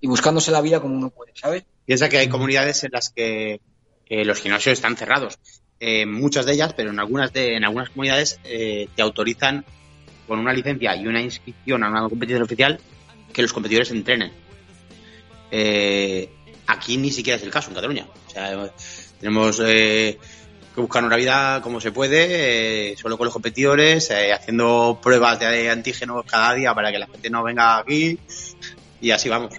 y 0.00 0.06
buscándose 0.08 0.50
la 0.50 0.60
vida 0.60 0.80
como 0.80 0.96
uno 0.96 1.10
puede, 1.10 1.32
¿sabes? 1.36 1.64
Piensa 1.86 2.08
que 2.08 2.18
hay 2.18 2.28
comunidades 2.28 2.82
en 2.82 2.90
las 2.92 3.10
que 3.10 3.60
eh, 4.06 4.24
los 4.24 4.40
gimnasios 4.40 4.72
están 4.72 4.96
cerrados. 4.96 5.38
Eh, 5.78 6.06
muchas 6.06 6.46
de 6.46 6.54
ellas, 6.54 6.74
pero 6.74 6.90
en 6.90 6.98
algunas 6.98 7.32
de, 7.32 7.54
en 7.54 7.64
algunas 7.64 7.90
comunidades 7.90 8.40
eh, 8.42 8.88
te 8.94 9.02
autorizan 9.02 9.64
con 10.26 10.40
una 10.40 10.52
licencia 10.52 10.96
y 10.96 11.06
una 11.06 11.22
inscripción 11.22 11.84
a 11.84 11.90
una 11.90 12.08
competición 12.08 12.42
oficial 12.42 12.80
que 13.32 13.42
los 13.42 13.52
competidores 13.52 13.90
entrenen. 13.92 14.32
Eh, 15.52 16.28
aquí 16.66 16.96
ni 16.96 17.10
siquiera 17.10 17.36
es 17.36 17.42
el 17.44 17.50
caso 17.50 17.70
en 17.70 17.76
Cataluña. 17.76 18.06
O 18.26 18.30
sea, 18.30 18.72
tenemos 19.20 19.60
eh, 19.64 20.18
buscar 20.80 21.04
una 21.04 21.16
vida 21.16 21.60
como 21.62 21.80
se 21.80 21.92
puede, 21.92 22.92
eh, 22.92 22.96
solo 22.96 23.16
con 23.16 23.26
los 23.26 23.32
competidores, 23.32 24.10
eh, 24.10 24.32
haciendo 24.32 24.98
pruebas 25.02 25.38
de 25.40 25.70
antígenos 25.70 26.24
cada 26.24 26.54
día 26.54 26.74
para 26.74 26.90
que 26.90 26.98
la 26.98 27.06
gente 27.06 27.30
no 27.30 27.42
venga 27.42 27.78
aquí 27.78 28.18
y 29.00 29.10
así 29.10 29.28
vamos. 29.28 29.52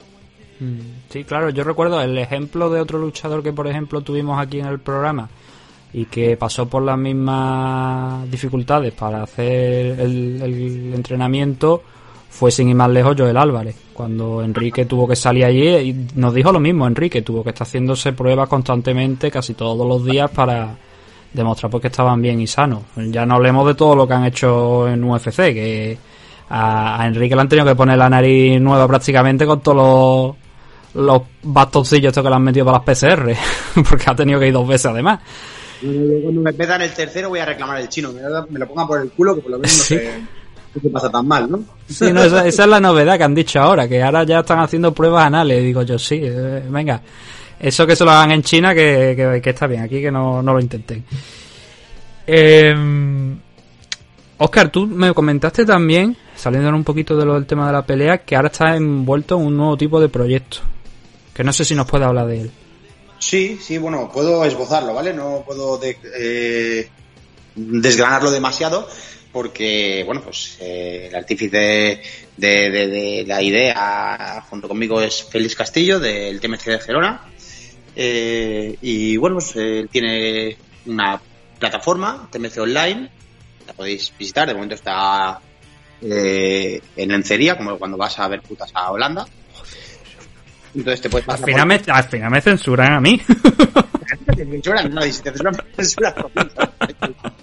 Mm, 0.60 0.80
Sí, 1.10 1.24
claro, 1.24 1.50
yo 1.50 1.64
recuerdo 1.64 2.02
el 2.02 2.18
ejemplo 2.18 2.70
de 2.70 2.80
otro 2.80 2.98
luchador 2.98 3.44
que, 3.44 3.52
por 3.52 3.68
ejemplo, 3.68 4.02
tuvimos 4.02 4.42
aquí 4.42 4.60
en 4.60 4.68
el 4.68 4.80
programa 4.80 5.30
y 5.94 6.06
que 6.06 6.38
pasó 6.38 6.68
por 6.68 6.84
las 6.84 6.98
mismas 6.98 8.30
dificultades 8.32 8.94
para 8.94 9.24
hacer 9.24 10.00
el, 10.00 10.42
el 10.42 10.94
entrenamiento 10.94 11.84
fue 12.32 12.50
sin 12.50 12.70
ir 12.70 12.76
más 12.76 12.90
lejos 12.90 13.16
Joel 13.18 13.36
Álvarez. 13.36 13.76
Cuando 13.94 14.42
Enrique 14.42 14.86
tuvo 14.86 15.08
que 15.08 15.18
salir 15.18 15.44
allí 15.44 15.68
y 15.68 16.08
nos 16.16 16.34
dijo 16.34 16.52
lo 16.52 16.62
mismo, 16.62 16.88
Enrique 16.88 17.22
tuvo 17.22 17.44
que 17.44 17.50
estar 17.50 17.68
haciéndose 17.68 18.14
pruebas 18.14 18.48
constantemente 18.48 19.30
casi 19.30 19.54
todos 19.54 19.86
los 19.86 20.06
días 20.06 20.32
para 20.32 20.78
demostrar 21.34 21.70
pues, 21.72 21.82
que 21.82 21.88
estaban 21.88 22.22
bien 22.22 22.40
y 22.42 22.48
sanos. 22.48 22.84
Ya 22.96 23.26
no 23.26 23.36
hablemos 23.36 23.66
de 23.68 23.76
todo 23.76 23.96
lo 23.96 24.08
que 24.08 24.14
han 24.14 24.26
hecho 24.26 24.88
en 24.88 25.04
UFC, 25.04 25.36
que 25.54 25.98
a, 26.50 27.02
a 27.02 27.08
Enrique 27.08 27.36
le 27.36 27.42
han 27.42 27.50
tenido 27.50 27.66
que 27.68 27.76
poner 27.76 27.98
la 27.98 28.10
nariz 28.10 28.60
nueva 28.62 28.88
prácticamente 28.88 29.46
con 29.46 29.62
todos 29.62 29.78
los 29.78 30.36
los 30.94 31.22
bastoncillos 31.44 32.10
estos 32.10 32.22
que 32.22 32.30
le 32.30 32.36
han 32.36 32.44
metido 32.44 32.66
para 32.66 32.80
las 32.80 32.86
PCR, 32.86 33.34
porque 33.90 34.04
ha 34.08 34.14
tenido 34.16 34.40
que 34.42 34.48
ir 34.48 34.54
dos 34.54 34.68
veces 34.68 34.88
además. 34.88 35.22
Cuando 35.82 36.42
me 36.42 36.52
pedan 36.54 36.82
el 36.82 36.94
tercero 36.94 37.30
voy 37.30 37.40
a 37.40 37.46
reclamar 37.46 37.80
el 37.80 37.88
chino, 37.88 38.12
me, 38.12 38.22
lo- 38.60 38.68
pongan 38.68 38.88
por 38.88 39.02
el 39.02 39.10
culo 39.12 39.36
que 39.36 39.42
por 39.42 39.52
lo 39.52 39.58
menos 39.58 39.78
no 39.78 39.84
Sí. 39.84 39.98
no 40.76 40.82
se 40.82 40.90
pasa 40.90 41.10
tan 41.10 41.26
mal, 41.28 41.50
¿no? 41.50 41.60
Sí, 41.88 42.12
no, 42.12 42.22
esa, 42.22 42.46
esa 42.46 42.64
es 42.64 42.70
la 42.70 42.80
novedad 42.82 43.18
que 43.18 43.24
han 43.24 43.34
dicho 43.34 43.60
ahora, 43.62 43.88
que 43.88 44.04
ahora 44.04 44.24
ya 44.26 44.40
están 44.42 44.60
haciendo 44.60 44.94
pruebas 44.94 45.26
anales. 45.26 45.64
Digo 45.64 45.82
yo, 45.84 45.98
sí, 45.98 46.20
eh, 46.22 46.62
venga, 46.70 47.02
eso 47.62 47.86
que 47.88 47.96
se 47.96 48.04
lo 48.04 48.12
hagan 48.12 48.32
en 48.32 48.44
China, 48.44 48.74
que, 48.74 49.42
que- 49.42 49.50
está 49.50 49.68
bien, 49.68 49.82
aquí 49.84 50.02
que 50.02 50.12
no, 50.12 50.42
no 50.42 50.54
lo 50.54 50.60
intenten. 50.60 51.04
Eh, 52.28 52.76
Oscar, 54.38 54.72
tú 54.72 54.88
me 54.88 55.14
comentaste 55.14 55.66
también, 55.66 56.18
saliendo 56.36 56.70
un 56.70 56.84
poquito 56.84 57.16
de 57.16 57.26
lo 57.26 57.36
del 57.36 57.46
tema 57.46 57.68
de 57.68 57.74
la 57.74 57.86
pelea, 57.86 58.20
que 58.20 58.36
ahora 58.36 58.48
estás 58.48 58.76
envuelto 58.78 59.40
en 59.40 59.46
un 59.48 59.58
nuevo 59.58 59.78
tipo 59.78 60.00
de 60.02 60.10
proyecto. 60.10 60.58
Que 61.34 61.44
no 61.44 61.54
sé 61.54 61.64
si 61.64 61.76
nos 61.76 61.86
puede 61.88 62.06
hablar 62.06 62.28
de 62.28 62.42
él. 62.42 62.52
Sí, 63.20 63.60
sí, 63.62 63.78
bueno, 63.78 64.10
puedo 64.12 64.44
esbozarlo, 64.44 64.94
¿vale? 64.96 65.14
No 65.14 65.44
puedo 65.46 65.80
eh, 65.84 66.90
desgranarlo 67.56 68.32
demasiado 68.32 68.88
porque, 69.32 70.04
bueno, 70.06 70.22
pues 70.22 70.58
eh, 70.60 71.06
el 71.10 71.16
artífice 71.16 72.02
de 72.36 73.24
la 73.28 73.42
idea 73.42 74.44
junto 74.50 74.68
conmigo 74.68 75.00
es 75.02 75.24
Félix 75.24 75.56
Castillo 75.56 76.00
del 76.00 76.40
TMC 76.42 76.64
de 76.66 76.80
Gerona 76.80 77.22
Eh, 77.96 78.78
y, 78.82 79.18
bueno, 79.18 79.38
pues 79.38 79.56
él 79.56 79.90
tiene 79.92 80.58
una 80.86 81.22
plataforma, 81.60 82.28
TMC 82.32 82.58
Online, 82.60 83.10
la 83.68 83.74
podéis 83.74 84.14
visitar, 84.18 84.48
de 84.48 84.54
momento 84.54 84.76
está 84.76 85.40
eh, 86.02 86.82
en 86.96 87.10
lencería, 87.10 87.58
como 87.58 87.78
cuando 87.78 87.98
vas 87.98 88.18
a 88.20 88.28
ver 88.28 88.42
putas 88.42 88.72
a 88.74 88.92
Holanda. 88.92 89.26
Entonces 90.74 91.02
te 91.02 91.10
puedes 91.10 91.28
Al 91.28 91.40
pasar 91.40 91.68
me, 91.68 91.82
al 91.88 92.04
final 92.06 92.32
me 92.32 92.42
censuran 92.42 92.94
a 92.94 93.02
mí. 93.02 93.22
te 94.36 94.46
censuran, 94.46 94.94
no, 94.94 95.06
y 95.06 95.12
si 95.12 95.22
te 95.22 95.32
censuran, 95.32 95.56
censuran. 95.76 96.14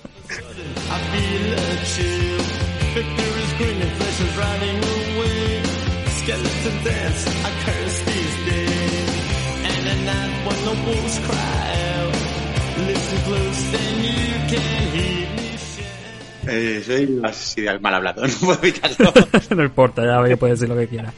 Eh, 16.50 16.82
soy 16.84 17.20
así 17.24 17.60
de 17.60 17.78
mal 17.78 17.94
hablado, 17.94 18.26
no 18.26 18.32
puedo 18.40 18.58
evitarlo. 18.62 19.12
no 19.56 19.64
importa, 19.64 20.02
ya 20.26 20.36
puede 20.36 20.54
decir 20.54 20.68
lo 20.68 20.76
que 20.76 20.88
quiera. 20.88 21.12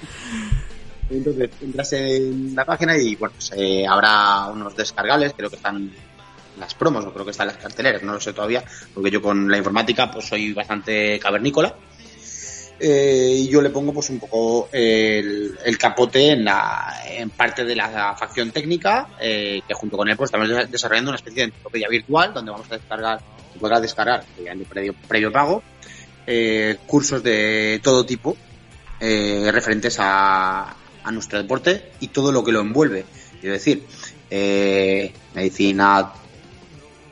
Entonces 1.08 1.50
entras 1.60 1.92
en 1.92 2.54
la 2.54 2.64
página 2.64 2.96
y 2.96 3.16
bueno, 3.16 3.34
pues, 3.36 3.52
eh, 3.56 3.86
habrá 3.86 4.46
unos 4.46 4.76
descargables, 4.76 5.32
creo 5.36 5.50
que 5.50 5.56
están 5.56 5.90
las 6.58 6.74
promos 6.74 7.04
o 7.04 7.12
creo 7.12 7.24
que 7.24 7.30
están 7.30 7.46
las 7.46 7.56
carteleras, 7.56 8.02
no 8.02 8.12
lo 8.12 8.20
sé 8.20 8.32
todavía, 8.32 8.64
porque 8.92 9.10
yo 9.10 9.22
con 9.22 9.50
la 9.50 9.56
informática 9.56 10.10
pues 10.10 10.26
soy 10.26 10.52
bastante 10.52 11.18
cavernícola. 11.18 11.74
Eh, 12.82 13.34
y 13.40 13.48
yo 13.48 13.60
le 13.60 13.68
pongo 13.68 13.92
pues 13.92 14.08
un 14.08 14.18
poco 14.18 14.70
el, 14.72 15.54
capote 15.78 16.30
en 16.30 16.46
la 16.46 17.02
en 17.06 17.28
parte 17.28 17.62
de 17.62 17.76
la 17.76 18.16
facción 18.18 18.50
técnica 18.52 19.06
eh, 19.20 19.60
que 19.68 19.74
junto 19.74 19.98
con 19.98 20.08
él 20.08 20.16
pues 20.16 20.28
estamos 20.28 20.48
des- 20.48 20.70
desarrollando 20.70 21.10
una 21.10 21.16
especie 21.16 21.42
de 21.42 21.48
enciclopedia 21.48 21.88
virtual 21.90 22.32
donde 22.32 22.50
vamos 22.52 22.66
a 22.70 22.76
descargar 22.78 23.20
se 23.52 23.58
podrá 23.58 23.80
descargar 23.80 24.24
previo, 24.66 24.94
previo 25.06 25.30
pago 25.30 25.62
eh, 26.26 26.78
cursos 26.86 27.22
de 27.22 27.80
todo 27.82 28.06
tipo 28.06 28.34
eh, 28.98 29.50
referentes 29.52 29.98
a, 29.98 30.74
a 31.04 31.10
nuestro 31.12 31.38
deporte 31.42 31.90
y 32.00 32.08
todo 32.08 32.32
lo 32.32 32.42
que 32.42 32.52
lo 32.52 32.60
envuelve. 32.60 33.04
Es 33.42 33.50
decir, 33.50 33.84
medicina, 35.34 36.12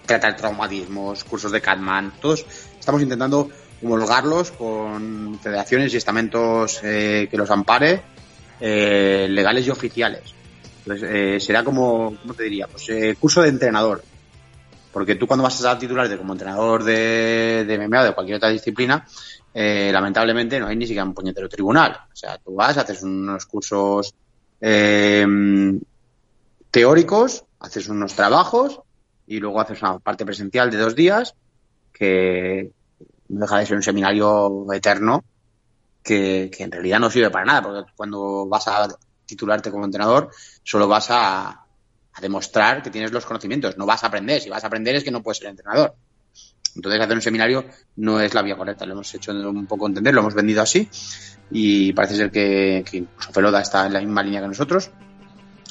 tratar 0.07 0.37
traumatismos, 0.37 1.25
cursos 1.25 1.53
de 1.53 1.61
Catman, 1.61 2.15
todos 2.21 2.45
estamos 2.79 3.03
intentando 3.03 3.51
homologarlos 3.83 4.51
con 4.53 5.39
federaciones 5.41 5.93
y 5.95 5.97
estamentos 5.97 6.81
eh, 6.83 7.29
que 7.31 7.37
los 7.37 7.51
ampare, 7.51 8.03
eh, 8.61 9.27
legales 9.31 9.67
y 9.67 9.71
oficiales. 9.71 10.35
Entonces, 10.81 11.09
eh, 11.13 11.41
será 11.41 11.63
como, 11.63 12.17
¿cómo 12.23 12.35
te 12.35 12.45
diría? 12.45 12.67
Pues 12.67 12.89
eh, 12.89 13.17
curso 13.19 13.43
de 13.43 13.51
entrenador. 13.51 14.03
Porque 14.93 15.17
tú 15.17 15.27
cuando 15.27 15.45
vas 15.45 15.63
a 15.65 15.79
titularte 15.79 16.17
como 16.17 16.33
entrenador 16.33 16.83
de, 16.83 17.65
de 17.67 17.79
MMA 17.79 18.01
o 18.01 18.05
de 18.05 18.15
cualquier 18.15 18.39
otra 18.39 18.49
disciplina, 18.49 19.07
eh, 19.53 19.91
lamentablemente 19.93 20.61
no 20.61 20.67
hay 20.67 20.77
ni 20.77 20.87
siquiera 20.87 21.05
un 21.05 21.15
puñetero 21.15 21.49
tribunal. 21.49 21.99
O 22.13 22.17
sea, 22.17 22.39
tú 22.39 22.55
vas, 22.55 22.77
haces 22.77 23.03
unos 23.03 23.45
cursos 23.47 24.15
eh, 24.61 25.27
teóricos, 26.71 27.45
haces 27.61 27.89
unos 27.89 28.15
trabajos 28.15 28.81
y 29.27 29.41
luego 29.41 29.61
haces 29.61 29.83
una 29.83 29.99
parte 29.99 30.25
presencial 30.25 30.71
de 30.71 30.79
dos 30.79 30.95
días 30.95 31.35
que 31.93 32.71
deja 33.29 33.59
de 33.59 33.67
ser 33.67 33.77
un 33.77 33.83
seminario 33.83 34.67
eterno 34.73 35.25
que, 36.03 36.51
en 36.59 36.73
realidad 36.73 37.01
no 37.01 37.11
sirve 37.11 37.31
para 37.31 37.45
nada, 37.45 37.63
porque 37.63 37.93
cuando 37.95 38.47
vas 38.47 38.67
a 38.69 38.89
titularte 39.27 39.71
como 39.71 39.85
entrenador 39.85 40.31
solo 40.63 40.89
vas 40.89 41.09
a, 41.11 41.65
demostrar 42.21 42.83
que 42.83 42.91
tienes 42.91 43.13
los 43.13 43.25
conocimientos, 43.25 43.79
no 43.79 43.87
vas 43.87 44.03
a 44.03 44.09
aprender. 44.09 44.41
Si 44.41 44.51
vas 44.51 44.65
a 44.65 44.67
aprender 44.67 44.97
es 44.97 45.05
que 45.05 45.13
no 45.13 45.23
puedes 45.23 45.39
ser 45.39 45.51
entrenador. 45.51 45.95
Entonces 46.75 47.01
hacer 47.01 47.15
un 47.15 47.23
seminario 47.23 47.65
no 47.95 48.21
es 48.21 48.35
la 48.35 48.43
vía 48.43 48.57
correcta, 48.57 48.85
lo 48.87 48.95
hemos 48.95 49.15
hecho 49.15 49.31
un 49.31 49.67
poco 49.67 49.87
entender, 49.87 50.13
lo 50.13 50.23
hemos 50.23 50.35
vendido 50.35 50.61
así 50.61 50.89
y 51.51 51.93
parece 51.93 52.17
ser 52.17 52.31
que, 52.33 52.85
incluso 52.93 53.33
Feloda 53.33 53.61
está 53.61 53.87
en 53.87 53.93
la 53.93 54.01
misma 54.01 54.25
línea 54.25 54.41
que 54.41 54.49
nosotros, 54.49 54.91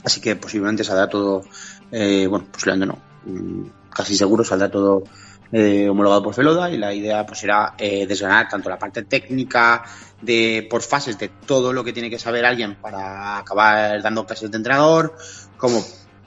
así 0.05 0.21
que 0.21 0.37
posiblemente 0.37 0.85
saldrá 0.85 1.09
todo, 1.09 1.43
eh, 1.91 2.27
bueno, 2.27 2.47
posiblemente 2.51 2.85
no, 2.85 3.01
mm, 3.25 3.69
casi 3.89 4.15
seguro 4.15 4.43
saldrá 4.43 4.71
todo 4.71 5.03
eh, 5.51 5.87
homologado 5.89 6.23
por 6.23 6.33
Feloda 6.33 6.69
y 6.69 6.77
la 6.77 6.93
idea 6.93 7.25
pues 7.25 7.39
será 7.39 7.73
eh, 7.77 8.05
desgranar 8.05 8.49
tanto 8.49 8.69
la 8.69 8.77
parte 8.77 9.03
técnica 9.03 9.83
de 10.21 10.67
por 10.69 10.81
fases 10.81 11.17
de 11.17 11.29
todo 11.29 11.71
lo 11.73 11.83
que 11.83 11.93
tiene 11.93 12.09
que 12.09 12.19
saber 12.19 12.45
alguien 12.45 12.75
para 12.75 13.37
acabar 13.37 14.01
dando 14.01 14.25
clases 14.25 14.51
de 14.51 14.57
entrenador, 14.57 15.15
como 15.57 15.83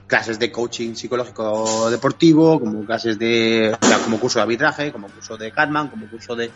clases 0.06 0.38
de 0.38 0.50
coaching 0.50 0.94
psicológico 0.94 1.88
deportivo, 1.88 2.58
como 2.58 2.84
clases 2.84 3.18
de, 3.18 3.76
como 4.04 4.18
curso 4.18 4.40
de 4.40 4.42
arbitraje, 4.42 4.92
como 4.92 5.08
curso 5.08 5.36
de 5.36 5.52
Catman, 5.52 5.88
como 5.88 6.08
curso 6.08 6.34
de, 6.34 6.50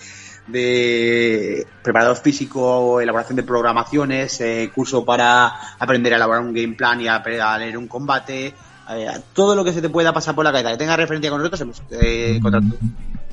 de 0.48 1.66
preparador 1.82 2.16
físico, 2.16 3.00
elaboración 3.00 3.36
de 3.36 3.44
programaciones, 3.44 4.40
eh, 4.40 4.70
curso 4.74 5.04
para 5.04 5.76
aprender 5.78 6.12
a 6.12 6.16
elaborar 6.16 6.42
un 6.42 6.52
game 6.52 6.74
plan 6.74 7.00
y 7.00 7.06
a 7.06 7.22
leer 7.58 7.78
un 7.78 7.86
combate, 7.86 8.52
eh, 8.90 9.08
todo 9.32 9.54
lo 9.54 9.64
que 9.64 9.72
se 9.72 9.80
te 9.82 9.88
pueda 9.88 10.12
pasar 10.12 10.34
por 10.34 10.44
la 10.44 10.52
cabeza 10.52 10.70
que 10.72 10.76
tenga 10.78 10.96
referencia 10.96 11.30
con 11.30 11.42
nosotros, 11.42 11.82
eh, 11.90 12.38
contratado 12.42 12.76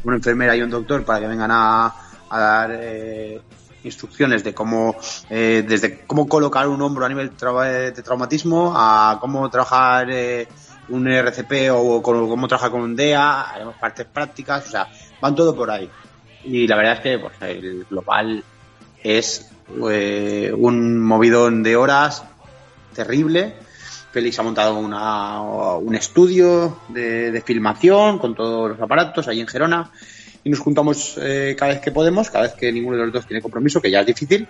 una 0.03 0.15
enfermera 0.15 0.55
y 0.55 0.61
un 0.61 0.69
doctor 0.69 1.03
para 1.03 1.19
que 1.19 1.27
vengan 1.27 1.51
a, 1.51 1.93
a 2.29 2.39
dar 2.39 2.71
eh, 2.73 3.39
instrucciones 3.83 4.43
de 4.43 4.53
cómo, 4.53 4.95
eh, 5.29 5.63
desde 5.67 5.99
cómo 6.05 6.27
colocar 6.27 6.67
un 6.67 6.81
hombro 6.81 7.05
a 7.05 7.09
nivel 7.09 7.31
de 7.31 7.91
traumatismo 8.03 8.73
a 8.75 9.17
cómo 9.19 9.49
trabajar 9.49 10.07
eh, 10.11 10.47
un 10.89 11.07
RCP 11.07 11.69
o 11.71 12.01
con- 12.01 12.27
cómo 12.27 12.47
trabajar 12.47 12.71
con 12.71 12.81
un 12.81 12.95
DEA, 12.95 13.41
haremos 13.41 13.75
partes 13.75 14.05
prácticas, 14.05 14.67
o 14.67 14.71
sea, 14.71 14.87
van 15.21 15.35
todo 15.35 15.55
por 15.55 15.69
ahí. 15.71 15.89
Y 16.43 16.67
la 16.67 16.75
verdad 16.75 16.93
es 16.93 16.99
que 17.01 17.19
pues, 17.19 17.33
el 17.41 17.85
global 17.89 18.43
es 19.03 19.49
eh, 19.89 20.51
un 20.57 20.99
movidón 20.99 21.61
de 21.63 21.75
horas 21.75 22.23
terrible. 22.93 23.55
Félix 24.11 24.39
ha 24.39 24.43
montado 24.43 24.77
una, 24.77 25.41
un 25.41 25.95
estudio 25.95 26.79
de, 26.89 27.31
de 27.31 27.41
filmación 27.41 28.19
con 28.19 28.35
todos 28.35 28.71
los 28.71 28.79
aparatos 28.81 29.27
allí 29.27 29.39
en 29.39 29.47
Gerona 29.47 29.91
y 30.43 30.49
nos 30.49 30.59
juntamos 30.59 31.17
eh, 31.21 31.55
cada 31.57 31.73
vez 31.73 31.81
que 31.81 31.91
podemos, 31.91 32.29
cada 32.29 32.45
vez 32.45 32.53
que 32.53 32.71
ninguno 32.71 32.97
de 32.97 33.05
los 33.05 33.13
dos 33.13 33.27
tiene 33.27 33.41
compromiso, 33.41 33.81
que 33.81 33.91
ya 33.91 34.01
es 34.01 34.07
difícil, 34.07 34.47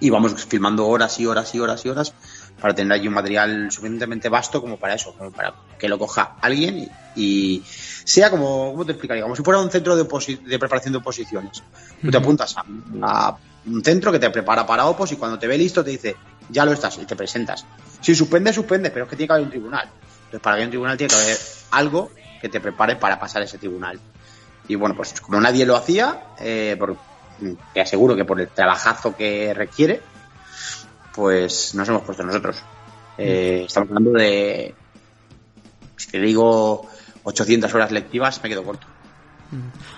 y 0.00 0.10
vamos 0.10 0.32
filmando 0.46 0.86
horas 0.86 1.18
y 1.20 1.26
horas 1.26 1.54
y 1.54 1.60
horas 1.60 1.84
y 1.84 1.88
horas 1.88 2.14
para 2.60 2.74
tener 2.74 2.92
allí 2.92 3.08
un 3.08 3.14
material 3.14 3.70
suficientemente 3.70 4.28
vasto 4.28 4.60
como 4.60 4.78
para 4.78 4.94
eso, 4.94 5.14
como 5.16 5.30
para 5.30 5.54
que 5.78 5.88
lo 5.88 5.98
coja 5.98 6.36
alguien 6.40 6.78
y, 6.78 6.90
y 7.16 7.62
sea 7.66 8.30
como, 8.30 8.72
¿cómo 8.72 8.84
te 8.84 8.92
explicaría? 8.92 9.22
Como 9.22 9.36
si 9.36 9.42
fuera 9.42 9.60
un 9.60 9.70
centro 9.70 9.96
de, 9.96 10.04
de 10.04 10.58
preparación 10.58 10.92
de 10.92 10.98
oposiciones. 10.98 11.62
Tú 12.00 12.10
te 12.10 12.16
apuntas 12.16 12.56
a, 12.56 12.64
a 13.02 13.36
un 13.66 13.84
centro 13.84 14.12
que 14.12 14.18
te 14.18 14.30
prepara 14.30 14.66
para 14.66 14.86
opos 14.86 15.12
y 15.12 15.16
cuando 15.16 15.38
te 15.38 15.46
ve 15.46 15.58
listo 15.58 15.84
te 15.84 15.90
dice, 15.90 16.16
ya 16.48 16.64
lo 16.64 16.72
estás 16.72 16.98
y 16.98 17.04
te 17.04 17.16
presentas. 17.16 17.66
Si 18.00 18.14
suspende, 18.14 18.52
suspende, 18.52 18.90
pero 18.90 19.04
es 19.04 19.10
que 19.10 19.16
tiene 19.16 19.28
que 19.28 19.32
haber 19.34 19.44
un 19.44 19.50
tribunal. 19.50 19.88
Entonces, 20.24 20.40
para 20.40 20.56
que 20.56 20.60
haya 20.60 20.66
un 20.66 20.70
tribunal 20.70 20.96
tiene 20.96 21.12
que 21.14 21.20
haber 21.20 21.36
algo 21.72 22.10
que 22.40 22.48
te 22.48 22.60
prepare 22.60 22.96
para 22.96 23.18
pasar 23.18 23.42
ese 23.42 23.58
tribunal. 23.58 23.98
Y 24.68 24.74
bueno, 24.76 24.94
pues 24.96 25.20
como 25.20 25.40
nadie 25.40 25.66
lo 25.66 25.76
hacía, 25.76 26.20
eh, 26.38 26.76
por- 26.78 26.96
te 27.72 27.80
aseguro 27.80 28.14
que 28.16 28.24
por 28.24 28.40
el 28.40 28.48
trabajazo 28.48 29.16
que 29.16 29.52
requiere, 29.54 30.00
pues 31.14 31.74
nos 31.74 31.88
hemos 31.88 32.02
puesto 32.02 32.22
nosotros. 32.22 32.62
Eh, 33.18 33.64
estamos 33.66 33.88
hablando 33.90 34.12
de, 34.12 34.74
si 35.96 36.10
te 36.10 36.20
digo 36.20 36.86
800 37.24 37.74
horas 37.74 37.90
lectivas, 37.92 38.42
me 38.42 38.48
quedo 38.48 38.62
corto. 38.64 38.86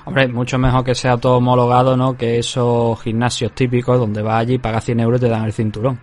Hombre, 0.07 0.29
mucho 0.29 0.59
mejor 0.59 0.83
que 0.83 0.95
sea 0.95 1.19
todo 1.19 1.37
homologado, 1.37 1.97
¿no? 1.97 2.17
Que 2.17 2.39
esos 2.39 3.01
gimnasios 3.03 3.53
típicos 3.55 3.99
donde 3.99 4.23
vas 4.23 4.41
allí, 4.41 4.59
pagas 4.59 4.85
100 4.85 5.01
euros 5.01 5.21
y 5.21 5.25
te 5.25 5.29
dan 5.29 5.45
el 5.45 5.53
cinturón. 5.53 6.01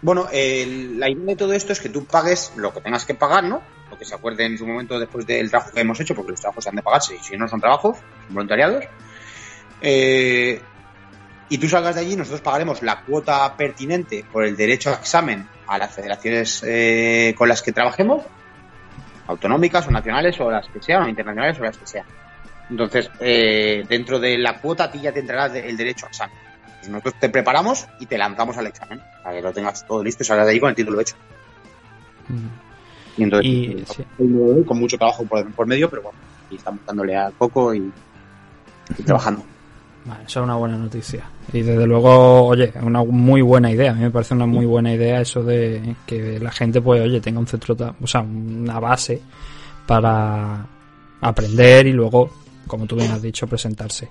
Bueno, 0.00 0.28
el- 0.32 0.98
la 0.98 1.08
idea 1.10 1.24
de 1.26 1.36
todo 1.36 1.52
esto 1.52 1.72
es 1.72 1.80
que 1.80 1.88
tú 1.88 2.04
pagues 2.04 2.52
lo 2.56 2.72
que 2.72 2.80
tengas 2.80 3.04
que 3.04 3.14
pagar, 3.14 3.44
¿no? 3.44 3.62
Lo 3.90 3.98
que 3.98 4.04
se 4.04 4.14
acuerde 4.14 4.44
en 4.44 4.56
su 4.56 4.66
momento 4.66 4.98
después 4.98 5.26
del 5.26 5.50
trabajo 5.50 5.72
que 5.72 5.80
hemos 5.80 5.98
hecho, 5.98 6.14
porque 6.14 6.32
los 6.32 6.40
trabajos 6.40 6.62
se 6.64 6.70
han 6.70 6.76
de 6.76 6.82
pagarse 6.82 7.16
y 7.16 7.18
si 7.18 7.36
no 7.36 7.48
son 7.48 7.60
trabajos, 7.60 7.98
son 8.26 8.34
voluntariados. 8.34 8.84
Eh, 9.80 10.60
y 11.48 11.58
tú 11.58 11.68
salgas 11.68 11.94
de 11.94 12.02
allí, 12.02 12.14
nosotros 12.14 12.42
pagaremos 12.42 12.82
la 12.82 13.00
cuota 13.02 13.56
pertinente 13.56 14.24
por 14.30 14.44
el 14.44 14.56
derecho 14.56 14.90
a 14.90 14.94
examen 14.94 15.48
a 15.66 15.78
las 15.78 15.94
federaciones 15.94 16.62
eh, 16.66 17.34
con 17.36 17.48
las 17.48 17.62
que 17.62 17.72
trabajemos, 17.72 18.22
autonómicas 19.26 19.86
o 19.86 19.90
nacionales 19.90 20.38
o 20.40 20.50
las 20.50 20.68
que 20.68 20.80
sean, 20.80 21.02
o 21.04 21.08
internacionales 21.08 21.58
o 21.58 21.64
las 21.64 21.76
que 21.76 21.86
sean. 21.86 22.06
Entonces, 22.70 23.10
eh, 23.20 23.82
dentro 23.88 24.18
de 24.18 24.36
la 24.38 24.58
cuota 24.60 24.84
a 24.84 24.92
ti 24.92 25.00
ya 25.00 25.12
te 25.12 25.20
entrarás 25.20 25.54
el 25.54 25.76
derecho 25.76 26.06
a 26.06 26.08
examen. 26.08 26.36
Pues 26.78 26.88
nosotros 26.88 27.14
te 27.20 27.28
preparamos 27.28 27.86
y 28.00 28.06
te 28.06 28.16
lanzamos 28.18 28.56
al 28.56 28.66
examen 28.66 29.00
para 29.22 29.36
que 29.36 29.42
lo 29.42 29.52
tengas 29.52 29.86
todo 29.86 30.02
listo 30.02 30.22
y 30.22 30.26
salgas 30.26 30.46
de 30.46 30.52
ahí 30.52 30.60
con 30.60 30.70
el 30.70 30.76
título 30.76 31.00
hecho. 31.00 31.16
Y 33.16 33.22
entonces, 33.22 33.50
Y, 33.50 33.64
eh, 33.72 33.84
sí. 33.86 34.04
con 34.66 34.78
mucho 34.78 34.96
trabajo 34.96 35.24
por, 35.24 35.50
por 35.52 35.66
medio, 35.66 35.90
pero 35.90 36.02
bueno, 36.02 36.18
y 36.50 36.56
estamos 36.56 36.80
dándole 36.86 37.16
al 37.16 37.32
coco 37.32 37.74
y, 37.74 37.90
y 38.96 39.02
trabajando. 39.02 39.42
Vale, 40.04 40.24
eso 40.24 40.40
es 40.40 40.44
una 40.44 40.54
buena 40.54 40.76
noticia. 40.78 41.24
Y 41.52 41.62
desde 41.62 41.86
luego, 41.86 42.46
oye, 42.46 42.72
es 42.74 42.82
una 42.82 43.02
muy 43.02 43.42
buena 43.42 43.70
idea. 43.70 43.90
A 43.90 43.94
mí 43.94 44.02
me 44.02 44.10
parece 44.10 44.34
una 44.34 44.46
muy 44.46 44.64
buena 44.64 44.92
idea 44.94 45.20
eso 45.20 45.42
de 45.42 45.96
que 46.06 46.38
la 46.38 46.50
gente, 46.50 46.80
pues, 46.80 47.02
oye, 47.02 47.20
tenga 47.20 47.40
un 47.40 47.46
centro, 47.46 47.76
o 48.00 48.06
sea, 48.06 48.20
una 48.20 48.78
base 48.78 49.20
para 49.86 50.64
aprender 51.20 51.86
y 51.88 51.92
luego, 51.92 52.30
como 52.66 52.86
tú 52.86 52.96
bien 52.96 53.10
has 53.10 53.20
dicho, 53.20 53.46
presentarse. 53.46 54.08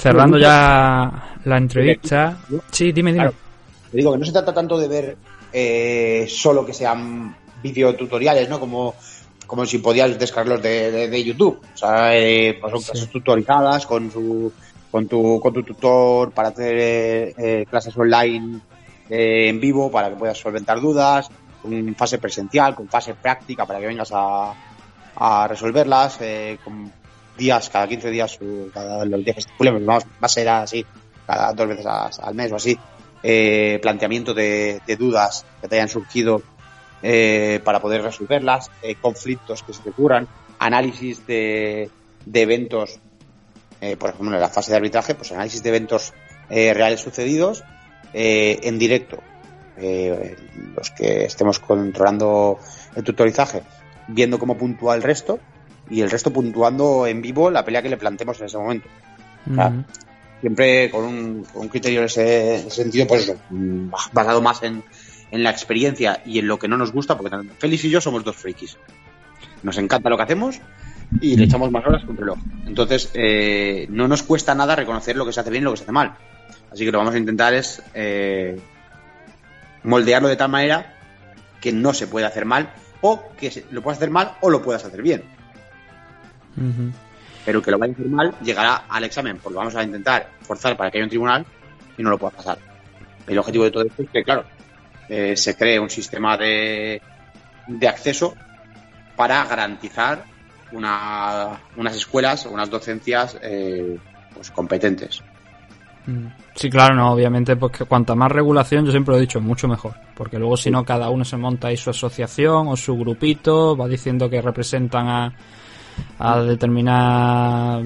Cerrando 0.00 0.38
ya 0.38 1.36
la 1.44 1.56
entrevista. 1.56 2.38
Sí, 2.70 2.92
dime, 2.92 3.12
dime. 3.12 3.24
Claro. 3.24 3.36
Te 3.90 3.96
digo 3.96 4.12
que 4.12 4.18
no 4.18 4.24
se 4.24 4.32
trata 4.32 4.54
tanto 4.54 4.78
de 4.78 4.88
ver 4.88 5.16
eh, 5.52 6.26
solo 6.28 6.64
que 6.64 6.72
sean 6.72 7.34
videotutoriales, 7.62 8.48
¿no? 8.48 8.58
Como, 8.60 8.94
como 9.46 9.66
si 9.66 9.78
podías 9.78 10.18
descargarlos 10.18 10.62
de, 10.62 10.90
de- 10.90 11.08
de 11.08 11.24
YouTube. 11.24 11.60
O 11.74 11.76
sea, 11.76 12.16
eh, 12.16 12.56
pues 12.60 12.70
son 12.72 12.80
Sí. 12.80 12.90
clases 12.92 13.10
tutorizadas 13.10 13.86
con 13.86 14.10
su 14.10 14.52
con 14.90 15.06
tu, 15.06 15.38
con 15.40 15.52
tu 15.52 15.62
tutor 15.62 16.32
para 16.32 16.48
hacer 16.48 16.76
eh, 16.76 17.34
eh, 17.38 17.66
clases 17.70 17.96
online 17.96 18.58
eh, 19.08 19.48
en 19.48 19.60
vivo 19.60 19.88
para 19.90 20.08
que 20.10 20.16
puedas 20.16 20.36
solventar 20.38 20.80
dudas, 20.80 21.28
con 21.62 21.94
fase 21.94 22.18
presencial, 22.18 22.74
con 22.74 22.88
fase 22.88 23.14
práctica 23.14 23.66
para 23.66 23.78
que 23.78 23.86
vengas 23.86 24.10
a, 24.12 24.52
a 25.16 25.46
resolverlas, 25.46 26.18
eh, 26.22 26.58
con 26.64 26.90
días, 27.40 27.70
cada 27.70 27.88
15 27.88 28.10
días, 28.10 28.38
o 28.40 28.70
cada 28.72 29.04
los 29.04 29.24
días 29.24 29.46
que 29.46 29.70
vamos, 29.70 30.04
va 30.04 30.26
a 30.26 30.28
ser 30.28 30.48
así, 30.48 30.86
cada 31.26 31.52
dos 31.52 31.66
veces 31.66 31.86
al 31.86 32.34
mes 32.34 32.52
o 32.52 32.56
así, 32.56 32.78
eh, 33.22 33.78
planteamiento 33.82 34.34
de, 34.34 34.80
dudas 34.98 35.44
que 35.60 35.68
te 35.68 35.76
hayan 35.76 35.88
surgido 35.88 36.42
eh, 37.02 37.60
para 37.64 37.80
poder 37.80 38.02
resolverlas, 38.02 38.70
eh, 38.82 38.94
conflictos 39.00 39.62
que 39.62 39.72
se 39.72 39.82
te 39.82 39.92
análisis 40.58 41.26
de, 41.26 41.90
de 42.26 42.42
eventos, 42.42 43.00
eh, 43.80 43.96
por 43.96 44.10
ejemplo, 44.10 44.34
en 44.34 44.40
la 44.40 44.48
fase 44.48 44.72
de 44.72 44.76
arbitraje, 44.76 45.14
pues 45.14 45.32
análisis 45.32 45.62
de 45.62 45.70
eventos 45.70 46.12
eh, 46.50 46.74
reales 46.74 47.00
sucedidos 47.00 47.64
en 48.12 48.78
directo. 48.78 49.22
Los 49.76 50.90
que 50.90 51.24
estemos 51.24 51.58
controlando 51.60 52.58
el 52.96 53.04
tutorizaje, 53.04 53.62
viendo 54.08 54.38
cómo 54.38 54.58
puntúa 54.58 54.94
el 54.94 55.02
resto 55.02 55.38
y 55.90 56.00
el 56.00 56.10
resto 56.10 56.32
puntuando 56.32 57.06
en 57.06 57.20
vivo 57.20 57.50
la 57.50 57.64
pelea 57.64 57.82
que 57.82 57.88
le 57.90 57.96
planteemos 57.96 58.38
en 58.40 58.46
ese 58.46 58.56
momento. 58.58 58.88
Siempre 60.40 60.90
con 60.90 61.04
un, 61.04 61.44
con 61.52 61.62
un 61.62 61.68
criterio 61.68 62.00
en 62.00 62.06
ese, 62.06 62.60
en 62.60 62.66
ese 62.68 62.82
sentido, 62.82 63.06
pues 63.06 63.24
eso, 63.24 63.36
mm, 63.50 63.90
basado 64.12 64.40
más 64.40 64.62
en, 64.62 64.82
en 65.30 65.42
la 65.42 65.50
experiencia 65.50 66.22
y 66.24 66.38
en 66.38 66.46
lo 66.46 66.58
que 66.58 66.68
no 66.68 66.78
nos 66.78 66.92
gusta, 66.92 67.16
porque 67.18 67.36
Félix 67.58 67.84
y 67.84 67.90
yo 67.90 68.00
somos 68.00 68.24
dos 68.24 68.36
frikis. 68.36 68.78
Nos 69.62 69.76
encanta 69.76 70.08
lo 70.08 70.16
que 70.16 70.22
hacemos 70.22 70.58
y 71.20 71.36
le 71.36 71.44
echamos 71.44 71.70
más 71.70 71.84
horas 71.86 72.04
un 72.08 72.16
reloj. 72.16 72.38
Entonces, 72.66 73.10
eh, 73.14 73.86
no 73.90 74.08
nos 74.08 74.22
cuesta 74.22 74.54
nada 74.54 74.76
reconocer 74.76 75.16
lo 75.16 75.26
que 75.26 75.32
se 75.32 75.40
hace 75.40 75.50
bien 75.50 75.62
y 75.62 75.64
lo 75.64 75.72
que 75.72 75.76
se 75.78 75.82
hace 75.82 75.92
mal. 75.92 76.14
Así 76.72 76.84
que 76.86 76.92
lo 76.92 76.98
vamos 76.98 77.14
a 77.14 77.18
intentar 77.18 77.52
es 77.52 77.82
eh, 77.94 78.58
moldearlo 79.82 80.28
de 80.28 80.36
tal 80.36 80.50
manera 80.50 80.94
que 81.60 81.72
no 81.72 81.92
se 81.92 82.06
pueda 82.06 82.28
hacer 82.28 82.44
mal 82.44 82.72
o 83.02 83.22
que 83.38 83.50
se- 83.50 83.64
lo 83.70 83.82
puedas 83.82 83.98
hacer 83.98 84.10
mal 84.10 84.36
o 84.40 84.50
lo 84.50 84.62
puedas 84.62 84.84
hacer 84.84 85.02
bien. 85.02 85.22
Ujú. 86.56 86.90
Pero 87.44 87.62
que 87.62 87.70
lo 87.70 87.78
vaya 87.78 87.92
a 87.92 87.94
hacer 87.94 88.06
mal 88.08 88.34
llegará 88.42 88.84
al 88.88 89.04
examen, 89.04 89.38
porque 89.42 89.56
vamos 89.56 89.74
a 89.74 89.82
intentar 89.82 90.30
forzar 90.42 90.76
para 90.76 90.90
que 90.90 90.98
haya 90.98 91.04
un 91.04 91.10
tribunal 91.10 91.46
y 91.96 92.02
no 92.02 92.10
lo 92.10 92.18
pueda 92.18 92.36
pasar. 92.36 92.58
El 93.26 93.38
objetivo 93.38 93.64
de 93.64 93.70
todo 93.70 93.84
esto 93.84 94.02
es 94.02 94.10
que, 94.10 94.22
claro, 94.24 94.44
eh, 95.08 95.36
se 95.36 95.56
cree 95.56 95.78
un 95.78 95.90
sistema 95.90 96.36
de, 96.36 97.00
de 97.66 97.88
acceso 97.88 98.34
para 99.16 99.44
garantizar 99.44 100.24
una- 100.72 101.58
unas 101.76 101.96
escuelas, 101.96 102.46
unas 102.46 102.70
docencias 102.70 103.36
eh, 103.42 103.98
pues 104.34 104.50
competentes. 104.50 105.22
Mm. 106.06 106.26
Sí, 106.54 106.68
claro, 106.70 106.94
no, 106.94 107.12
obviamente, 107.12 107.56
pues 107.56 107.72
que 107.72 107.84
cuanta 107.84 108.14
más 108.14 108.30
regulación, 108.32 108.84
yo 108.84 108.90
siempre 108.90 109.12
lo 109.12 109.18
he 109.18 109.22
dicho, 109.22 109.40
mucho 109.40 109.68
mejor. 109.68 109.94
Porque 110.14 110.38
luego, 110.38 110.56
si 110.56 110.70
no, 110.70 110.84
cada 110.84 111.08
uno 111.10 111.24
se 111.24 111.36
monta 111.36 111.68
ahí 111.68 111.76
su 111.76 111.90
asociación 111.90 112.68
o 112.68 112.76
su 112.76 112.96
grupito, 112.96 113.76
va 113.76 113.86
diciendo 113.88 114.28
que 114.28 114.40
representan 114.42 115.08
a, 115.08 115.32
a 116.18 116.40
determinada 116.40 117.82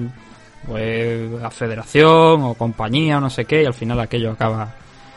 pues, 0.67 1.43
a 1.43 1.49
federación 1.49 2.43
o 2.43 2.53
compañía 2.55 3.17
o 3.17 3.21
no 3.21 3.29
sé 3.29 3.45
qué, 3.45 3.63
y 3.63 3.65
al 3.65 3.73
final 3.73 3.99
aquello 3.99 4.31
acaba 4.31 4.73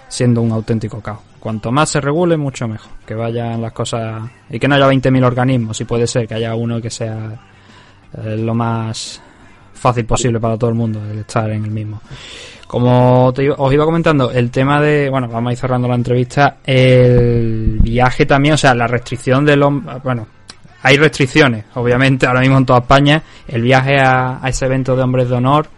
siendo 0.09 0.43
un 0.43 0.53
auténtico 0.53 1.01
caos. 1.01 1.21
Cuanto 1.39 1.71
más 1.71 1.91
se 1.91 2.01
regule, 2.01 2.37
mucho 2.37 2.67
mejor. 2.67 2.91
Que 3.07 3.15
vayan 3.15 3.63
las 3.63 3.73
cosas. 3.73 4.23
Y 4.51 4.59
que 4.59 4.67
no 4.67 4.75
haya 4.75 4.89
20.000 4.89 5.25
organismos, 5.25 5.77
si 5.77 5.85
puede 5.85 6.07
ser, 6.07 6.27
que 6.27 6.35
haya 6.35 6.55
uno 6.55 6.81
que 6.81 6.91
sea 6.91 7.39
eh, 8.25 8.37
lo 8.37 8.55
más 8.55 9.21
fácil 9.75 10.05
posible 10.05 10.41
para 10.41 10.59
todo 10.59 10.71
el 10.71 10.77
mundo, 10.77 11.01
el 11.11 11.21
estar 11.21 11.49
en 11.51 11.65
el 11.65 11.71
mismo. 11.71 12.01
Como 12.67 13.33
te 13.35 13.51
os 13.51 13.73
iba 13.73 13.85
comentando, 13.85 14.31
el 14.31 14.51
tema 14.51 14.81
de, 14.81 15.09
bueno, 15.09 15.29
vamos 15.29 15.51
a 15.51 15.53
ir 15.53 15.59
cerrando 15.59 15.89
la 15.89 15.95
entrevista, 15.95 16.59
el 16.65 17.79
viaje 17.81 18.27
también, 18.27 18.55
o 18.55 18.59
sea, 18.59 18.75
la 18.75 18.87
restricción 18.87 19.45
del 19.45 19.63
hombre, 19.63 19.95
bueno, 20.03 20.27
hay 20.83 20.97
restricciones, 20.97 21.65
obviamente, 21.75 22.27
ahora 22.27 22.41
mismo 22.41 22.59
en 22.59 22.67
toda 22.67 22.81
España, 22.81 23.23
el 23.47 23.63
viaje 23.63 23.99
a, 23.99 24.45
a 24.45 24.49
ese 24.49 24.67
evento 24.67 24.95
de 24.95 25.03
hombres 25.03 25.29
de 25.29 25.35
honor, 25.35 25.69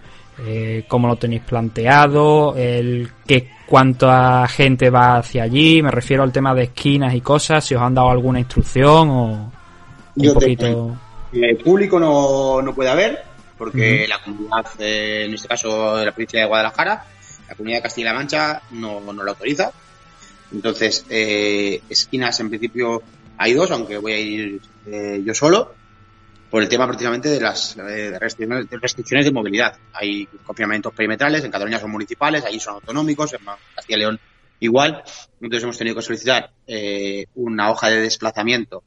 eh, 0.46 0.84
cómo 0.88 1.08
lo 1.08 1.16
tenéis 1.16 1.42
planteado, 1.42 2.54
el 2.56 3.10
que 3.26 3.48
cuánta 3.66 4.46
gente 4.48 4.90
va 4.90 5.18
hacia 5.18 5.44
allí, 5.44 5.82
me 5.82 5.90
refiero 5.90 6.22
al 6.22 6.32
tema 6.32 6.54
de 6.54 6.64
esquinas 6.64 7.14
y 7.14 7.20
cosas, 7.20 7.64
si 7.64 7.74
os 7.74 7.82
han 7.82 7.94
dado 7.94 8.10
alguna 8.10 8.40
instrucción 8.40 9.10
o 9.10 9.52
un 10.16 10.22
te 10.22 10.32
poquito... 10.32 10.96
Eh, 11.32 11.54
público 11.62 12.00
no, 12.00 12.60
no 12.60 12.74
puede 12.74 12.90
haber, 12.90 13.22
porque 13.56 14.06
la 14.08 14.20
comunidad, 14.22 14.66
eh, 14.80 15.26
en 15.26 15.34
este 15.34 15.46
caso 15.46 15.96
de 15.96 16.06
la 16.06 16.12
provincia 16.12 16.40
de 16.40 16.46
Guadalajara, 16.46 17.04
la 17.48 17.54
comunidad 17.54 17.78
de 17.78 17.82
Castilla-La 17.82 18.14
Mancha 18.14 18.62
no, 18.72 19.00
no 19.00 19.22
lo 19.22 19.30
autoriza. 19.30 19.70
Entonces, 20.52 21.06
eh, 21.08 21.80
esquinas 21.88 22.40
en 22.40 22.48
principio 22.48 23.02
hay 23.38 23.52
dos, 23.52 23.70
aunque 23.70 23.98
voy 23.98 24.12
a 24.12 24.18
ir 24.18 24.60
eh, 24.86 25.20
yo 25.24 25.34
solo, 25.34 25.74
por 26.50 26.62
el 26.62 26.68
tema 26.68 26.86
precisamente 26.88 27.28
de 27.28 27.40
las 27.40 27.76
eh, 27.76 28.18
restricciones, 28.18 29.24
de 29.24 29.30
movilidad. 29.32 29.76
Hay 29.92 30.26
confinamientos 30.44 30.92
perimetrales, 30.94 31.44
en 31.44 31.50
Cataluña 31.50 31.78
son 31.78 31.90
municipales, 31.90 32.44
allí 32.44 32.58
son 32.58 32.74
autonómicos, 32.74 33.32
en 33.34 33.40
Castilla 33.74 33.96
y 33.96 34.00
León 34.00 34.20
igual. 34.60 35.02
Entonces 35.40 35.62
hemos 35.62 35.78
tenido 35.78 35.96
que 35.96 36.02
solicitar 36.02 36.50
eh, 36.66 37.26
una 37.34 37.70
hoja 37.70 37.88
de 37.88 38.00
desplazamiento 38.00 38.82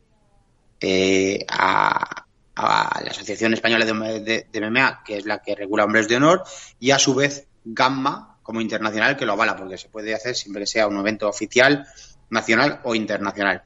eh, 0.80 1.46
a, 1.50 2.26
a 2.56 3.02
la 3.04 3.12
Asociación 3.12 3.54
Española 3.54 3.86
de, 3.86 4.20
de- 4.20 4.48
de 4.52 4.62
MMA, 4.62 5.02
que 5.06 5.18
es 5.18 5.26
la 5.26 5.42
que 5.42 5.56
regula 5.56 5.86
hombres 5.86 6.08
de 6.08 6.18
honor, 6.18 6.44
y 6.80 6.92
a 6.92 7.00
su 7.00 7.16
vez 7.16 7.48
Gamma 7.66 8.38
como 8.44 8.60
internacional 8.60 9.16
que 9.16 9.26
lo 9.26 9.32
avala, 9.34 9.56
porque 9.56 9.78
se 9.78 9.88
puede 9.88 10.14
hacer 10.14 10.36
siempre 10.36 10.64
que 10.64 10.68
sea 10.68 10.88
un 10.88 10.98
evento 10.98 11.30
oficial, 11.30 11.88
nacional 12.30 12.82
o 12.84 12.94
internacional. 12.94 13.64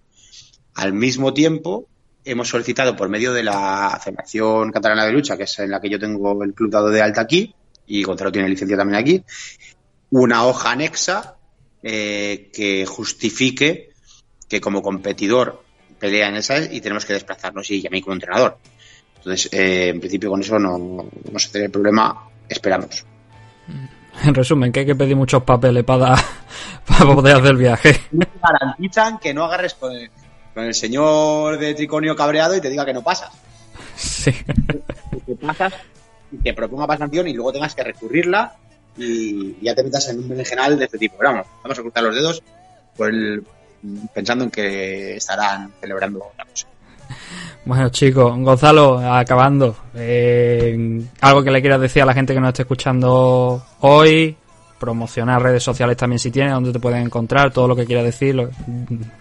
Al 0.75 0.93
mismo 0.93 1.33
tiempo, 1.33 1.89
hemos 2.27 2.49
solicitado 2.49 2.95
por 2.95 3.09
medio 3.09 3.33
de 3.33 3.43
la 3.43 3.99
Federación 4.03 4.71
Catalana 4.71 5.05
de 5.05 5.13
Lucha, 5.13 5.37
que 5.37 5.43
es 5.43 5.59
en 5.59 5.71
la 5.71 5.79
que 5.79 5.89
yo 5.89 5.99
tengo 5.99 6.43
el 6.43 6.53
club 6.53 6.69
dado 6.69 6.89
de 6.89 7.01
alta 7.01 7.21
aquí, 7.21 7.53
y 7.87 8.03
Gonzalo 8.03 8.31
tiene 8.31 8.49
licencia 8.49 8.77
también 8.77 8.99
aquí, 8.99 9.23
una 10.11 10.45
hoja 10.45 10.71
anexa 10.71 11.35
eh, 11.81 12.49
que 12.53 12.85
justifique 12.85 13.91
que 14.47 14.61
como 14.61 14.81
competidor 14.81 15.63
pelea 15.99 16.29
en 16.29 16.35
esa 16.35 16.59
y 16.59 16.81
tenemos 16.81 17.05
que 17.05 17.13
desplazarnos 17.13 17.69
y 17.71 17.85
a 17.85 17.89
mí 17.89 18.01
como 18.01 18.13
entrenador. 18.13 18.57
Entonces, 19.17 19.51
eh, 19.51 19.89
en 19.89 19.99
principio 19.99 20.29
con 20.29 20.41
eso 20.41 20.59
no, 20.59 20.77
no 20.77 21.39
se 21.39 21.49
tiene 21.49 21.69
problema, 21.69 22.29
esperamos. 22.47 23.05
En 24.23 24.33
resumen, 24.33 24.71
que 24.71 24.81
hay 24.81 24.85
que 24.85 24.95
pedir 24.95 25.15
muchos 25.15 25.43
papeles 25.43 25.83
para, 25.83 26.15
para 26.85 27.15
poder 27.15 27.35
hacer 27.35 27.51
el 27.51 27.57
viaje. 27.57 28.01
No 28.11 28.25
te 28.25 28.39
garantizan 28.41 29.19
que 29.19 29.33
no 29.33 29.45
agarres 29.45 29.73
con 29.75 29.93
el, 29.93 30.09
con 30.57 30.65
el 30.65 30.73
señor 30.73 31.59
de 31.59 31.75
triconio 31.75 32.15
cabreado 32.15 32.55
y 32.55 32.61
te 32.61 32.67
diga 32.71 32.83
que 32.83 32.93
no 32.93 33.03
pasas. 33.03 33.29
Sí. 33.95 34.31
que 35.25 35.35
pasas 35.35 35.73
y 36.31 36.37
te 36.37 36.53
proponga 36.53 36.85
para 36.87 36.97
sanción 36.99 37.27
y 37.27 37.33
luego 37.33 37.51
tengas 37.53 37.73
que 37.75 37.83
recurrirla 37.83 38.53
y 38.97 39.55
ya 39.63 39.75
te 39.75 39.83
metas 39.83 40.09
en 40.09 40.17
un 40.19 40.29
berenjenal 40.29 40.77
de 40.79 40.85
este 40.85 40.97
tipo. 40.97 41.15
Pero 41.19 41.29
vamos, 41.31 41.47
vamos 41.63 41.77
a 41.77 41.81
cruzar 41.83 42.03
los 42.03 42.15
dedos 42.15 42.43
por 42.95 43.09
el- 43.09 43.43
pensando 44.15 44.45
en 44.45 44.49
que 44.51 45.15
estarán 45.17 45.71
celebrando 45.79 46.25
otra 46.31 46.45
cosa. 46.45 46.67
Bueno, 47.65 47.89
chicos, 47.89 48.35
Gonzalo, 48.39 48.97
acabando. 48.99 49.75
eh, 49.95 51.01
algo 51.21 51.43
que 51.43 51.51
le 51.51 51.61
quieras 51.61 51.81
decir 51.81 52.01
a 52.01 52.05
la 52.05 52.13
gente 52.15 52.33
que 52.33 52.39
nos 52.39 52.49
esté 52.49 52.63
escuchando 52.63 53.63
hoy. 53.81 54.35
Promocionar 54.79 55.41
redes 55.41 55.63
sociales 55.63 55.97
también 55.97 56.19
si 56.19 56.29
tienes, 56.31 56.53
donde 56.53 56.71
te 56.73 56.79
pueden 56.79 57.01
encontrar, 57.03 57.51
todo 57.51 57.67
lo 57.67 57.75
que 57.75 57.85
quieras 57.85 58.05
decir, 58.05 58.35
lo, 58.35 58.49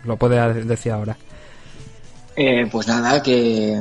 lo 0.04 0.16
puedes 0.16 0.66
decir 0.66 0.92
ahora. 0.92 1.16
Eh, 2.36 2.68
pues 2.70 2.86
nada, 2.86 3.22
que, 3.22 3.74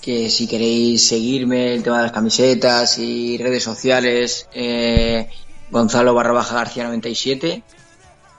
que 0.00 0.30
si 0.30 0.46
queréis 0.46 1.06
seguirme 1.08 1.74
el 1.74 1.82
tema 1.82 1.96
de 1.98 2.02
las 2.04 2.12
camisetas 2.12 2.98
y 2.98 3.36
redes 3.38 3.64
sociales, 3.64 4.48
eh, 4.54 5.28
Gonzalo 5.70 6.14
barra 6.14 6.32
baja 6.32 6.54
García 6.54 6.84
97 6.84 7.62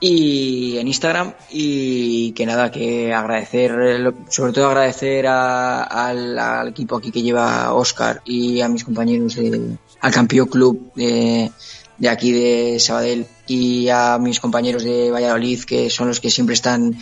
y 0.00 0.78
en 0.78 0.86
Instagram 0.86 1.34
y 1.50 2.32
que 2.32 2.46
nada, 2.46 2.70
que 2.70 3.12
agradecer, 3.12 3.72
eh, 3.82 4.12
sobre 4.30 4.52
todo 4.52 4.68
agradecer 4.68 5.26
a- 5.26 5.82
al, 5.82 6.38
al 6.38 6.68
equipo 6.68 6.96
aquí 6.96 7.10
que 7.10 7.20
lleva 7.20 7.74
Oscar 7.74 8.22
y 8.24 8.60
a 8.62 8.68
mis 8.68 8.84
compañeros 8.84 9.34
de, 9.34 9.76
al 10.00 10.12
Campeón 10.12 10.46
Club 10.48 10.92
de, 10.94 11.50
de 11.98 12.08
aquí 12.08 12.32
de 12.32 12.78
Sabadell 12.78 13.26
y 13.46 13.88
a 13.88 14.18
mis 14.18 14.40
compañeros 14.40 14.84
de 14.84 15.10
Valladolid 15.10 15.64
que 15.64 15.90
son 15.90 16.08
los 16.08 16.20
que 16.20 16.30
siempre 16.30 16.54
están 16.54 16.96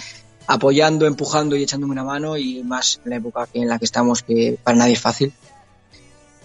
apoyando, 0.46 1.06
empujando 1.06 1.56
y 1.56 1.62
echándome 1.62 1.92
una 1.92 2.04
mano 2.04 2.36
y 2.36 2.62
más 2.62 3.00
en 3.04 3.10
la 3.10 3.16
época 3.16 3.48
en 3.52 3.68
la 3.68 3.78
que 3.78 3.84
estamos 3.84 4.22
que 4.22 4.58
para 4.62 4.78
nadie 4.78 4.94
es 4.94 5.00
fácil. 5.00 5.32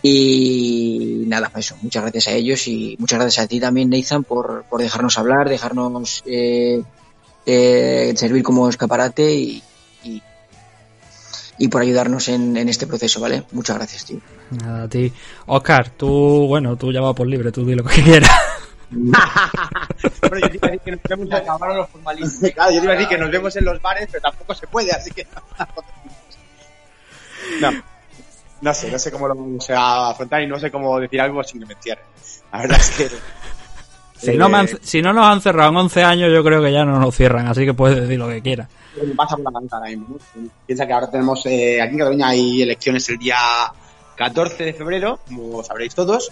Y 0.03 1.25
nada, 1.27 1.51
eso, 1.55 1.75
muchas 1.83 2.01
gracias 2.01 2.27
a 2.27 2.31
ellos 2.31 2.67
y 2.67 2.95
muchas 2.97 3.19
gracias 3.19 3.45
a 3.45 3.47
ti 3.47 3.59
también, 3.59 3.89
Nathan, 3.89 4.23
por, 4.23 4.63
por 4.67 4.81
dejarnos 4.81 5.19
hablar, 5.19 5.47
dejarnos 5.47 6.23
eh, 6.25 6.81
eh, 7.45 8.13
servir 8.15 8.41
como 8.41 8.67
escaparate 8.67 9.35
y, 9.35 9.63
y 11.63 11.67
por 11.67 11.81
ayudarnos 11.83 12.27
en, 12.29 12.57
en 12.57 12.69
este 12.69 12.87
proceso, 12.87 13.19
¿vale? 13.19 13.43
Muchas 13.51 13.77
gracias, 13.77 14.05
tío. 14.05 14.19
Nada, 14.51 14.83
a 14.83 14.87
ti. 14.87 15.11
Oscar, 15.45 15.89
tú, 15.91 16.47
bueno, 16.47 16.75
tú 16.75 16.91
ya 16.91 17.01
vas 17.01 17.13
por 17.13 17.27
libre, 17.27 17.51
tú 17.51 17.63
di 17.65 17.75
lo 17.75 17.83
que 17.83 18.01
quieras. 18.03 18.31
Bueno, 18.89 20.37
yo 20.41 20.49
te 20.49 20.57
iba 20.57 20.67
a 20.67 20.71
decir 20.71 20.81
que 20.83 20.91
nos 20.91 21.01
vemos 21.07 21.33
acabaron 21.33 21.77
los 21.77 21.89
formalismos. 21.89 22.51
Claro, 22.53 22.71
yo 22.71 22.79
te 22.79 22.83
iba 22.85 22.93
a 22.93 22.95
decir 22.95 23.09
que 23.09 23.17
nos 23.17 23.31
vemos 23.31 23.55
en 23.55 23.65
los 23.65 23.81
bares, 23.81 24.07
pero 24.11 24.21
tampoco 24.23 24.53
se 24.55 24.67
puede, 24.67 24.91
así 24.91 25.11
que. 25.11 25.27
No, 27.59 27.71
no 28.61 28.73
sé, 28.73 28.89
no 28.91 28.97
sé 28.99 29.11
cómo 29.11 29.27
lo 29.27 29.35
vamos 29.35 29.69
a 29.69 30.09
afrontar 30.11 30.41
y 30.41 30.47
no 30.47 30.57
sé 30.59 30.71
cómo 30.71 30.99
decir 30.99 31.19
algo 31.21 31.43
sin 31.43 31.59
que 31.59 31.65
me 31.67 31.73
encierren. 31.73 32.05
La 32.51 32.59
verdad 32.61 32.79
es 32.79 32.89
que. 32.91 33.09
Si 34.17 34.37
no, 34.37 34.49
me 34.49 34.57
han- 34.59 34.67
eh, 34.67 34.77
si 34.81 35.01
no 35.01 35.13
nos 35.13 35.25
han 35.25 35.41
cerrado 35.41 35.69
en 35.71 35.77
11 35.77 36.03
años, 36.03 36.31
yo 36.33 36.43
creo 36.43 36.61
que 36.61 36.71
ya 36.71 36.85
no 36.85 36.99
nos 36.99 37.15
cierran, 37.15 37.47
así 37.47 37.65
que 37.65 37.73
puedes 37.73 37.99
decir 38.01 38.17
lo 38.19 38.27
que 38.29 38.41
quieras. 38.41 38.67
Me 38.95 39.15
pasa 39.15 39.35
por 39.37 39.45
la 39.45 39.51
cabeza 39.51 39.77
ahora 39.77 39.89
mismo. 39.89 40.17
¿no? 40.35 40.49
Piensa 40.65 40.85
que 40.85 40.93
ahora 40.93 41.09
tenemos, 41.09 41.45
eh, 41.45 41.81
aquí 41.81 41.93
en 41.93 41.99
Cataluña 41.99 42.27
hay 42.29 42.61
elecciones 42.61 43.07
el 43.09 43.17
día 43.17 43.37
14 44.15 44.63
de 44.65 44.73
febrero, 44.73 45.19
como 45.27 45.63
sabréis 45.63 45.95
todos, 45.95 46.31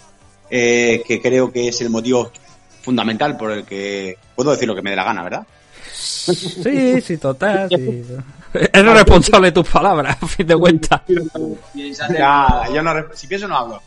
eh, 0.50 1.04
que 1.06 1.22
creo 1.22 1.52
que 1.52 1.70
es 1.70 1.82
el 1.82 1.90
motivo 1.90 2.32
fundamental 2.82 3.38
por 3.38 3.52
el 3.52 3.66
que 3.66 4.18
puedo 4.36 4.52
decir 4.52 4.68
lo 4.68 4.76
que 4.76 4.82
me 4.82 4.92
dé 4.92 4.96
la 4.96 5.04
gana, 5.04 5.24
¿verdad? 5.24 5.46
Sí, 5.94 7.02
sí, 7.02 7.18
total. 7.18 7.70
Sí. 7.70 8.04
Eres 8.54 8.94
responsable 8.94 9.48
de 9.48 9.52
tus 9.52 9.70
palabras, 9.70 10.18
a 10.22 10.28
fin 10.28 10.48
de 10.48 10.56
cuentas. 10.56 11.02
Yo 11.08 11.22
no, 12.84 13.06
si 13.14 13.28
pienso 13.28 13.48
no 13.48 13.58
hablo. 13.58 13.82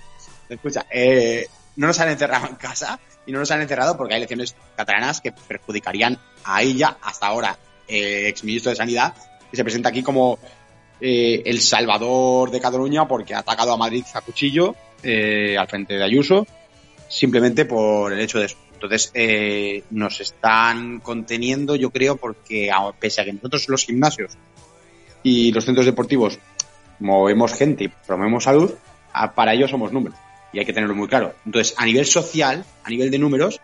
Escucha, 0.49 0.87
eh, 0.91 1.47
no 1.77 1.87
nos 1.87 1.99
han 2.01 2.11
encerrado 2.11 2.47
en 2.47 2.57
casa 2.57 2.99
y 3.27 3.33
no 3.33 3.39
nos 3.39 3.51
han 3.51 3.63
encerrado 3.63 3.97
porque 3.97 4.15
hay 4.15 4.19
elecciones 4.19 4.55
catalanas 4.77 5.21
que 5.21 5.33
perjudicarían 5.33 6.19
a 6.45 6.63
ella, 6.63 6.99
hasta 7.03 7.27
ahora, 7.27 7.57
eh, 7.89 8.29
exministro 8.29 8.71
de 8.71 8.77
Sanidad, 8.77 9.15
que 9.51 9.57
se 9.57 9.65
presenta 9.65 9.91
aquí 9.91 10.03
como 10.03 10.39
eh, 11.05 11.43
el 11.47 11.61
salvador 11.61 12.53
de 12.53 12.61
Cataluña 12.61 13.09
porque 13.09 13.35
ha 13.35 13.41
atacado 13.41 13.73
a 13.73 13.77
Madrid 13.77 14.05
a 14.15 14.21
cuchillo 14.21 14.77
eh, 15.03 15.59
al 15.59 15.67
frente 15.67 15.95
de 15.95 16.05
Ayuso, 16.05 16.47
simplemente 17.09 17.65
por 17.65 18.13
el 18.13 18.21
hecho 18.21 18.39
de 18.39 18.47
eso. 18.47 18.57
Entonces, 18.75 19.11
eh, 19.13 19.83
nos 19.91 20.21
están 20.21 21.01
conteniendo, 21.01 21.75
yo 21.75 21.91
creo, 21.91 22.19
porque 22.19 22.71
pese 23.01 23.21
a 23.21 23.25
que 23.25 23.33
nosotros 23.33 23.69
los 23.69 23.85
gimnasios 23.85 24.33
y 25.25 25.51
los 25.51 25.65
centros 25.65 25.87
deportivos 25.87 26.39
movemos 27.01 27.53
gente 27.53 27.85
y 27.85 27.89
promovemos 27.89 28.45
salud, 28.45 28.73
para 29.35 29.55
ellos 29.55 29.73
somos 29.73 29.93
números. 29.93 30.19
Y 30.53 30.61
hay 30.61 30.65
que 30.65 30.73
tenerlo 30.73 30.95
muy 30.95 31.09
claro. 31.09 31.35
Entonces, 31.45 31.75
a 31.79 31.85
nivel 31.85 32.07
social, 32.07 32.65
a 32.85 32.91
nivel 32.91 33.11
de 33.11 33.19
números, 33.19 33.61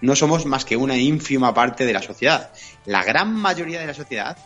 no 0.00 0.16
somos 0.16 0.46
más 0.46 0.64
que 0.64 0.76
una 0.76 0.96
ínfima 0.96 1.54
parte 1.54 1.84
de 1.84 1.92
la 1.92 2.02
sociedad. 2.02 2.50
La 2.84 3.04
gran 3.04 3.34
mayoría 3.34 3.80
de 3.80 3.86
la 3.86 3.94
sociedad, 3.94 4.36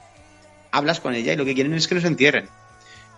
hablas 0.70 1.00
con 1.00 1.14
ella 1.14 1.32
y 1.32 1.36
lo 1.36 1.44
que 1.44 1.54
quieren 1.54 1.74
es 1.74 1.88
que 1.88 1.94
nos 1.94 2.04
entierren. 2.04 2.48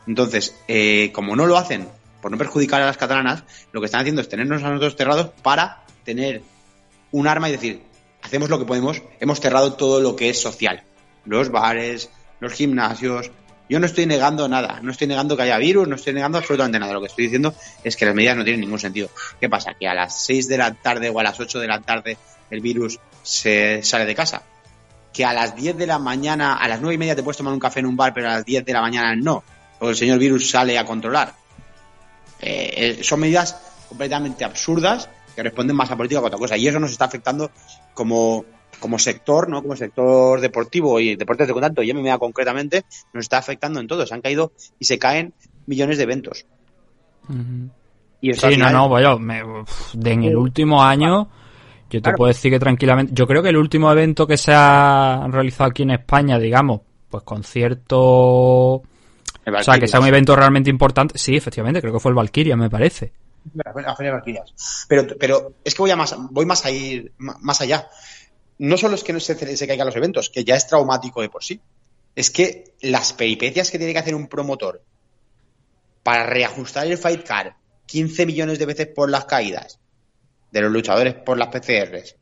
Entonces, 0.06 0.54
eh, 0.68 1.10
como 1.12 1.36
no 1.36 1.46
lo 1.46 1.56
hacen 1.56 1.88
por 2.20 2.30
no 2.30 2.38
perjudicar 2.38 2.82
a 2.82 2.86
las 2.86 2.96
catalanas, 2.96 3.44
lo 3.72 3.80
que 3.80 3.86
están 3.86 4.00
haciendo 4.00 4.20
es 4.20 4.28
tenernos 4.28 4.62
a 4.62 4.70
nosotros 4.70 4.96
cerrados 4.96 5.30
para 5.42 5.84
tener 6.04 6.42
un 7.12 7.28
arma 7.28 7.48
y 7.48 7.52
decir, 7.52 7.82
hacemos 8.22 8.48
lo 8.48 8.58
que 8.58 8.64
podemos, 8.64 9.02
hemos 9.20 9.40
cerrado 9.40 9.74
todo 9.74 10.00
lo 10.00 10.16
que 10.16 10.30
es 10.30 10.40
social. 10.40 10.82
Los 11.24 11.50
bares, 11.50 12.10
los 12.40 12.52
gimnasios. 12.52 13.30
Yo 13.74 13.80
no 13.80 13.86
estoy 13.86 14.06
negando 14.06 14.46
nada, 14.46 14.78
no 14.82 14.92
estoy 14.92 15.08
negando 15.08 15.36
que 15.36 15.42
haya 15.42 15.58
virus, 15.58 15.88
no 15.88 15.96
estoy 15.96 16.12
negando 16.12 16.38
absolutamente 16.38 16.78
nada. 16.78 16.92
Lo 16.92 17.00
que 17.00 17.08
estoy 17.08 17.24
diciendo 17.24 17.52
es 17.82 17.96
que 17.96 18.06
las 18.06 18.14
medidas 18.14 18.36
no 18.36 18.44
tienen 18.44 18.60
ningún 18.60 18.78
sentido. 18.78 19.10
¿Qué 19.40 19.48
pasa? 19.48 19.74
Que 19.74 19.88
a 19.88 19.94
las 19.94 20.24
6 20.26 20.46
de 20.46 20.58
la 20.58 20.74
tarde 20.74 21.10
o 21.10 21.18
a 21.18 21.24
las 21.24 21.40
8 21.40 21.58
de 21.58 21.66
la 21.66 21.80
tarde 21.80 22.16
el 22.52 22.60
virus 22.60 23.00
se 23.24 23.82
sale 23.82 24.04
de 24.04 24.14
casa. 24.14 24.42
Que 25.12 25.24
a 25.24 25.32
las 25.32 25.56
10 25.56 25.76
de 25.76 25.88
la 25.88 25.98
mañana, 25.98 26.54
a 26.54 26.68
las 26.68 26.80
9 26.80 26.94
y 26.94 26.98
media 26.98 27.16
te 27.16 27.24
puedes 27.24 27.36
tomar 27.36 27.52
un 27.52 27.58
café 27.58 27.80
en 27.80 27.86
un 27.86 27.96
bar, 27.96 28.14
pero 28.14 28.28
a 28.28 28.34
las 28.34 28.44
10 28.44 28.64
de 28.64 28.72
la 28.72 28.80
mañana 28.80 29.16
no. 29.16 29.42
Porque 29.76 29.90
el 29.90 29.96
señor 29.96 30.20
virus 30.20 30.48
sale 30.48 30.78
a 30.78 30.84
controlar. 30.84 31.34
Eh, 32.40 32.98
eh, 33.00 33.02
son 33.02 33.18
medidas 33.18 33.56
completamente 33.88 34.44
absurdas 34.44 35.08
que 35.34 35.42
responden 35.42 35.74
más 35.74 35.90
a 35.90 35.96
política 35.96 36.20
que 36.20 36.26
a 36.26 36.28
otra 36.28 36.38
cosa. 36.38 36.56
Y 36.56 36.68
eso 36.68 36.78
nos 36.78 36.92
está 36.92 37.06
afectando 37.06 37.50
como, 37.92 38.44
como 38.80 38.98
sector, 38.98 39.48
¿no? 39.48 39.62
Como 39.62 39.76
sector 39.76 40.40
deportivo 40.40 41.00
y 41.00 41.16
deportes 41.16 41.46
de 41.46 41.52
contacto, 41.52 41.82
y 41.82 41.92
MMA 41.92 42.18
concretamente, 42.18 42.84
nos 43.12 43.22
está 43.24 43.38
afectando 43.38 43.80
en 43.80 43.86
todo. 43.86 44.06
Se 44.06 44.14
han 44.14 44.20
caído 44.22 44.52
y 44.78 44.84
se 44.84 44.98
caen 44.98 45.32
millones 45.66 45.96
de 45.98 46.04
eventos. 46.04 46.44
Y 48.20 48.32
Sí, 48.34 48.56
no, 48.56 48.70
no, 48.70 48.88
vaya, 48.88 49.16
me- 49.16 49.42
de 49.94 50.12
en 50.12 50.24
el 50.24 50.36
último 50.36 50.82
año, 50.82 51.28
yo 51.90 52.00
te 52.00 52.02
Claro. 52.02 52.16
puedo 52.16 52.28
decir 52.28 52.50
que 52.50 52.58
tranquilamente, 52.58 53.12
yo 53.14 53.26
creo 53.26 53.42
que 53.42 53.50
el 53.50 53.56
último 53.56 53.90
evento 53.92 54.26
que 54.26 54.36
se 54.36 54.52
ha 54.54 55.26
realizado 55.30 55.70
aquí 55.70 55.82
en 55.82 55.90
España, 55.90 56.38
digamos, 56.38 56.80
pues 57.10 57.22
con 57.22 57.44
cierto 57.44 58.82
El 59.44 59.54
O 59.54 59.62
sea, 59.62 59.74
que 59.74 59.80
Valkyrias. 59.82 59.90
sea 59.90 60.00
un 60.00 60.06
evento 60.06 60.34
realmente 60.36 60.70
importante. 60.70 61.18
Sí, 61.18 61.36
efectivamente, 61.36 61.80
creo 61.82 61.92
que 61.92 62.00
fue 62.00 62.08
el 62.10 62.14
Valkyria, 62.16 62.56
me 62.56 62.70
parece. 62.70 63.12
La 63.52 63.94
Feria 63.94 64.10
de 64.10 64.16
Valquirias. 64.16 64.86
Pero, 64.88 65.06
pero 65.20 65.52
es 65.62 65.74
que 65.74 65.82
voy 65.82 65.90
a 65.90 65.96
más, 65.96 66.16
voy 66.30 66.46
más 66.46 66.64
a 66.64 66.70
ir 66.70 67.12
más 67.18 67.60
allá. 67.60 67.86
No 68.58 68.76
solo 68.76 68.94
es 68.94 69.04
que 69.04 69.12
no 69.12 69.20
se, 69.20 69.56
se 69.56 69.66
caigan 69.66 69.86
los 69.86 69.96
eventos, 69.96 70.30
que 70.30 70.44
ya 70.44 70.56
es 70.56 70.66
traumático 70.66 71.20
de 71.20 71.28
por 71.28 71.42
sí. 71.42 71.60
Es 72.14 72.30
que 72.30 72.74
las 72.80 73.12
peripecias 73.12 73.70
que 73.70 73.78
tiene 73.78 73.92
que 73.92 73.98
hacer 73.98 74.14
un 74.14 74.28
promotor 74.28 74.82
para 76.02 76.26
reajustar 76.26 76.86
el 76.86 76.98
fight 76.98 77.26
card 77.26 77.52
15 77.86 78.26
millones 78.26 78.58
de 78.58 78.66
veces 78.66 78.86
por 78.88 79.10
las 79.10 79.24
caídas 79.24 79.80
de 80.52 80.60
los 80.60 80.70
luchadores 80.70 81.14
por 81.14 81.36
las 81.36 81.48
PCRs 81.48 82.16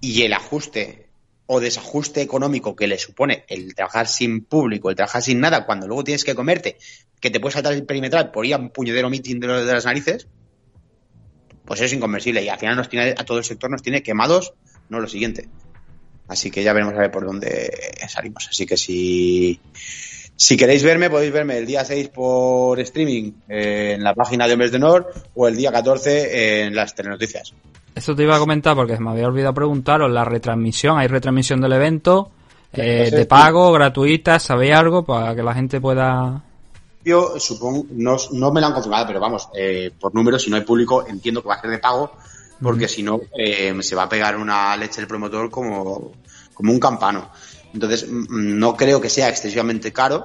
y 0.00 0.22
el 0.22 0.32
ajuste 0.32 1.08
o 1.46 1.60
desajuste 1.60 2.22
económico 2.22 2.74
que 2.74 2.86
le 2.86 2.98
supone 2.98 3.44
el 3.48 3.74
trabajar 3.74 4.08
sin 4.08 4.44
público, 4.44 4.90
el 4.90 4.96
trabajar 4.96 5.22
sin 5.22 5.40
nada, 5.40 5.66
cuando 5.66 5.86
luego 5.86 6.04
tienes 6.04 6.24
que 6.24 6.34
comerte, 6.34 6.78
que 7.20 7.30
te 7.30 7.38
puedes 7.38 7.54
saltar 7.54 7.74
el 7.74 7.84
perimetral 7.84 8.30
por 8.30 8.46
ir 8.46 8.54
a 8.54 8.58
un 8.58 8.70
puñedero 8.70 9.10
meeting 9.10 9.40
de, 9.40 9.64
de 9.64 9.72
las 9.72 9.84
narices, 9.84 10.26
pues 11.64 11.80
es 11.80 11.92
inconversible 11.92 12.42
y 12.42 12.48
al 12.48 12.58
final 12.58 12.76
nos 12.76 12.88
tiene, 12.88 13.14
a 13.16 13.24
todo 13.24 13.38
el 13.38 13.44
sector 13.44 13.70
nos 13.70 13.82
tiene 13.82 14.02
quemados, 14.02 14.54
no 14.88 15.00
lo 15.00 15.08
siguiente. 15.08 15.48
Así 16.28 16.50
que 16.50 16.62
ya 16.62 16.72
veremos 16.72 16.94
a 16.94 17.00
ver 17.00 17.10
por 17.10 17.26
dónde 17.26 17.70
salimos. 18.08 18.48
Así 18.48 18.66
que 18.66 18.76
si, 18.76 19.60
si 20.36 20.56
queréis 20.56 20.82
verme, 20.82 21.10
podéis 21.10 21.32
verme 21.32 21.58
el 21.58 21.66
día 21.66 21.84
6 21.84 22.08
por 22.08 22.80
streaming 22.80 23.32
eh, 23.48 23.92
en 23.96 24.02
la 24.02 24.14
página 24.14 24.46
de 24.46 24.54
Hombres 24.54 24.70
de 24.70 24.78
Honor 24.78 25.12
o 25.34 25.46
el 25.48 25.56
día 25.56 25.70
14 25.70 26.64
en 26.64 26.74
las 26.74 26.94
telenoticias. 26.94 27.52
Eso 27.94 28.16
te 28.16 28.24
iba 28.24 28.36
a 28.36 28.40
comentar 28.40 28.74
porque 28.74 28.98
me 28.98 29.10
había 29.10 29.26
olvidado 29.26 29.54
preguntaros. 29.54 30.10
La 30.10 30.24
retransmisión, 30.24 30.98
¿hay 30.98 31.06
retransmisión 31.06 31.60
del 31.60 31.74
evento? 31.74 32.30
Eh, 32.72 33.10
¿De 33.10 33.26
pago, 33.26 33.70
gratuita? 33.72 34.38
¿Sabéis 34.40 34.74
algo 34.74 35.04
para 35.04 35.34
que 35.34 35.42
la 35.42 35.54
gente 35.54 35.80
pueda...? 35.80 36.42
Yo 37.04 37.38
supongo, 37.38 37.84
no, 37.90 38.16
no 38.32 38.50
me 38.50 38.62
lo 38.62 38.66
han 38.66 38.72
confirmado, 38.72 39.06
pero 39.06 39.20
vamos, 39.20 39.50
eh, 39.54 39.92
por 40.00 40.14
números, 40.14 40.42
si 40.42 40.48
no 40.48 40.56
hay 40.56 40.62
público, 40.62 41.06
entiendo 41.06 41.42
que 41.42 41.48
va 41.48 41.56
a 41.56 41.60
ser 41.60 41.70
de 41.70 41.78
pago, 41.78 42.12
porque 42.62 42.88
si 42.88 43.02
no, 43.02 43.20
eh, 43.36 43.74
se 43.80 43.94
va 43.96 44.04
a 44.04 44.08
pegar 44.08 44.36
una 44.36 44.76
leche 44.76 45.00
el 45.00 45.06
promotor 45.06 45.50
como, 45.50 46.12
como 46.52 46.72
un 46.72 46.80
campano. 46.80 47.30
Entonces, 47.72 48.06
mm, 48.08 48.58
no 48.58 48.76
creo 48.76 49.00
que 49.00 49.10
sea 49.10 49.28
excesivamente 49.28 49.92
caro, 49.92 50.24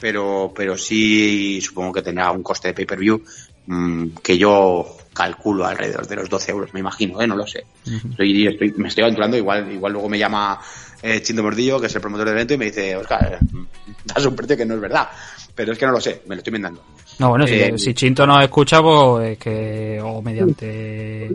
pero, 0.00 0.52
pero 0.54 0.76
sí 0.76 1.60
supongo 1.60 1.92
que 1.92 2.02
tendrá 2.02 2.30
un 2.30 2.42
coste 2.42 2.68
de 2.68 2.74
pay-per-view 2.74 3.22
mm, 3.66 4.06
que 4.22 4.36
yo 4.38 4.86
calculo 5.12 5.66
alrededor 5.66 6.06
de 6.06 6.14
los 6.16 6.28
12 6.28 6.52
euros, 6.52 6.72
me 6.74 6.78
imagino, 6.80 7.20
¿eh? 7.20 7.26
no 7.26 7.34
lo 7.36 7.46
sé. 7.46 7.64
Estoy, 8.10 8.46
estoy- 8.46 8.74
me 8.76 8.88
estoy 8.88 9.02
aventurando, 9.02 9.36
igual, 9.36 9.70
igual 9.72 9.92
luego 9.92 10.08
me 10.08 10.18
llama 10.18 10.60
eh, 11.02 11.20
Chindo 11.22 11.42
Mordillo, 11.42 11.80
que 11.80 11.86
es 11.86 11.94
el 11.94 12.00
promotor 12.00 12.26
del 12.26 12.34
evento, 12.36 12.54
y 12.54 12.58
me 12.58 12.66
dice, 12.66 12.94
Oscar, 12.96 13.38
das 14.04 14.24
un 14.24 14.36
precio 14.36 14.56
que 14.56 14.64
no 14.64 14.74
es 14.74 14.80
verdad. 14.80 15.08
Pero 15.56 15.72
es 15.72 15.78
que 15.78 15.86
no 15.86 15.92
lo 15.92 16.00
sé, 16.00 16.22
me 16.28 16.36
lo 16.36 16.38
estoy 16.40 16.50
inventando. 16.52 16.84
No, 17.18 17.30
bueno, 17.30 17.48
si, 17.48 17.54
Eh, 17.54 17.76
si 17.78 17.94
Chinto 17.94 18.24
nos 18.26 18.40
escucha, 18.44 18.80
pues 18.80 19.32
es 19.32 19.38
que... 19.38 20.00
O 20.04 20.22
mediante... 20.22 21.28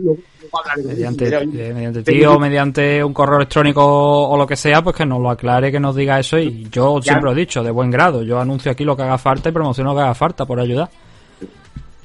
Mediante, 0.84 1.46
mediante 1.46 2.02
ti 2.02 2.24
o 2.24 2.38
mediante 2.38 3.02
un 3.02 3.12
correo 3.12 3.36
electrónico 3.36 3.82
o 4.28 4.36
lo 4.36 4.46
que 4.46 4.56
sea, 4.56 4.82
pues 4.82 4.96
que 4.96 5.06
nos 5.06 5.20
lo 5.20 5.30
aclare, 5.30 5.72
que 5.72 5.80
nos 5.80 5.94
diga 5.94 6.18
eso. 6.18 6.38
Y 6.38 6.68
yo 6.70 7.00
siempre 7.02 7.24
lo 7.24 7.32
he 7.32 7.34
dicho, 7.34 7.62
de 7.62 7.70
buen 7.70 7.90
grado. 7.90 8.22
Yo 8.22 8.38
anuncio 8.38 8.70
aquí 8.70 8.84
lo 8.84 8.96
que 8.96 9.02
haga 9.02 9.18
falta 9.18 9.48
y 9.48 9.52
promociono 9.52 9.90
lo 9.90 9.96
que 9.96 10.02
haga 10.02 10.14
falta 10.14 10.44
por 10.44 10.60
ayudar. 10.60 10.88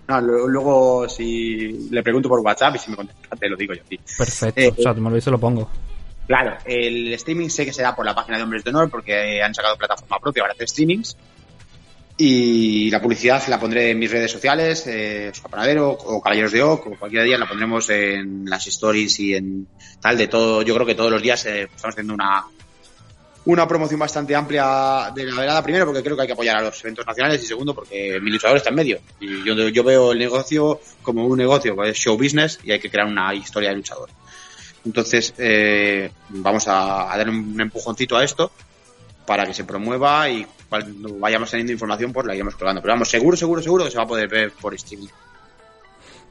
No, 0.07 0.19
luego 0.21 1.07
si 1.07 1.89
le 1.91 2.01
pregunto 2.01 2.27
por 2.27 2.39
WhatsApp 2.39 2.75
y 2.75 2.79
si 2.79 2.89
me 2.89 2.97
contesta, 2.97 3.35
te 3.35 3.47
lo 3.47 3.55
digo 3.55 3.73
yo. 3.75 3.83
sí. 3.87 3.99
Perfecto. 4.17 4.59
Eh, 4.59 4.73
o 4.75 4.81
sea, 4.81 4.95
tú 4.95 5.01
me 5.01 5.09
lo 5.09 5.15
dices, 5.15 5.31
lo 5.31 5.39
pongo. 5.39 5.69
Claro, 6.25 6.57
el 6.65 7.13
streaming 7.13 7.49
sé 7.49 7.65
que 7.65 7.73
será 7.73 7.95
por 7.95 8.05
la 8.05 8.15
página 8.15 8.37
de 8.37 8.43
Hombres 8.43 8.63
de 8.63 8.71
Honor 8.71 8.89
porque 8.89 9.41
han 9.41 9.53
sacado 9.53 9.77
plataforma 9.77 10.19
propia 10.19 10.43
para 10.43 10.53
hacer 10.53 10.67
streamings. 10.67 11.15
Y 12.21 12.91
la 12.91 13.01
publicidad 13.01 13.41
la 13.47 13.57
pondré 13.57 13.91
en 13.91 13.97
mis 13.97 14.11
redes 14.11 14.29
sociales, 14.29 14.83
eh, 14.87 15.31
Panadero 15.49 15.91
o 15.91 16.21
Caballeros 16.21 16.51
de 16.51 16.61
Oc, 16.61 16.87
o 16.87 16.99
cualquier 16.99 17.23
día 17.23 17.37
la 17.37 17.47
pondremos 17.47 17.89
en 17.91 18.43
las 18.43 18.67
stories 18.67 19.21
y 19.21 19.35
en 19.35 19.65
tal 20.01 20.17
de 20.17 20.27
todo. 20.27 20.61
Yo 20.61 20.73
creo 20.73 20.85
que 20.85 20.95
todos 20.95 21.09
los 21.09 21.21
días 21.21 21.45
eh, 21.45 21.69
estamos 21.73 21.93
haciendo 21.93 22.13
una, 22.13 22.45
una 23.45 23.65
promoción 23.65 24.01
bastante 24.01 24.35
amplia 24.35 25.13
de 25.15 25.27
la 25.27 25.39
velada. 25.39 25.63
Primero, 25.63 25.85
porque 25.85 26.03
creo 26.03 26.17
que 26.17 26.23
hay 26.23 26.27
que 26.27 26.33
apoyar 26.33 26.57
a 26.57 26.61
los 26.63 26.83
eventos 26.83 27.07
nacionales 27.07 27.41
y 27.41 27.45
segundo, 27.45 27.73
porque 27.73 28.19
mi 28.21 28.31
luchador 28.31 28.57
está 28.57 28.67
en 28.67 28.75
medio. 28.75 28.99
Y 29.21 29.45
yo, 29.45 29.55
yo 29.69 29.83
veo 29.85 30.11
el 30.11 30.19
negocio 30.19 30.81
como 31.01 31.25
un 31.25 31.37
negocio, 31.37 31.81
es 31.85 31.95
show 31.95 32.17
business 32.17 32.59
y 32.65 32.73
hay 32.73 32.81
que 32.81 32.89
crear 32.89 33.07
una 33.07 33.33
historia 33.33 33.69
de 33.69 33.77
luchador. 33.77 34.09
Entonces, 34.83 35.33
eh, 35.37 36.11
vamos 36.27 36.67
a 36.67 37.15
dar 37.15 37.29
un 37.29 37.61
empujoncito 37.61 38.17
a 38.17 38.25
esto 38.25 38.51
para 39.29 39.45
que 39.45 39.53
se 39.53 39.63
promueva 39.63 40.27
y 40.27 40.43
cuando 40.67 41.19
vayamos 41.19 41.51
teniendo 41.51 41.71
información, 41.71 42.11
pues 42.11 42.25
la 42.25 42.33
iremos 42.33 42.55
colgando. 42.55 42.81
Pero 42.81 42.95
vamos, 42.95 43.07
seguro, 43.07 43.37
seguro, 43.37 43.61
seguro 43.61 43.85
que 43.85 43.91
se 43.91 43.97
va 43.97 44.03
a 44.03 44.07
poder 44.07 44.27
ver 44.27 44.51
por 44.59 44.73
streaming. 44.73 45.07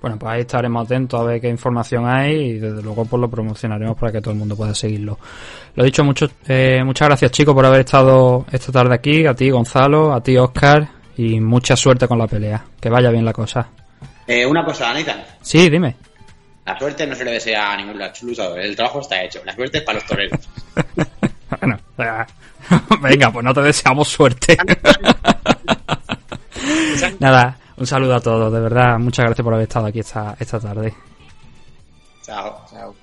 Bueno, 0.01 0.19
pues 0.19 0.33
ahí 0.33 0.41
estaremos 0.41 0.85
atentos 0.85 1.21
a 1.21 1.23
ver 1.23 1.41
qué 1.41 1.49
información 1.49 2.09
hay 2.09 2.35
y 2.35 2.59
desde 2.59 2.83
luego 2.83 3.05
pues 3.05 3.21
lo 3.21 3.31
promocionaremos 3.31 3.97
para 3.97 4.11
que 4.11 4.21
todo 4.21 4.33
el 4.33 4.39
mundo 4.39 4.57
pueda 4.57 4.75
seguirlo. 4.75 5.17
Lo 5.77 5.85
dicho, 5.85 6.03
mucho, 6.03 6.29
eh, 6.49 6.83
muchas 6.85 7.07
gracias 7.07 7.31
chicos 7.31 7.55
por 7.55 7.65
haber 7.65 7.81
estado 7.83 8.45
esta 8.51 8.73
tarde 8.73 8.97
aquí, 8.97 9.25
a 9.27 9.35
ti 9.35 9.49
Gonzalo, 9.49 10.13
a 10.13 10.21
ti 10.21 10.37
Oscar 10.37 10.89
y 11.17 11.39
mucha 11.39 11.77
suerte 11.77 12.09
con 12.09 12.19
la 12.19 12.27
pelea. 12.27 12.65
Que 12.81 12.91
vaya 12.91 13.11
bien 13.11 13.25
la 13.25 13.33
cosa. 13.33 13.69
Eh, 14.27 14.45
una 14.45 14.65
cosa, 14.65 14.93
Nathan. 14.93 15.23
Sí, 15.41 15.71
dime. 15.71 15.95
La 16.67 16.77
suerte 16.77 17.07
no 17.07 17.15
se 17.15 17.25
le 17.25 17.31
desea 17.31 17.75
a 17.75 17.77
ningún 17.77 18.01
luchador. 18.23 18.59
El 18.59 18.75
trabajo 18.75 19.03
está 19.03 19.23
hecho. 19.23 19.41
La 19.45 19.55
suerte 19.55 19.79
es 19.79 19.85
para 19.85 20.01
los 20.01 20.07
toreros. 20.09 20.41
Bueno, 21.61 21.79
eh, 21.99 22.25
venga, 23.01 23.33
pues 23.33 23.45
no 23.45 23.55
te 23.55 23.63
deseamos 23.63 24.09
suerte. 24.09 24.57
Nada, 27.21 27.57
un 27.77 27.87
saludo 27.87 28.17
a 28.17 28.21
todos, 28.21 28.53
de 28.53 28.61
verdad, 28.61 28.99
muchas 28.99 29.27
gracias 29.27 29.45
por 29.45 29.55
haber 29.55 29.69
estado 29.69 29.87
aquí 29.87 30.01
esta, 30.01 30.37
esta 30.39 30.61
tarde. 30.61 30.93
Chao. 32.23 32.67
Chao. 32.71 32.95